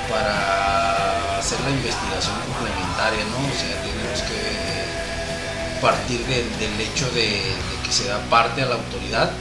[0.09, 3.37] para hacer la investigación complementaria, ¿no?
[3.37, 7.41] O sea, tenemos que partir del, hecho de,
[7.83, 9.31] que se da parte a la autoridad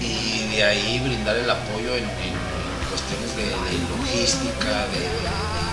[0.00, 2.04] y de ahí brindar el apoyo en,
[2.90, 3.46] cuestiones de,
[3.88, 5.69] logística, de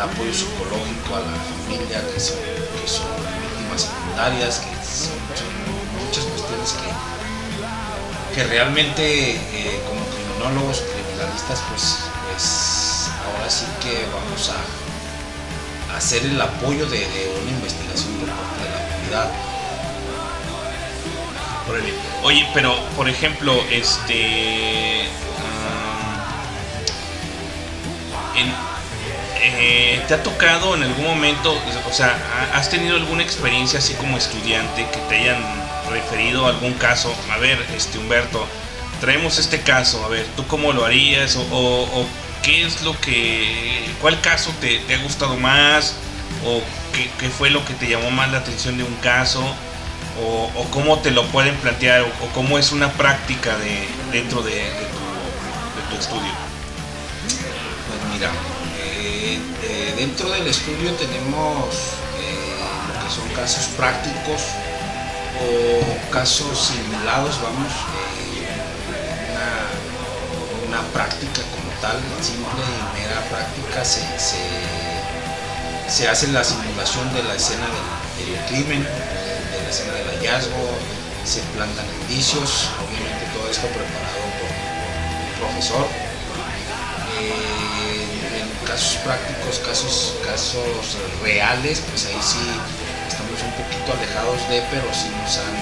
[0.00, 3.06] apoyo psicológico a la familia que son, que son
[3.40, 5.18] víctimas secundarias, que son,
[6.04, 6.88] muchas cuestiones que,
[8.34, 11.98] que realmente eh, como criminólogos, criminalistas, pues,
[12.28, 14.56] pues ahora sí que vamos a,
[15.96, 17.06] hacer el apoyo de,
[17.42, 18.64] una investigación por parte
[19.04, 19.30] de la.
[21.68, 21.92] Órale.
[22.22, 25.06] Oye, pero por ejemplo, este.
[28.34, 28.71] ah,
[29.44, 31.52] eh, ¿Te ha tocado en algún momento,
[31.88, 32.16] o sea,
[32.52, 35.42] ha- has tenido alguna experiencia así como estudiante que te hayan
[35.90, 37.14] referido a algún caso?
[37.30, 38.46] A ver, este Humberto,
[39.00, 41.36] traemos este caso, a ver, ¿tú cómo lo harías?
[41.50, 42.06] ¿O,
[42.42, 45.94] qué es lo que, cuál caso te, ha gustado más?
[46.44, 46.62] ¿O
[47.18, 49.42] qué, fue lo que te llamó más la atención de un caso?
[50.20, 54.86] o, cómo te lo pueden plantear o, cómo es una práctica de, dentro de, de
[54.86, 55.00] tu,
[55.74, 56.32] de tu estudio.
[57.88, 58.30] Pues mira,
[59.82, 61.74] eh, eh, dentro del estudio tenemos
[62.20, 62.54] eh,
[62.88, 64.42] lo que son casos prácticos
[65.42, 68.46] o casos simulados, vamos, eh,
[70.68, 74.44] una, una práctica como tal, simple y mera práctica, se, se,
[75.88, 80.78] se hace la simulación de la escena del, del crimen, de la escena del hallazgo,
[81.24, 86.11] se plantan indicios, obviamente todo esto preparado por, por un profesor.
[87.22, 92.38] En casos prácticos, casos, casos reales, pues ahí sí
[93.08, 95.54] estamos un poquito alejados de, pero sí nos han,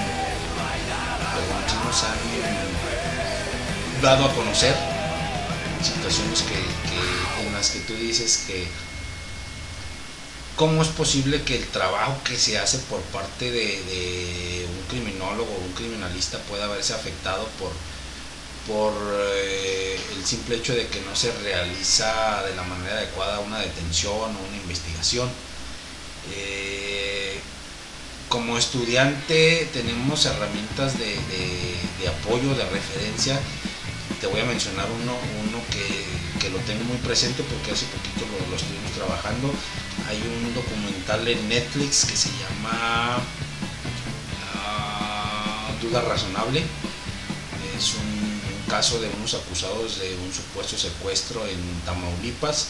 [1.33, 2.19] perdón, sí nos han
[4.01, 4.75] dado a conocer
[5.83, 8.67] situaciones que, en las que tú dices que
[10.55, 15.51] cómo es posible que el trabajo que se hace por parte de, de un criminólogo
[15.51, 17.71] o un criminalista pueda verse afectado por,
[18.67, 18.93] por
[19.35, 24.13] eh, el simple hecho de que no se realiza de la manera adecuada una detención
[24.35, 25.29] o una investigación.
[26.33, 27.39] Eh,
[28.29, 33.39] como estudiante tenemos herramientas de, de- de apoyo, de referencia.
[34.21, 35.13] Te voy a mencionar uno,
[35.47, 39.53] uno que, que lo tengo muy presente porque hace poquito lo, lo estuvimos trabajando.
[40.07, 43.19] Hay un documental en Netflix que se llama
[44.55, 46.63] ah, Duda Razonable.
[47.77, 48.10] Es un
[48.71, 52.67] caso de unos acusados de un supuesto secuestro en Tamaulipas,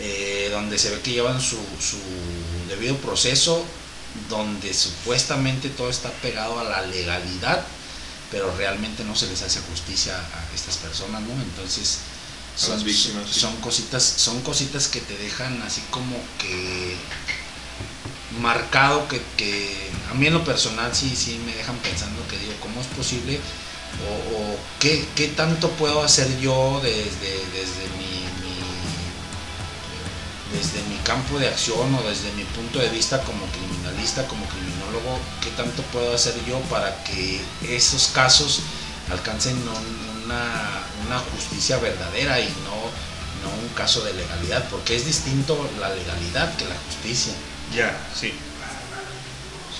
[0.00, 1.98] eh, donde se ve que llevan su, su
[2.68, 3.64] debido proceso,
[4.28, 7.64] donde supuestamente todo está pegado a la legalidad,
[8.32, 11.32] pero realmente no se les hace justicia a estas personas, ¿no?
[11.40, 11.98] Entonces
[13.26, 13.40] sí.
[13.40, 16.96] son cositas, son cositas que te dejan así como que
[18.40, 22.54] marcado que, que a mí en lo personal sí, sí me dejan pensando que digo,
[22.60, 23.38] ¿cómo es posible?
[24.36, 28.54] O, qué, qué tanto puedo hacer yo desde, desde mi, mi-
[30.58, 35.18] desde mi campo de acción o desde mi punto de vista como criminalista, como criminólogo,
[35.42, 38.60] qué tanto puedo hacer yo para que esos casos
[39.10, 42.74] alcancen un- una, una justicia verdadera y no,
[43.42, 47.32] no un caso de legalidad, porque es distinto la legalidad que la justicia.
[47.74, 48.32] Ya, sí.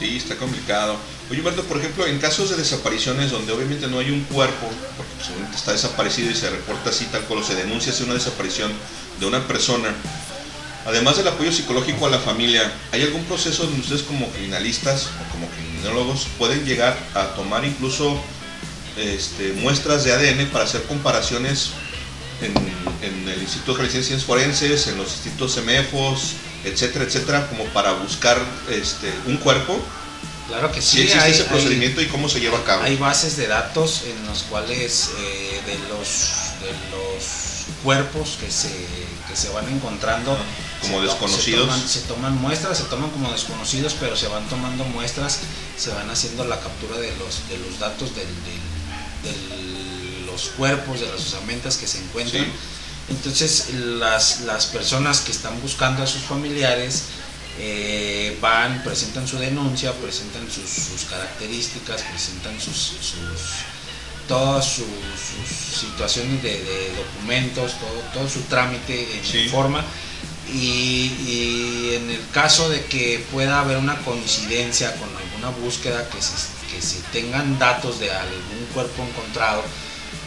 [0.09, 0.97] Está complicado.
[1.31, 5.13] Oye, Humberto, por ejemplo, en casos de desapariciones donde obviamente no hay un cuerpo, porque
[5.17, 8.71] pues, está desaparecido y se reporta así tal cual, o se denuncia así una desaparición
[9.19, 9.89] de una persona,
[10.85, 15.33] además del apoyo psicológico a la familia, ¿hay algún proceso donde ustedes como criminalistas o
[15.33, 18.21] como criminólogos pueden llegar a tomar incluso
[18.99, 21.71] este, muestras de ADN para hacer comparaciones
[22.43, 22.53] en,
[23.03, 26.35] en el Instituto de Ciencias Forenses, en los institutos CEMEFOS,
[26.65, 28.39] etcétera, etcétera, como para buscar
[28.71, 29.79] este, un cuerpo?
[30.49, 32.83] Claro que Si sí, existe hay, ese hay- procedimiento y cómo se lleva a cabo.
[32.83, 36.09] hay bases de datos en los cuales eh, de, los,
[36.61, 37.25] de los
[37.83, 38.69] cuerpos que se,
[39.29, 40.37] que se van encontrando
[40.83, 41.61] Como se desconocidos.
[41.63, 45.39] Se toman, se toman muestras, se toman como desconocidos, pero se van tomando muestras,
[45.79, 48.75] se van haciendo la captura de los, de los datos del, del-
[49.25, 52.45] de los cuerpos, de las osamentas que se encuentran.
[52.45, 52.51] Sí.
[53.09, 57.05] Entonces las, las personas que están buscando a sus familiares
[57.59, 63.65] eh, van, presentan su denuncia, presentan sus, sus características, presentan sus, sus-
[64.27, 69.49] todas sus, sus situaciones de, de documentos, todo, todo su trámite en Sí.
[69.51, 69.85] forma.
[70.53, 76.21] Y, y en el caso de que pueda haber una coincidencia con alguna búsqueda, que
[76.23, 76.33] se,
[76.75, 79.63] que se tengan datos de algún cuerpo encontrado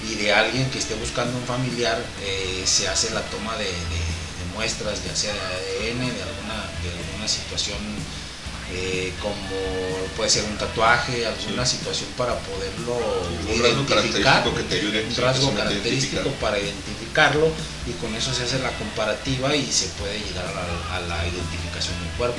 [0.03, 3.71] y de alguien que esté buscando un familiar, eh, se hace la toma de, de-
[3.71, 7.77] de muestras, ya sea de ADN, de alguna, de alguna situación
[8.73, 9.37] eh, como
[10.17, 15.05] puede ser un tatuaje, alguna situación para poderlo Un rasgo identificar, característico que te ayude
[15.07, 16.39] un rasgo característico identificar.
[16.41, 17.47] para identificarlo
[17.87, 21.27] y con eso se hace la comparativa y se puede llegar a la, a la
[21.27, 22.37] identificación del cuerpo.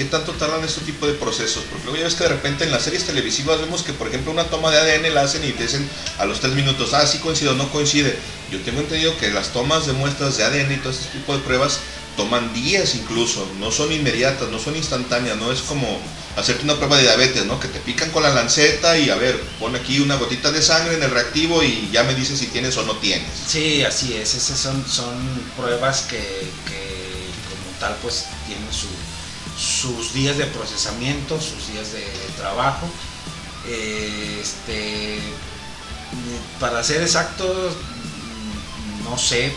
[0.00, 1.62] ¿Qué tanto tardan este tipo de procesos?
[1.68, 4.32] Porque luego ya ves que de repente en las series televisivas vemos que, por ejemplo,
[4.32, 5.86] una toma de ADN la hacen y te dicen
[6.16, 8.18] a los tres minutos, ah, sí coincide o no coincide.
[8.50, 11.40] Yo tengo entendido que las tomas de muestras de ADN y todo este tipo de
[11.40, 11.80] pruebas
[12.16, 16.00] toman días incluso, no son inmediatas, no son instantáneas, no es como
[16.34, 17.60] hacerte una prueba de diabetes, ¿no?
[17.60, 20.94] Que te pican con la lanceta y a ver, pon aquí una gotita de sangre
[20.94, 23.28] en el reactivo y ya me dices si tienes o no tienes.
[23.46, 26.16] Sí, así es, esas son, son pruebas que,
[26.66, 28.88] que como tal pues tienen su-
[29.60, 32.06] sus días de procesamiento, sus días de,
[32.36, 32.88] trabajo.
[33.66, 35.20] Eh, Este,
[36.58, 39.52] para ser exactos, mm, no sé eh,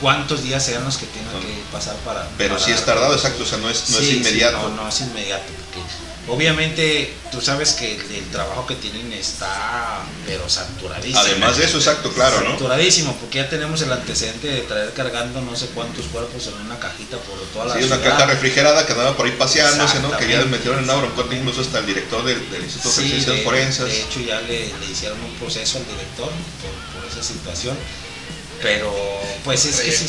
[0.00, 2.28] cuántos días sean los que tengan que pasar para...
[2.36, 4.68] Pero para sí es tardado, exacto, o sea, no es, no es sí, inmediato.
[4.68, 5.80] no, no es inmediato, porque
[6.28, 11.18] obviamente tú sabes que el, el trabajo que tienen está, pero saturadísimo.
[11.20, 12.52] Además de eso, exacto, claro, ¿no?
[12.52, 16.78] Saturadísimo, porque ya tenemos el antecedente de traer cargando no sé cuántos cuerpos en una
[16.78, 18.10] cajita por toda la Sí, una ciudad.
[18.18, 20.16] caja refrigerada que andaba por ahí paseándose, ¿no?
[20.16, 23.08] Que ya metieron en una broncota incluso hasta el director del, del Instituto de Sí,
[23.08, 23.84] Ciencias de, Forenses.
[23.86, 27.76] de hecho ya le, le hicieron un proceso al director por, por esa situación,
[28.62, 28.94] pero
[29.44, 30.06] pues es que sí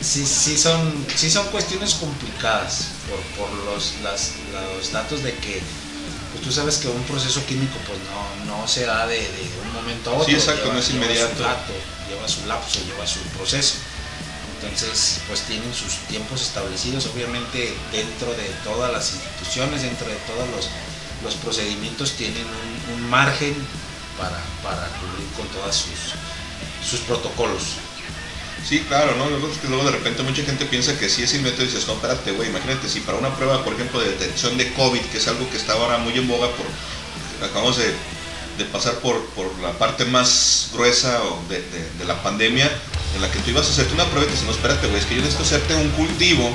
[0.00, 5.60] sí, sí son, sí son cuestiones complicadas por, por los, las- los datos de que
[6.32, 7.98] pues tú sabes que un proceso químico pues
[8.46, 10.26] no, no se da de, de un momento a otro.
[10.26, 11.36] Sí, exacto, no es lleva inmediato.
[11.36, 11.72] Su dato,
[12.08, 13.74] lleva su lapso, lleva su proceso.
[14.62, 20.46] Entonces, pues tienen sus tiempos establecidos, obviamente dentro de todas las instituciones, dentro de todos
[20.50, 20.68] los,
[21.24, 23.54] los procedimientos tienen un, un margen
[24.18, 26.12] para, para cubrir con todas sus,
[26.88, 27.62] sus protocolos.
[28.66, 29.28] Sí, claro, ¿no?
[29.28, 32.32] Luego, luego de repente mucha gente piensa que sí es inmediato y dices, no, espérate,
[32.32, 35.48] güey, imagínate si para una prueba, por ejemplo, de detección de COVID, que es algo
[35.50, 36.66] que está ahora muy en boga por,
[37.48, 37.94] acabamos de,
[38.72, 41.18] pasar por, por la parte más gruesa
[41.48, 42.70] de, la pandemia,
[43.16, 45.00] en la que tú ibas a hacerte una prueba y te dices, no, espérate, güey,
[45.00, 46.50] es que yo necesito hacerte un cultivo,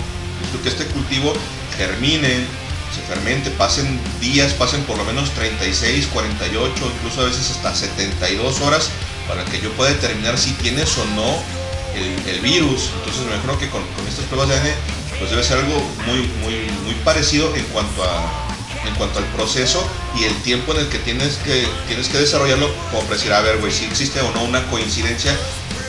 [0.61, 1.33] que este cultivo
[1.77, 2.45] germine,
[2.93, 8.61] se fermente, pasen días, pasen por lo menos 36, 48, incluso a veces hasta 72
[8.61, 8.89] horas
[9.27, 11.64] para que yo pueda determinar si tienes o no
[11.95, 12.89] el, el virus.
[12.99, 14.75] Entonces me imagino que con, con estas pruebas de ADN
[15.19, 18.41] pues debe ser algo muy, muy, muy parecido en cuanto a
[18.85, 19.83] en cuanto al proceso
[20.15, 23.41] y el tiempo en el que tienes que tienes que desarrollarlo como para decir a
[23.41, 25.35] ver güey si existe o no una coincidencia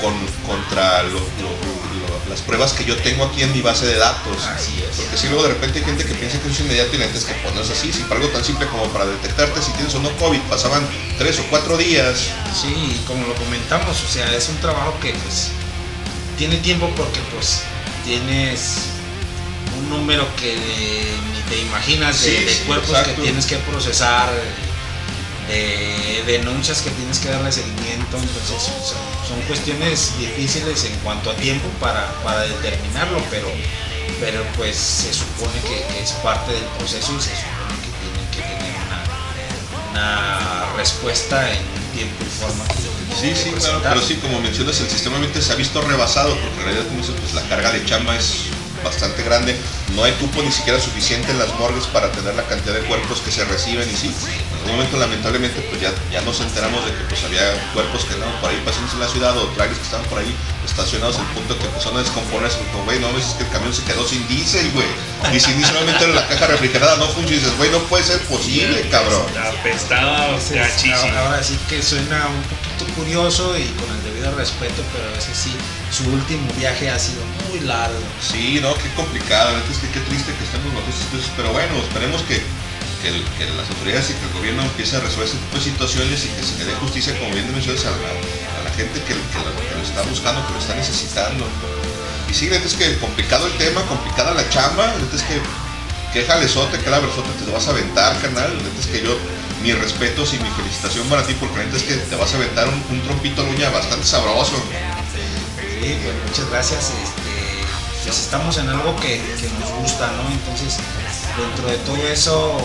[0.00, 0.14] con
[0.46, 4.42] contra lo- lo- lo- las pruebas que yo tengo aquí en mi base de datos
[4.46, 4.96] Así es.
[4.96, 7.18] porque si luego de repente hay gente que piensa que es inmediato y la neta
[7.18, 9.72] es que pues no es así si para algo tan simple como para detectarte si
[9.72, 10.86] tienes o no COVID pasaban
[11.18, 15.48] tres o cuatro días Sí, como lo comentamos, o sea, es un trabajo que pues
[16.36, 17.62] tiene tiempo porque pues
[18.04, 18.90] tienes
[19.78, 24.30] un número que ni te imaginas de, Sí, de sí, cuerpos que tienes que procesar,
[25.48, 31.36] de denuncias que tienes que darle seguimiento, entonces son, son cuestiones difíciles en cuanto a
[31.36, 33.48] tiempo para, para determinarlo, pero,
[34.20, 38.26] pero pues se supone que, que es parte del proceso y se supone que tienen
[38.32, 38.74] que tener
[39.92, 41.62] una, una respuesta en
[41.94, 42.64] tiempo y forma.
[42.66, 46.36] que Sí, sí, claro, pero sí, como mencionas, el sistema obviamente se ha visto rebasado,
[46.36, 48.44] porque en realidad, como dices, pues la carga de chamba es
[48.84, 49.56] bastante grande,
[49.94, 53.20] no hay cupo ni siquiera suficiente en las morgues para tener la cantidad de cuerpos
[53.20, 54.14] que se reciben y sí,
[54.66, 58.34] algún momento lamentablemente pues ya, ya nos enteramos de que pues había cuerpos que andaban
[58.40, 60.34] por ahí pasando en la ciudad o trailers que estaban por ahí
[60.66, 63.82] estacionados al punto que empezaron a descomponerse, como güey, no, es que el camión se
[63.84, 64.86] quedó sin diésel, güey,
[65.32, 68.20] y sin diésel solamente la caja refrigerada no funciona, y dices, güey, no puede ser
[68.22, 69.22] posible, cabrón.
[69.60, 75.08] Apestaba ahora, ahora sí que suena un poquito curioso y con el debido respeto, pero
[75.08, 75.54] a veces sí,
[75.90, 78.02] su último viaje ha sido muy largo.
[78.20, 82.22] Sí, no, qué complicado, es que qué triste que estemos bajo cosas, pero bueno, esperemos
[82.22, 82.42] que,
[83.02, 85.64] que, el- que las autoridades y que el gobierno empiece a resolver este tipo de
[85.64, 89.02] situaciones y que se le dé justicia, como bien mencionas, a la, a la gente
[89.02, 91.46] que, lo, lo está buscando, que lo está necesitando.
[92.28, 95.38] Y sí, neta es que complicado el tema, complicada la chamba, neta es que
[96.12, 99.16] qué jalezote, qué labrazote te vas a aventar, carnal, neta es que yo,
[99.62, 102.82] mis respetos y mi felicitación para ti, porque es que te vas a aventar un,
[102.90, 104.56] un trompito uña bastante sabroso.
[105.82, 106.90] Sí, pues muchas gracias.
[108.06, 110.30] Pues estamos en algo que, que nos gusta, ¿no?
[110.30, 110.78] Entonces,
[111.36, 112.56] dentro de todo eso,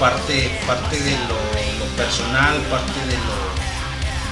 [0.00, 1.38] parte, parte de lo,
[1.96, 3.38] personal, parte de lo,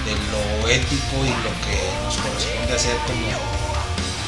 [0.03, 3.25] de lo ético y lo que nos corresponde hacer como,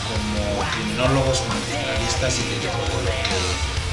[0.07, 2.71] como criminólogos, como criminalistas y de lo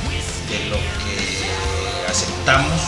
[0.06, 2.80] que, de lo que aceptamos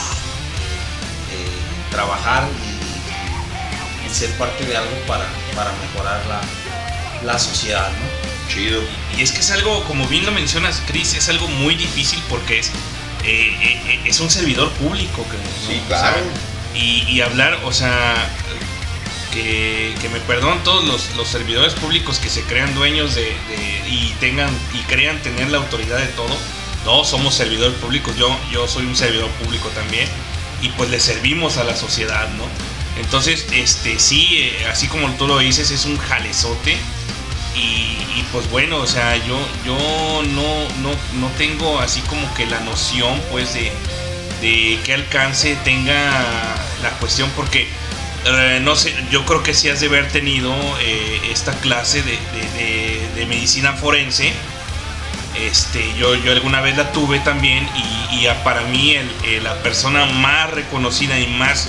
[1.33, 6.41] eh, trabajar y, y ser parte de algo para, para mejorar la,
[7.27, 8.34] la sociedad, ¿no?
[8.53, 8.83] Chido.
[9.19, 12.59] Y es que es algo, como bien lo mencionas, Chris, es algo muy difícil porque
[12.59, 12.69] es,
[13.25, 15.25] eh, eh, eh, es un servidor público.
[15.29, 15.67] ¿no?
[15.73, 16.17] Sí, O claro.
[16.17, 18.29] sea, y, y hablar, o sea,
[19.33, 23.83] que, que me perdonen todos los, los servidores públicos que se crean dueños de, de-
[23.89, 26.37] y tengan y crean tener la autoridad de todo.
[26.85, 30.07] Todos somos servidores públicos, yo, yo soy un servidor público también
[30.61, 32.45] y pues le servimos a la sociedad, ¿no?
[33.01, 36.77] Entonces, este sí, eh, así como tú lo dices, es un jalezote.
[37.57, 39.77] Y, pues bueno, o sea, yo, yo
[40.29, 40.91] no, no,
[41.21, 43.71] no tengo así como que la noción pues de,
[44.41, 47.69] de qué alcance tenga la cuestión porque
[48.27, 52.19] eh, no sé, yo creo que sí has de haber tenido eh, esta clase de,
[53.17, 54.33] de- medicina forense.
[55.41, 57.69] Este, yo, yo alguna vez la tuve también
[58.13, 61.69] y, para mí el- eh, la persona más reconocida y más,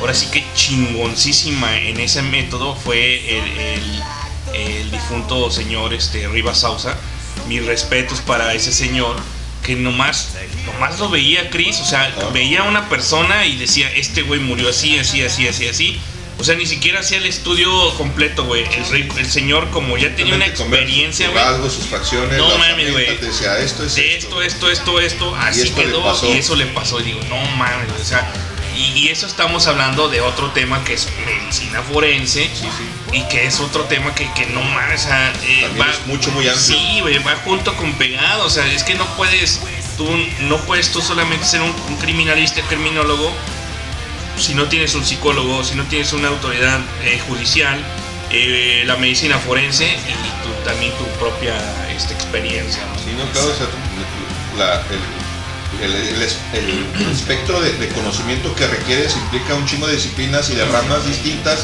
[0.00, 4.02] ahora sí que chingoncísima en ese método fue el-
[4.54, 6.96] el difunto señor este, Rivas Sausa.
[7.48, 9.16] Mis respetos para ese señor
[9.64, 10.34] que nomás,
[10.66, 14.68] nomás lo veía Chris, o sea, veía a una persona y decía, este güey murió
[14.68, 16.00] así, así, así, así, así.
[16.38, 18.64] O sea, ni siquiera hacía el estudio completo, güey.
[18.64, 21.42] El, el señor, como ya tenía una experiencia, güey.
[21.42, 23.16] rasgos, sus facciones, No mames, güey.
[23.18, 27.00] Decía esto es de esto, esto, esto, esto, así esto quedó y eso le pasó.
[27.00, 28.30] Y digo, no mames, o sea,
[28.76, 33.16] y, y eso estamos hablando de otro tema que es medicina forense Sí, sí.
[33.18, 36.48] y que es otro tema que, que no o sea, eh, También es mucho, muy
[36.48, 36.64] amplio.
[36.64, 39.60] Sí, va junto con pegado, o sea, es que no puedes,
[39.96, 40.08] tú
[40.40, 43.32] no puedes tú solamente ser un, un criminalista, criminólogo,
[44.36, 47.78] si no tienes un psicólogo, si no tienes una autoridad eh, judicial,
[48.30, 51.54] eh, la medicina forense y tu- también tu propia
[51.94, 52.82] este, experiencia.
[52.86, 52.98] ¿no?
[52.98, 53.66] Sí, no, claro, o sea,
[54.58, 55.23] la- el,
[55.82, 60.50] el- el es- el espectro de, de conocimiento que requieres implica un chingo de disciplinas
[60.50, 61.60] y de ramas distintas.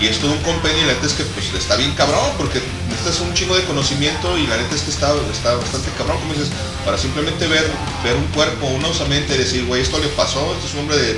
[0.00, 2.60] Y es todo un compendio y la neta es que pues está bien cabrón, porque
[2.88, 6.32] necesitas un chingo de conocimiento y la neta es que está, está bastante cabrón, como
[6.32, 6.48] dices,
[6.84, 7.70] para simplemente ver,
[8.02, 10.96] ver un cuerpo, una osamenta y decir, güey, esto le pasó, este es un hombre
[10.96, 11.12] de,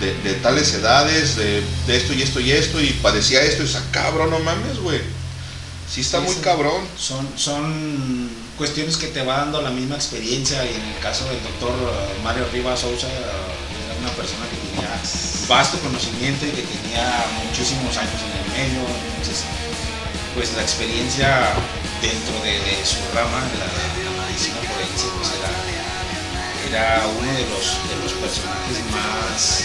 [0.00, 3.66] de- de tales edades, de, de esto y esto y esto, y padecía esto, y
[3.66, 5.00] dices, "Ah, cabrón, no mames, güey.
[5.88, 6.82] Sí está Sí, muy cabrón.
[6.98, 11.42] Son, son cuestiones que te va dando la misma experiencia y en el caso del
[11.42, 11.72] doctor
[12.22, 14.90] Mario Rivas Sousa eh, era una persona que tenía
[15.48, 18.80] vasto conocimiento y que tenía muchísimos años en el medio,
[19.18, 19.44] entonces
[20.34, 21.54] pues la experiencia
[22.00, 27.78] dentro de, de su rama, la, la medicina forense, pues era, era uno de los,
[27.88, 29.64] de los personajes más,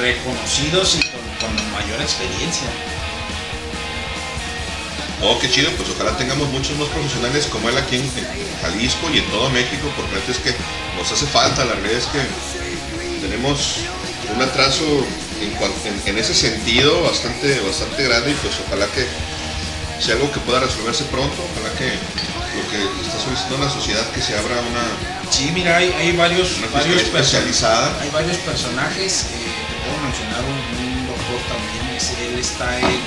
[0.00, 1.02] reconocidos y
[1.40, 2.68] con mayor experiencia.
[5.24, 9.08] Oh, qué chido, pues ojalá tengamos muchos más profesionales como él aquí en, en Jalisco
[9.14, 10.52] y en todo México, porque la neta es que
[10.98, 12.18] nos hace falta, la realidad es que
[13.20, 13.76] tenemos
[14.34, 14.82] un atraso
[15.40, 19.06] en, cuan- en- en ese sentido bastante, bastante grande y pues ojalá que
[20.02, 24.20] sea algo que pueda resolverse pronto, ojalá que lo que está solicitando la sociedad que
[24.20, 24.82] se abra una,
[25.30, 27.96] Sí, mira, hay, hay varios, varios especializada.
[28.02, 33.00] Hay varios personajes, eh, te puedo mencionar un, un doctor también, es- él está en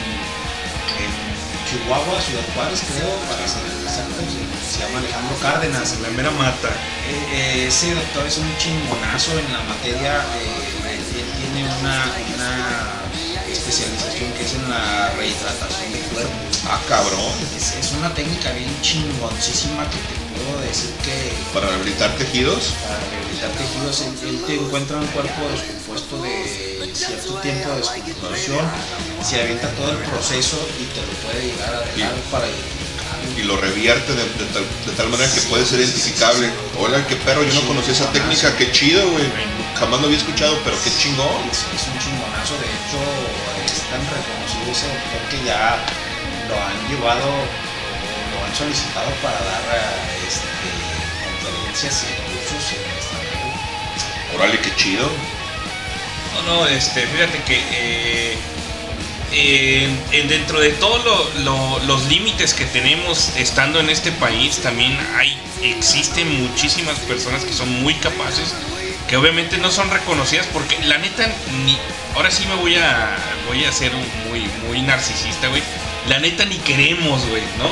[1.65, 5.99] Chihuahua, Ciudad Juárez, creo, para ser exacto, se, se llama Alejandro Cárdenas.
[5.99, 6.69] La mera mata.
[7.09, 12.05] Eh, eh, ese doctor es un chingonazo en la materia, eh, él, tiene una,
[12.35, 16.33] una especialización que es en la rehidratación de cuerpo.
[16.69, 22.15] Ah, cabrón, Es, es una técnica bien chingoncísima que te puedo decir que para rehabilitar
[22.17, 22.73] tejidos.
[22.85, 28.65] para rehabilitar tejidos, él, te encuentra un cuerpo descompuesto de cierto tiempo de descomposición,
[29.23, 33.41] se avienta todo el proceso y te lo puede llegar a dejar para identificarlo.
[33.41, 36.49] y lo revierte de, de tal, de tal manera que puede ser identificable.
[36.79, 39.25] Hola, qué perro, yo no conocía esa técnica, qué chido, güey.
[39.75, 41.43] Jamás lo había escuchado, pero qué chingón.
[41.51, 42.99] Es, es un chingonazo, de hecho
[43.65, 45.83] es tan reconocido ese doctor que ya
[46.47, 47.27] lo han llevado,
[48.45, 50.47] han solicitado para dar eh, este,
[51.41, 54.35] conferencias y cursos en el extranjero.
[54.35, 55.09] Órale, qué chido.
[56.47, 58.37] No, no, este, fíjate que eh,
[59.31, 64.57] eh, en- dentro de todos lo- lo- los límites que tenemos estando en este país,
[64.59, 68.53] también hay, existen muchísimas personas que son muy capaces,
[69.09, 71.27] que obviamente no son reconocidas porque la neta,
[71.65, 71.77] ni,
[72.15, 73.15] ahora sí me voy a,
[73.47, 73.91] voy a ser
[74.29, 75.63] muy, muy narcisista, güey.
[76.09, 77.69] La neta ni queremos, güey, ¿no?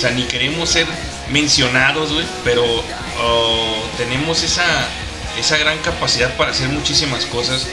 [0.00, 0.86] O sea, ni queremos ser
[1.28, 4.64] mencionados, güey, pero oh, tenemos esa,
[5.38, 7.68] esa gran capacidad para hacer muchísimas cosas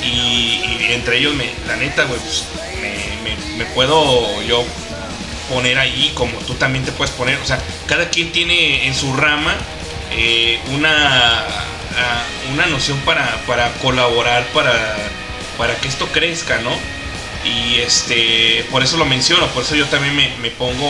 [0.00, 0.60] y,
[0.90, 2.44] entre ellos, me, la neta, güey, pues,
[3.56, 4.64] me puedo yo
[5.48, 7.36] poner ahí como tú también te puedes poner.
[7.38, 9.56] O sea, cada quien tiene en su rama
[10.12, 12.22] eh, una, ah,
[12.52, 14.96] una noción para, para colaborar, para,
[15.58, 16.70] para que esto crezca, ¿no?
[17.44, 20.88] Y este, por eso lo menciono, por eso yo también me, me pongo,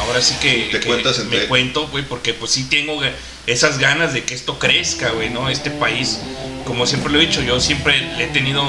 [0.00, 3.00] ahora sí que, Te que cuentas me entre- cuento, güey, porque pues sí tengo
[3.46, 5.48] esas ganas de que esto crezca, güey, ¿no?
[5.48, 6.20] Este país,
[6.64, 8.62] como siempre lo he dicho, yo siempre le he tenido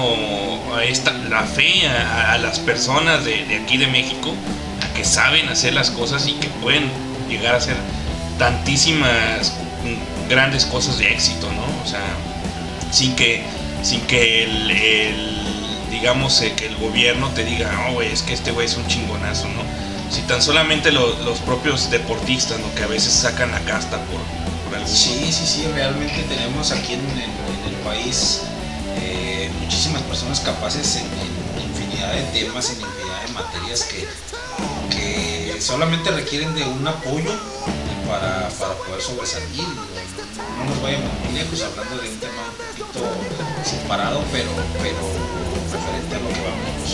[0.84, 4.34] esta, la fe a, a las personas de, de aquí de México,
[4.84, 6.90] a que saben hacer las cosas y que pueden
[7.30, 7.76] llegar a hacer
[8.40, 9.54] tantísimas
[10.30, 11.66] grandes cosas de éxito, ¿no?
[11.84, 12.04] O sea,
[12.92, 13.42] sin que,
[13.84, 15.37] sin que el, el,
[15.90, 18.88] digamos, eh, que el gobierno te diga, no, güey, es que este güey es un
[18.88, 19.62] chingonazo, ¿no?
[20.14, 22.74] Si tan solamente lo- los propios deportistas, ¿no?
[22.76, 24.20] Que a veces sacan la casta por,
[24.66, 28.42] por algún Sí, sí, sí, realmente tenemos aquí en, en- en el país
[29.00, 34.08] eh, muchísimas personas capaces en, en infinidad de temas, en infinidad de materias que,
[34.96, 37.32] que solamente requieren de un apoyo
[38.08, 39.68] para, para poder sobresalir.
[40.58, 43.06] No nos vayamos muy lejos hablando de un tema un poquito
[43.64, 44.50] separado, pero,
[44.82, 44.98] pero
[46.18, 46.90] referente a lo que vamos.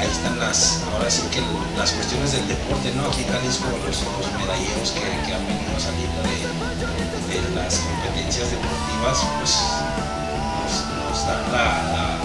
[0.00, 1.40] Ahí están las, ahora sí que
[1.78, 3.08] las cuestiones del deporte, ¿no?
[3.08, 6.40] Aquí en Jalisco los, los medalleros que, que han venido saliendo de,
[7.28, 9.52] de las competencias deportivas, pues
[10.56, 10.72] nos,
[11.04, 12.20] nos dan la, la-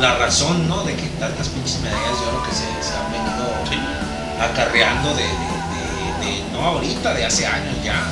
[0.00, 0.82] la razón, ¿no?
[0.82, 3.46] De que tantas pinches medallas de oro que se, se han venido
[4.40, 8.02] acarreando de, de- de- de- no ahorita, de hace años ya.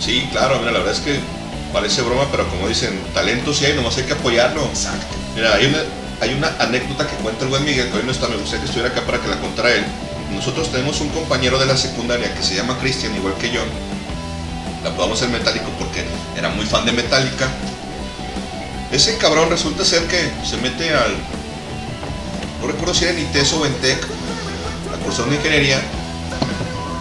[0.00, 1.20] Sí, claro, mira, la verdad es que
[1.72, 4.64] parece broma, pero como dicen, talento sí hay, nomás hay que apoyarlo.
[4.64, 5.14] Exacto.
[5.36, 5.78] Mira, hay una,
[6.20, 8.66] hay una anécdota que cuenta el buen Miguel, que hoy no está, me gustaría que
[8.66, 9.84] estuviera acá para que la contara él.
[10.34, 13.60] Nosotros tenemos un compañero de la secundaria que se llama Cristian, igual que yo.
[14.84, 16.04] La podamos el metálico porque
[16.36, 17.48] era muy fan de Metallica.
[18.92, 21.14] Ese cabrón resulta ser que se mete al.
[22.60, 24.06] No recuerdo si era en ITES o en TEC,
[24.90, 25.80] la cursar una ingeniería.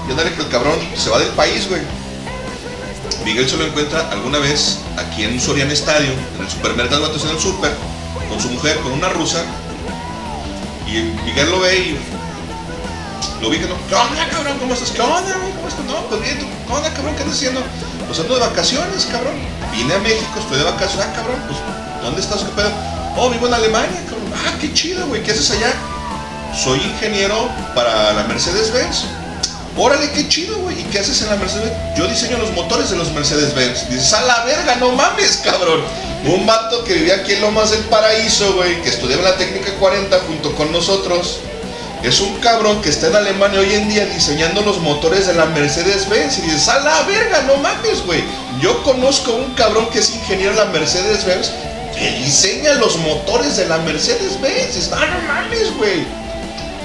[0.08, 1.82] Y ándale que el cabrón se va del país, güey.
[3.26, 7.40] Miguel se lo encuentra alguna vez aquí en Sorian Estadio, en el supermercado, en el
[7.40, 7.72] super,
[8.40, 9.44] su mujer, con una rusa.
[10.88, 12.00] Y Miguel lo ve y
[13.42, 13.76] lo vi que no.
[13.88, 14.58] ¿Qué onda, cabrón?
[14.60, 14.92] ¿Cómo estás?
[14.92, 15.52] ¿Qué onda, güey?
[15.54, 15.86] ¿Cómo estás?
[15.86, 16.46] No, pues bien, ¿tú?
[16.68, 17.16] ¿qué onda, cabrón?
[17.16, 17.62] ¿Qué andas haciendo?
[18.08, 19.36] Pues ando de vacaciones, cabrón.
[19.72, 21.08] Vine a México, estoy de vacaciones.
[21.08, 21.60] Ah, cabrón, pues,
[22.02, 22.44] ¿dónde estás?
[22.44, 22.72] ¿Qué pedo?
[23.18, 24.34] Oh, vivo en Alemania, cabrón.
[24.34, 25.22] Ah, qué chido, güey.
[25.24, 25.74] ¿Qué haces allá?
[26.54, 29.06] soy ingeniero para la Mercedes-Benz.
[29.78, 30.80] Órale, qué chido, güey.
[30.82, 31.72] ¿Y qué haces en la Mercedes?
[31.98, 33.90] Yo diseño los motores de los Mercedes-Benz.
[33.90, 35.82] Dices, a la verga, no mames, cabrón.
[36.26, 40.20] Un vato que vivía aquí en Lomas del Paraíso, güey, que estudiaba la técnica 40
[40.28, 41.40] junto con nosotros.
[42.04, 45.46] Es un cabrón que está en Alemania hoy en día diseñando los motores de la
[45.46, 46.40] Mercedes-Benz.
[46.40, 48.24] Y dices, a la verga, no mames, güey.
[48.62, 51.52] Yo conozco un cabrón que es ingeniero de la Mercedes-Benz
[51.98, 54.90] que diseña los motores de la Mercedes-Benz.
[54.94, 56.19] Ah, no mames, güey.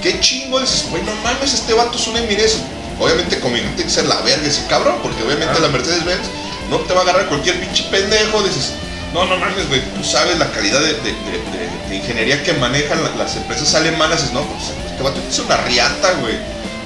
[0.05, 0.61] Qué chingo.
[0.61, 2.61] Dices, güey, no mames, este vato es una eminencia.
[3.01, 6.29] Obviamente, conmigo tiene que ser la verga ese cabrón, porque obviamente la Mercedes-Benz
[6.71, 8.41] no te va a agarrar cualquier pinche pendejo.
[8.43, 8.71] Dices,
[9.13, 12.53] no, no mames, güey, tú sabes la calidad de, de- de- de- de ingeniería que
[12.53, 14.19] manejan la- las empresas alemanas.
[14.21, 16.35] Dices, no, pues este vato es una riata, güey.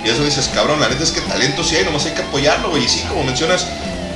[0.04, 2.70] Y eso dices, cabrón, la neta es que talento sí hay, nomás hay que apoyarlo,
[2.70, 2.84] güey.
[2.84, 3.66] Y sí, como mencionas,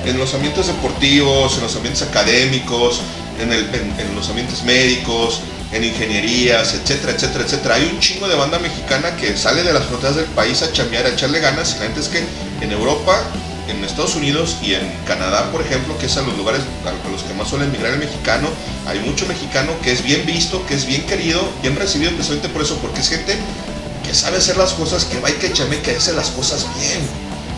[0.07, 3.01] en los ambientes deportivos, en los ambientes académicos,
[3.41, 5.41] en, el- en- en los ambientes médicos,
[5.73, 7.75] en ingenierías, etcétera, etcétera, etcétera.
[7.77, 11.07] Hay un chingo de banda mexicana que sale de las fronteras del país a chambear,
[11.07, 11.75] a echarle ganas.
[11.77, 12.23] Y la neta es que
[12.61, 13.23] en Europa,
[13.69, 17.23] en Estados Unidos y en Canadá, por ejemplo, que es a los lugares a los
[17.23, 18.49] que más suele emigrar el mexicano,
[18.87, 22.63] hay mucho mexicano que es bien visto, que es bien querido, bien recibido precisamente por
[22.63, 23.37] eso, porque es gente
[24.05, 27.01] que sabe hacer las cosas, que va y que chame, que hace las cosas bien.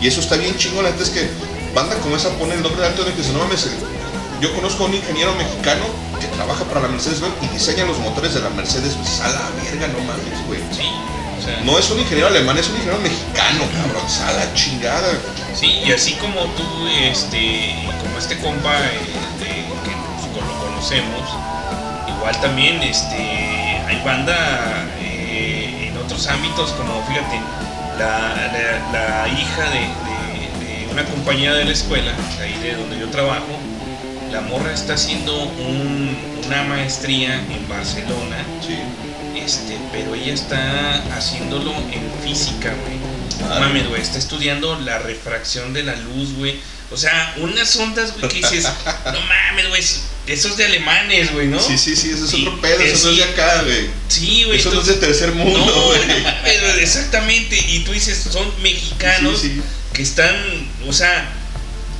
[0.01, 1.27] Y eso está bien chingón, la neta es que
[1.73, 3.67] banda como esa pone el nombre de alto el que dice, no mames,
[4.41, 5.83] yo conozco a un ingeniero mexicano
[6.29, 9.21] que trabaja para la Mercedes-Benz y diseña los motores de la Mercedes-Benz.
[9.21, 10.59] A la verga, no mames, güey.
[10.71, 10.87] Sí,
[11.39, 14.03] o sea, No es un ingeniero alemán, es un ingeniero mexicano, cabrón.
[14.27, 15.07] A la chingada.
[15.53, 21.21] Sí, y así como tú, este, como este compa eh, que nos- lo conocemos,
[22.17, 23.15] igual también, este,
[23.87, 27.39] hay banda eh, en otros ámbitos, como fíjate,
[27.97, 32.11] la, la- la hija de, de- de una compañera de la escuela,
[32.41, 33.47] ahí de donde yo trabajo,
[34.35, 38.75] la morra está haciendo un- una maestría en Barcelona, Sí.
[39.41, 42.95] este, pero ella está haciéndolo en física, güey.
[43.49, 43.59] Ah.
[43.61, 46.59] mames, güey, está estudiando la refracción de la luz, güey.
[46.91, 48.63] O sea, unas ondas, güey, que dices,
[49.05, 49.83] no mames, güey,
[50.27, 51.59] esos de alemanes, güey, ¿no?
[51.59, 53.23] Sí, sí, sí, ese es Sí, otro pedo, eso no es sí.
[53.23, 53.89] de acá, güey.
[54.09, 54.59] Sí, güey.
[54.59, 55.99] Eso no es de tercer mundo, no, güey.
[56.07, 57.57] no exactamente.
[57.69, 59.61] Y tú dices, son mexicanos Sí, sí.
[59.93, 60.35] que están,
[60.87, 61.31] o sea,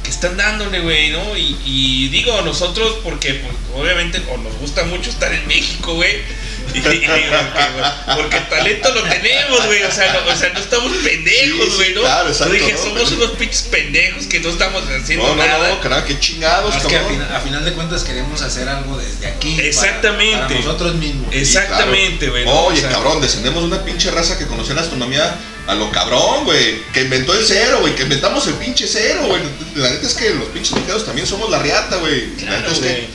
[0.05, 1.35] que están dándole, güey, ¿no?
[1.37, 6.15] Y, y digo, nosotros, porque pues, obviamente o nos gusta mucho estar en México, güey.
[6.73, 9.83] Y, y digo, que, porque talento lo tenemos, güey.
[9.83, 12.01] O sea, no, o sea, no estamos Sí, pendejos, sí, güey, ¿no?
[12.01, 12.77] claro, exacto, Yo dije, ¿no?
[12.83, 15.69] somos Pero- unos pinches pendejos que no estamos haciendo No, no, nada.
[15.69, 17.13] no, carnal, qué chingados, Es que a cabrón.
[17.21, 19.55] final, a final de cuentas queremos hacer algo desde aquí.
[19.55, 20.37] para- Exactamente.
[20.41, 21.27] Para, nosotros mismos.
[21.31, 22.31] Sí, Exactamente, claro.
[22.33, 22.45] güey.
[22.45, 22.51] ¿no?
[22.65, 25.33] Oye, O sea, cabrón, descendemos de una pinche raza que conoció la astronomía
[25.67, 26.81] a lo cabrón, güey.
[26.93, 27.95] Que inventó el cero, güey.
[27.95, 29.41] Que inventamos el pinche cero, güey.
[29.75, 32.35] La neta es que los pinches mexicanos también somos la riata, güey.
[32.45, 33.07] la neta es que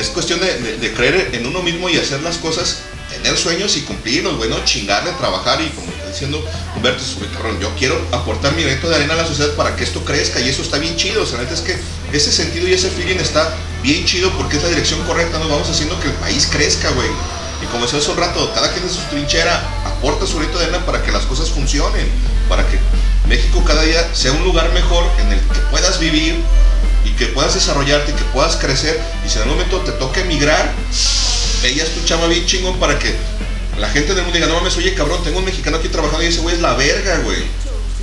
[0.00, 2.78] es cuestión de, de- de creer en uno mismo y hacer las cosas,
[3.10, 4.64] tener sueños y cumplirlos, güey, ¿no?
[4.64, 6.42] Chingarle, trabajar y como está diciendo
[6.74, 7.02] Humberto,
[7.34, 10.40] cabrón, yo quiero aportar mi granito de arena a la sociedad para que esto crezca
[10.40, 11.22] y eso está bien chido.
[11.22, 11.76] O sea, la neta es que
[12.12, 15.68] ese sentido y ese feeling está bien chido porque es la dirección correcta, nos vamos
[15.68, 17.08] haciendo que el país crezca, güey.
[17.72, 20.64] Y como decía hace un rato, cada quien de su trinchera aporta su granito de
[20.66, 22.06] arena para que las cosas funcionen,
[22.48, 22.78] para que
[23.28, 26.36] México cada día sea un lugar mejor en el que puedas vivir
[27.04, 29.00] y que puedas desarrollarte, que puedas crecer.
[29.26, 30.70] Y si en algún momento te toca emigrar,
[31.64, 33.14] ella es tu chama bien chingón para que
[33.78, 36.26] la gente del mundo diga, no mames, oye cabrón, tengo un mexicano aquí trabajando y
[36.26, 37.38] ese güey es la verga, güey.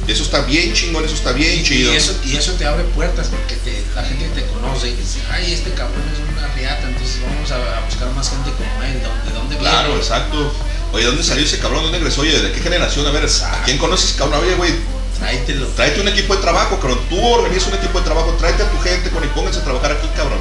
[0.07, 1.93] Y eso está bien chingón, eso está bien chido.
[1.93, 5.19] Y eso, y eso te abre puertas porque te- la gente te conoce y dice,
[5.29, 6.28] ay, este cabrón es una
[6.67, 8.99] entonces vamos a, a buscar más gente como él.
[9.25, 10.01] ¿De dónde Claro, viene?
[10.01, 10.53] exacto.
[10.91, 11.83] Oye, ¿dónde salió ese cabrón?
[11.83, 12.21] ¿Dónde egresó?
[12.21, 13.05] Oye, ¿de qué generación?
[13.07, 14.41] A ver, ¿a quién conoces, cabrón?
[14.43, 14.73] Oye, güey,
[15.19, 15.67] Tráetelo.
[15.67, 16.99] tráete un equipo de trabajo, cabrón.
[17.09, 19.91] Tú organiza un equipo de trabajo, tráete a tu gente, con y pónganse a trabajar
[19.91, 20.39] aquí, cabrón.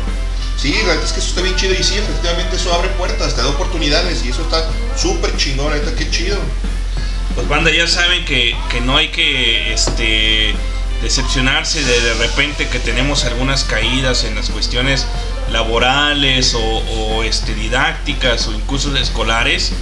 [0.56, 3.34] Sí, la neta es que eso está bien chido y sí, efectivamente eso abre puertas,
[3.34, 4.64] te da oportunidades y eso está
[4.96, 6.36] súper chingón, ahorita qué chido.
[7.36, 10.54] Pues banda, ya saben que, que no hay que este,
[11.02, 15.04] decepcionarse de de repente que tenemos algunas caídas en las cuestiones
[15.50, 19.72] laborales o, o, este, didácticas o incluso escolares.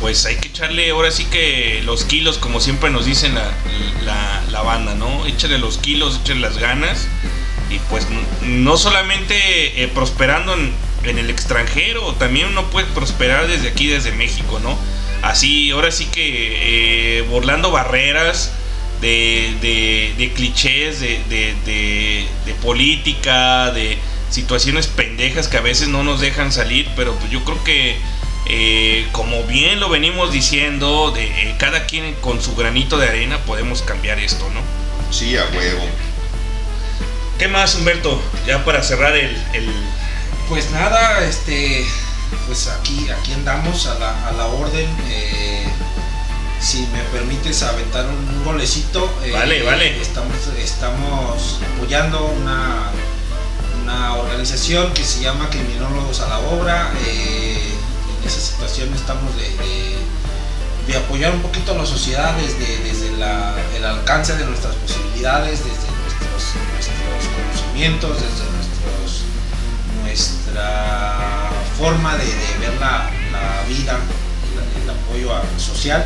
[0.00, 3.50] Pues hay que echarle ahora sí que los kilos, como siempre nos dicen la,
[4.04, 5.24] la, la banda, ¿no?
[5.26, 7.06] Échale los kilos, échale las ganas.
[7.70, 8.06] Y pues
[8.42, 10.72] no solamente eh, prosperando en,
[11.04, 14.78] en el extranjero, también uno puede prosperar desde aquí, desde México, ¿no?
[15.22, 18.52] Así, ahora sí que eh, burlando barreras
[19.00, 21.24] de, de- de clichés, de-
[22.44, 23.98] de política, de
[24.30, 27.96] situaciones pendejas que a veces no nos dejan salir, pero pues yo creo que
[28.48, 33.38] eh, como bien lo venimos diciendo, de eh, cada quien con su granito de arena
[33.44, 34.60] podemos cambiar esto, ¿no?
[35.12, 35.84] Sí, a huevo.
[37.38, 38.20] ¿Qué más, Humberto?
[38.46, 39.72] Ya para cerrar el, el-
[40.48, 41.84] Pues nada, este,
[42.46, 44.88] pues aquí, aquí andamos a la, a la orden.
[45.08, 45.64] eh,
[46.58, 49.12] si me permites aventar un golecito.
[49.22, 50.00] eh, Vale, vale.
[50.00, 52.90] Estamos, estamos apoyando una,
[53.86, 56.90] una organización que se llama Criminólogos a la Obra.
[57.06, 57.56] eh,
[58.20, 63.08] en esa situación estamos de, de- apoyar un poquito a la sociedad desde, desde
[63.76, 66.54] el alcance de nuestras posibilidades, desde nuestros,
[67.52, 68.44] conocimientos, desde
[70.02, 72.24] nuestra forma de,
[72.60, 73.10] ver la,
[73.68, 73.98] vida,
[74.82, 76.04] el apoyo a- social.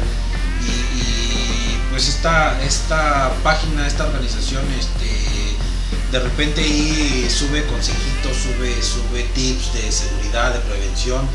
[0.66, 5.06] Y, y, pues esta, esta página, esta organización, este,
[6.10, 11.26] de repente ahí sube consejitos, sube, sube tips de seguridad, de prevención.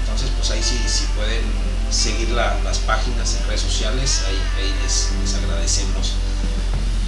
[0.00, 1.42] Entonces, pues ahí sí, si pueden
[1.90, 6.12] seguir la- las páginas en redes sociales, ahí, les, les agradecemos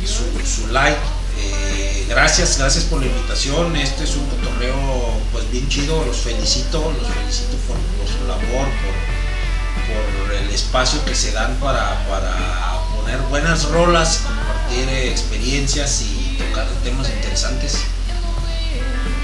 [0.07, 0.99] su, su like.
[1.39, 3.75] Eh, gracias, gracias por la invitación.
[3.77, 6.05] Este es un cotorreo pues bien chido.
[6.05, 11.57] Los felicito, los felicito por, por su labor, por, por el espacio que se dan
[11.57, 16.24] para, para poner buenas rolas, compartir eh, experiencias y
[16.55, 17.81] tocar temas interesantes.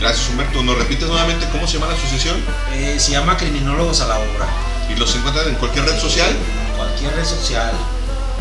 [0.01, 0.63] Gracias Humberto.
[0.63, 2.37] ¿Nos repites nuevamente cómo se llama la asociación?
[2.73, 4.49] Eh, se llama Criminólogos a la Obra.
[4.89, 6.31] Y los encuentran en cualquier red social.
[6.31, 7.73] En cualquier red social.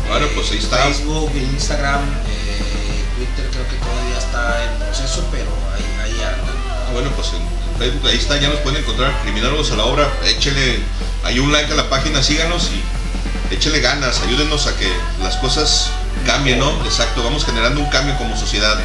[0.08, 0.78] Bueno, pues ahí está.
[0.78, 6.52] Facebook, Instagram, eh, Twitter creo que todavía está en proceso, pero ahí, ahí anda.
[6.68, 10.12] Ah, bueno, pues en Facebook ahí está, ya nos pueden encontrar criminólogos a la obra.
[10.24, 10.80] Échele
[11.22, 14.90] ahí un like a la página, síganos y échele ganas, ayúdenos a que
[15.22, 15.92] las cosas
[16.26, 16.70] cambien, ¿no?
[16.84, 18.78] Exacto, vamos generando un cambio como sociedad.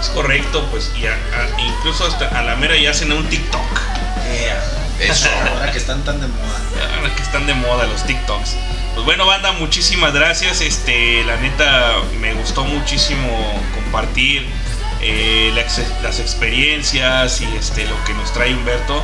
[0.00, 3.60] Es correcto, pues y a- a- incluso hasta a la mera ya hacen un TikTok.
[4.26, 4.52] Eh,
[5.00, 5.28] Eso.
[5.52, 6.60] ahora que están tan de moda.
[6.96, 8.56] Ahora que están de moda los TikToks.
[8.94, 10.60] Pues bueno, banda, muchísimas gracias.
[10.62, 13.28] Este, la neta, me gustó muchísimo
[13.74, 14.46] compartir
[15.02, 19.02] eh, la ex- las experiencias y este, lo que nos trae Humberto.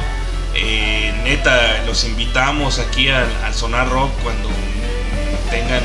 [0.55, 4.49] Eh, neta, los invitamos aquí al, al Sonar Rock cuando
[5.51, 5.83] tengan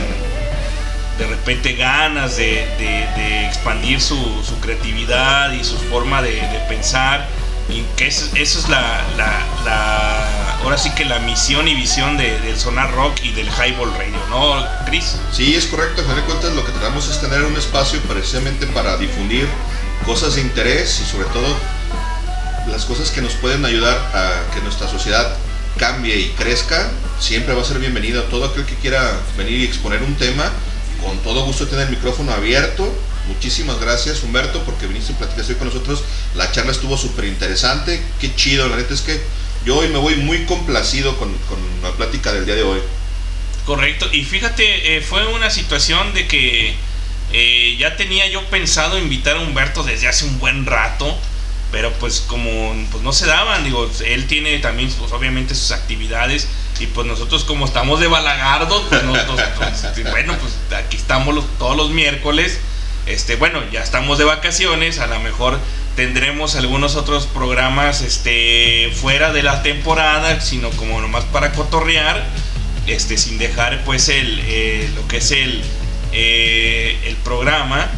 [1.21, 6.59] de repente ganas de, de- de expandir su, su creatividad y su forma de, de
[6.67, 7.27] pensar.
[7.69, 8.81] Y que eso, eso es la,
[9.17, 13.47] la- la- ahora sí que la misión y visión de- del Sonar Rock y del
[13.49, 15.15] Highball Radio, ¿no, Chris?
[15.31, 18.65] Sí, es correcto, a final de cuentas lo que tratamos es tener un espacio precisamente
[18.67, 19.47] para difundir
[20.07, 21.55] cosas de interés y sobre todo
[22.67, 25.35] las cosas que nos pueden ayudar a que nuestra sociedad
[25.77, 26.89] cambie y crezca.
[27.19, 30.49] Siempre va a ser bienvenido todo aquel que quiera venir y exponer un tema.
[31.03, 32.91] Con todo gusto tener el micrófono abierto.
[33.27, 36.03] Muchísimas gracias Humberto porque viniste y platicaste hoy con nosotros.
[36.35, 38.01] La charla estuvo súper interesante.
[38.19, 39.21] Qué chido, la neta es que
[39.65, 42.79] yo hoy me voy muy complacido con, con la plática del día de hoy.
[43.65, 46.73] Correcto, y fíjate, eh, fue una situación de que
[47.31, 51.17] eh, ya tenía yo pensado invitar a Humberto desde hace un buen rato,
[51.71, 56.47] pero pues como pues no se daban, digo, él tiene también pues obviamente sus actividades
[56.79, 59.39] y pues nosotros como estamos de balagardo, pues nosotros,
[60.11, 62.59] bueno, pues aquí estamos todos los miércoles,
[63.05, 65.59] este, bueno, ya estamos de vacaciones, a lo mejor
[65.95, 72.25] tendremos algunos otros programas este fuera de la temporada, sino como nomás para cotorrear
[72.87, 75.61] este sin dejar pues el eh, lo que es el
[76.13, 77.89] eh, el programa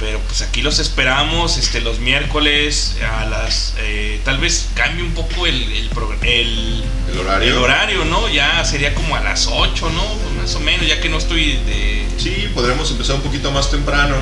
[0.00, 5.12] pero pues aquí los esperamos este los miércoles a las eh, tal vez cambie un
[5.12, 6.82] poco el el, progr- el,
[7.12, 7.48] El horario.
[7.50, 11.00] el horario no ya sería como a las 8 no Pues más o menos ya
[11.00, 14.16] que no estoy de Sí, podremos empezar un poquito más temprano.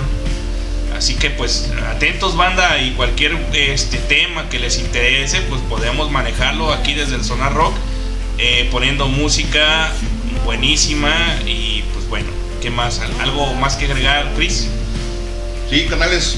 [0.97, 6.73] Así que pues atentos banda y cualquier este tema que les interese, pues podemos manejarlo
[6.73, 7.75] aquí desde el Sonar Rock,
[8.39, 9.91] eh, poniendo música
[10.45, 11.15] buenísima
[11.47, 12.29] y pues bueno,
[12.61, 13.01] ¿qué más?
[13.01, 14.69] ¿Al- ¿Algo más que agregar, Chris?
[15.71, 16.35] Sí, canales,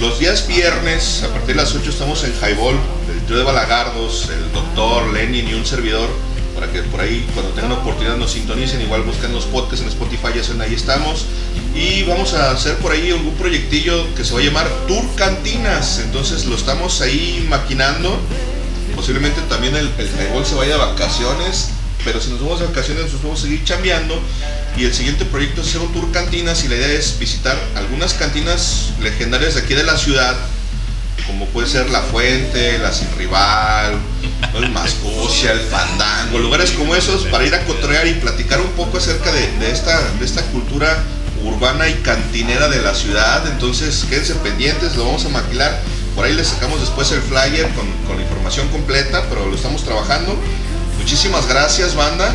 [0.00, 2.76] los días viernes, a partir de las 8 estamos en Highball,
[3.12, 6.08] el trío de Balagardos, el doctor, Lenin y un servidor,
[6.54, 10.28] para que por ahí cuando tengan oportunidad nos sintonicen, igual busquen los podcasts en Spotify,
[10.36, 11.26] ya saben, ahí estamos.
[11.74, 15.98] Y vamos a hacer por ahí algún proyectillo que se va a llamar Tour Cantinas,
[15.98, 18.16] entonces lo estamos ahí maquinando.
[18.94, 21.70] Posiblemente también el, el Highball se vaya de vacaciones,
[22.04, 24.20] pero si nos vamos de vacaciones nos vamos a seguir chambeando.
[24.76, 28.14] Y el siguiente proyecto es hacer un tour cantinas y la idea es visitar algunas
[28.14, 30.36] cantinas legendarias de aquí de la ciudad,
[31.26, 33.94] como puede ser La Fuente, La Sin Rival,
[34.54, 38.98] el Mascucia, el Fandango, lugares como esos para ir a cotorrear y platicar un poco
[38.98, 41.02] acerca de, de esta, de esta cultura
[41.42, 43.46] urbana y cantinera de la ciudad.
[43.50, 45.80] Entonces quédense pendientes, lo vamos a maquilar.
[46.14, 49.84] Por ahí les sacamos después el flyer con, con la información completa, pero lo estamos
[49.84, 50.38] trabajando.
[51.06, 52.34] Muchísimas gracias, banda.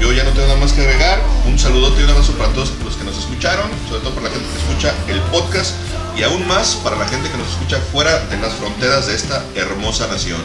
[0.00, 1.20] Yo ya no tengo nada más que agregar.
[1.44, 4.32] Un saludote y un abrazo para todos los que nos escucharon, sobre todo para la
[4.32, 5.74] gente que escucha el podcast
[6.16, 9.44] y aún más para la gente que nos escucha fuera de las fronteras de esta
[9.56, 10.40] hermosa nación.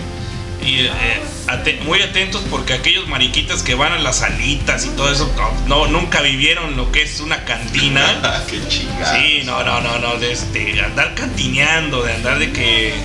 [0.59, 5.31] Y eh, muy atentos porque aquellos mariquitas que van a las salitas y todo eso,
[5.67, 8.41] no, nunca vivieron lo que es una cantina.
[8.49, 9.19] Qué chingada.
[9.19, 12.95] Sí, no, no, no, no, de, este, andar cantineando, de andar de que,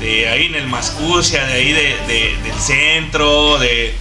[0.00, 3.94] de ahí en el Mascucia, de ahí de, de- del centro, de,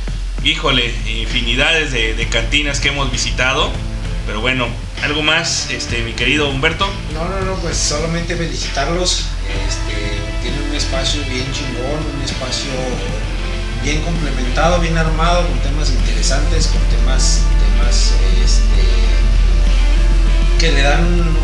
[0.44, 3.72] híjole, infinidades de, de cantinas que hemos visitado.
[4.28, 4.68] Pero bueno,
[5.04, 6.88] algo más, este, mi querido Humberto.
[7.14, 9.26] No, no, no, pues solamente felicitarlos.
[9.68, 9.94] Este,
[10.42, 12.72] tienen un espacio bien chingón, un espacio
[13.84, 17.42] bien complementado, bien armado, con temas interesantes, con temas,
[17.78, 18.14] temas
[18.44, 18.84] este,
[20.60, 21.04] que le dan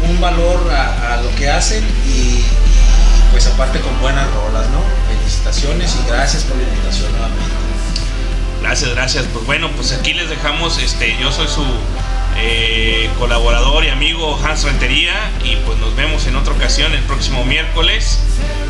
[0.09, 2.43] un valor a, a lo que hacen y,
[3.31, 4.81] pues aparte con buenas rolas, ¿no?
[5.07, 7.55] Felicitaciones y gracias por la invitación nuevamente.
[8.61, 9.25] Gracias, gracias.
[9.33, 11.65] Pues bueno, pues aquí les dejamos, este, yo soy su
[12.37, 15.13] eh, colaborador y amigo Hans Rentería
[15.43, 18.19] y pues nos vemos en otra ocasión el próximo miércoles.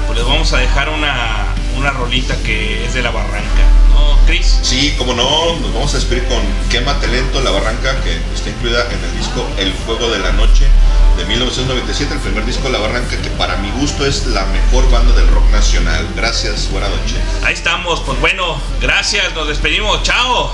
[0.08, 1.46] Pues les vamos a dejar una,
[1.77, 4.60] una rolita que es de la barranca, ¿no, Chris?
[4.61, 8.85] Sí, como no, nos vamos a despedir con Quémate Lento, La Barranca, que está incluida
[8.91, 10.65] en el disco El Fuego de la Noche
[11.18, 14.89] de 1997, el primer disco de La Barranca, que para mi gusto es la mejor
[14.91, 16.07] banda del rock nacional.
[16.15, 17.15] Gracias, buena noche.
[17.43, 20.52] Ahí estamos, pues bueno, gracias, nos despedimos, chao.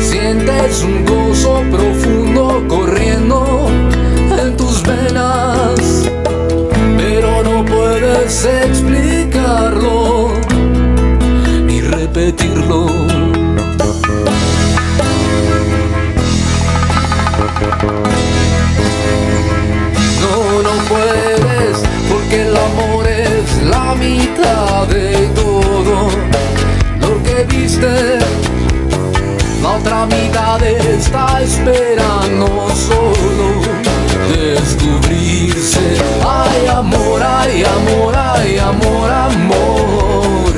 [0.00, 3.68] Sientes un gozo profundo corriendo
[4.42, 6.10] en tus venas
[6.98, 10.28] Pero no puedes explicarlo
[11.66, 12.99] ni repetirlo
[31.10, 33.60] está esperando solo
[34.28, 35.80] descubrirse.
[36.24, 40.52] Ay, amor, ay, amor, ay, amor, amor.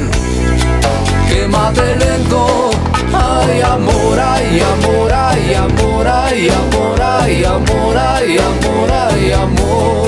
[1.29, 2.71] Quémate lento.
[3.15, 10.02] Ay, amor, ay, amor, ay, amor, ay, amor, ay, amor, ay, amor, ay, amor.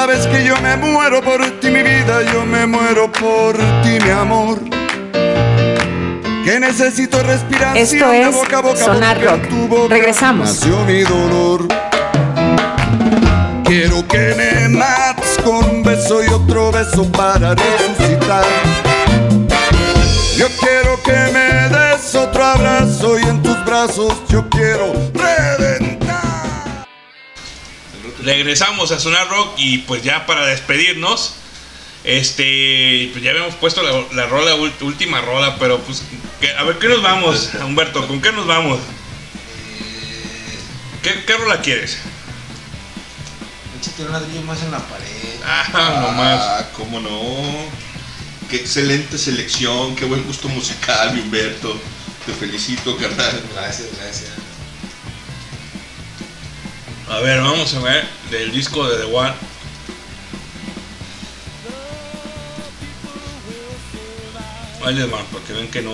[0.00, 4.08] Sabes que yo me muero por ti, mi vida, yo me muero por ti, mi
[4.08, 4.58] amor.
[6.42, 9.90] Que necesito respiración Esto es boca a boca Sonar Rock.
[9.90, 10.48] Regresamos.
[10.48, 11.68] Nació mi dolor.
[13.64, 18.44] Quiero que me mates con un beso y otro beso para resucitar.
[20.38, 25.09] Yo quiero que me des otro abrazo y en tus brazos yo quiero
[28.22, 31.32] Regresamos a Sonar Rock y pues ya para despedirnos,
[32.04, 36.02] este, pues ya habíamos puesto la, la rola, ult- última rola, pero pues,
[36.40, 38.06] que- a ver, ¿qué nos vamos, Humberto?
[38.08, 38.78] ¿Con qué nos vamos?
[41.02, 41.96] ¿Qué, qué rola quieres?
[43.80, 45.06] Échate un ladrillo más en la pared.
[45.44, 46.40] Ah, nomás.
[46.42, 47.80] Ah, cómo no.
[48.50, 51.80] Qué excelente selección, qué buen gusto musical, mi Humberto.
[52.26, 53.42] Te felicito, carnal.
[53.54, 54.28] Gracias, gracias.
[57.10, 59.34] A ver, vamos a ver del disco de The One.
[64.86, 65.90] Ahí les van, para que ven que no.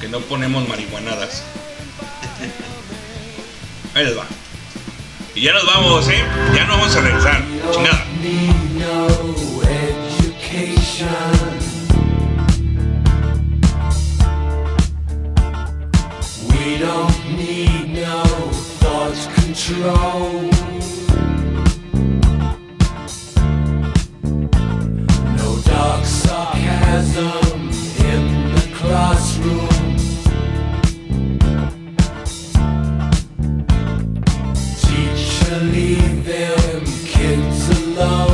[0.00, 1.44] Que no ponemos marihuanadas.
[3.94, 4.26] Ahí les va.
[5.36, 6.24] Y ya nos vamos, ¿eh?
[6.56, 7.40] Ya no vamos a regresar.
[7.72, 8.04] Chingada.
[16.48, 17.73] We don't need
[19.04, 20.50] no control.
[25.36, 27.70] No dark sarcasm
[28.10, 29.96] in the classroom.
[34.80, 38.33] Teacher, leave them kids alone.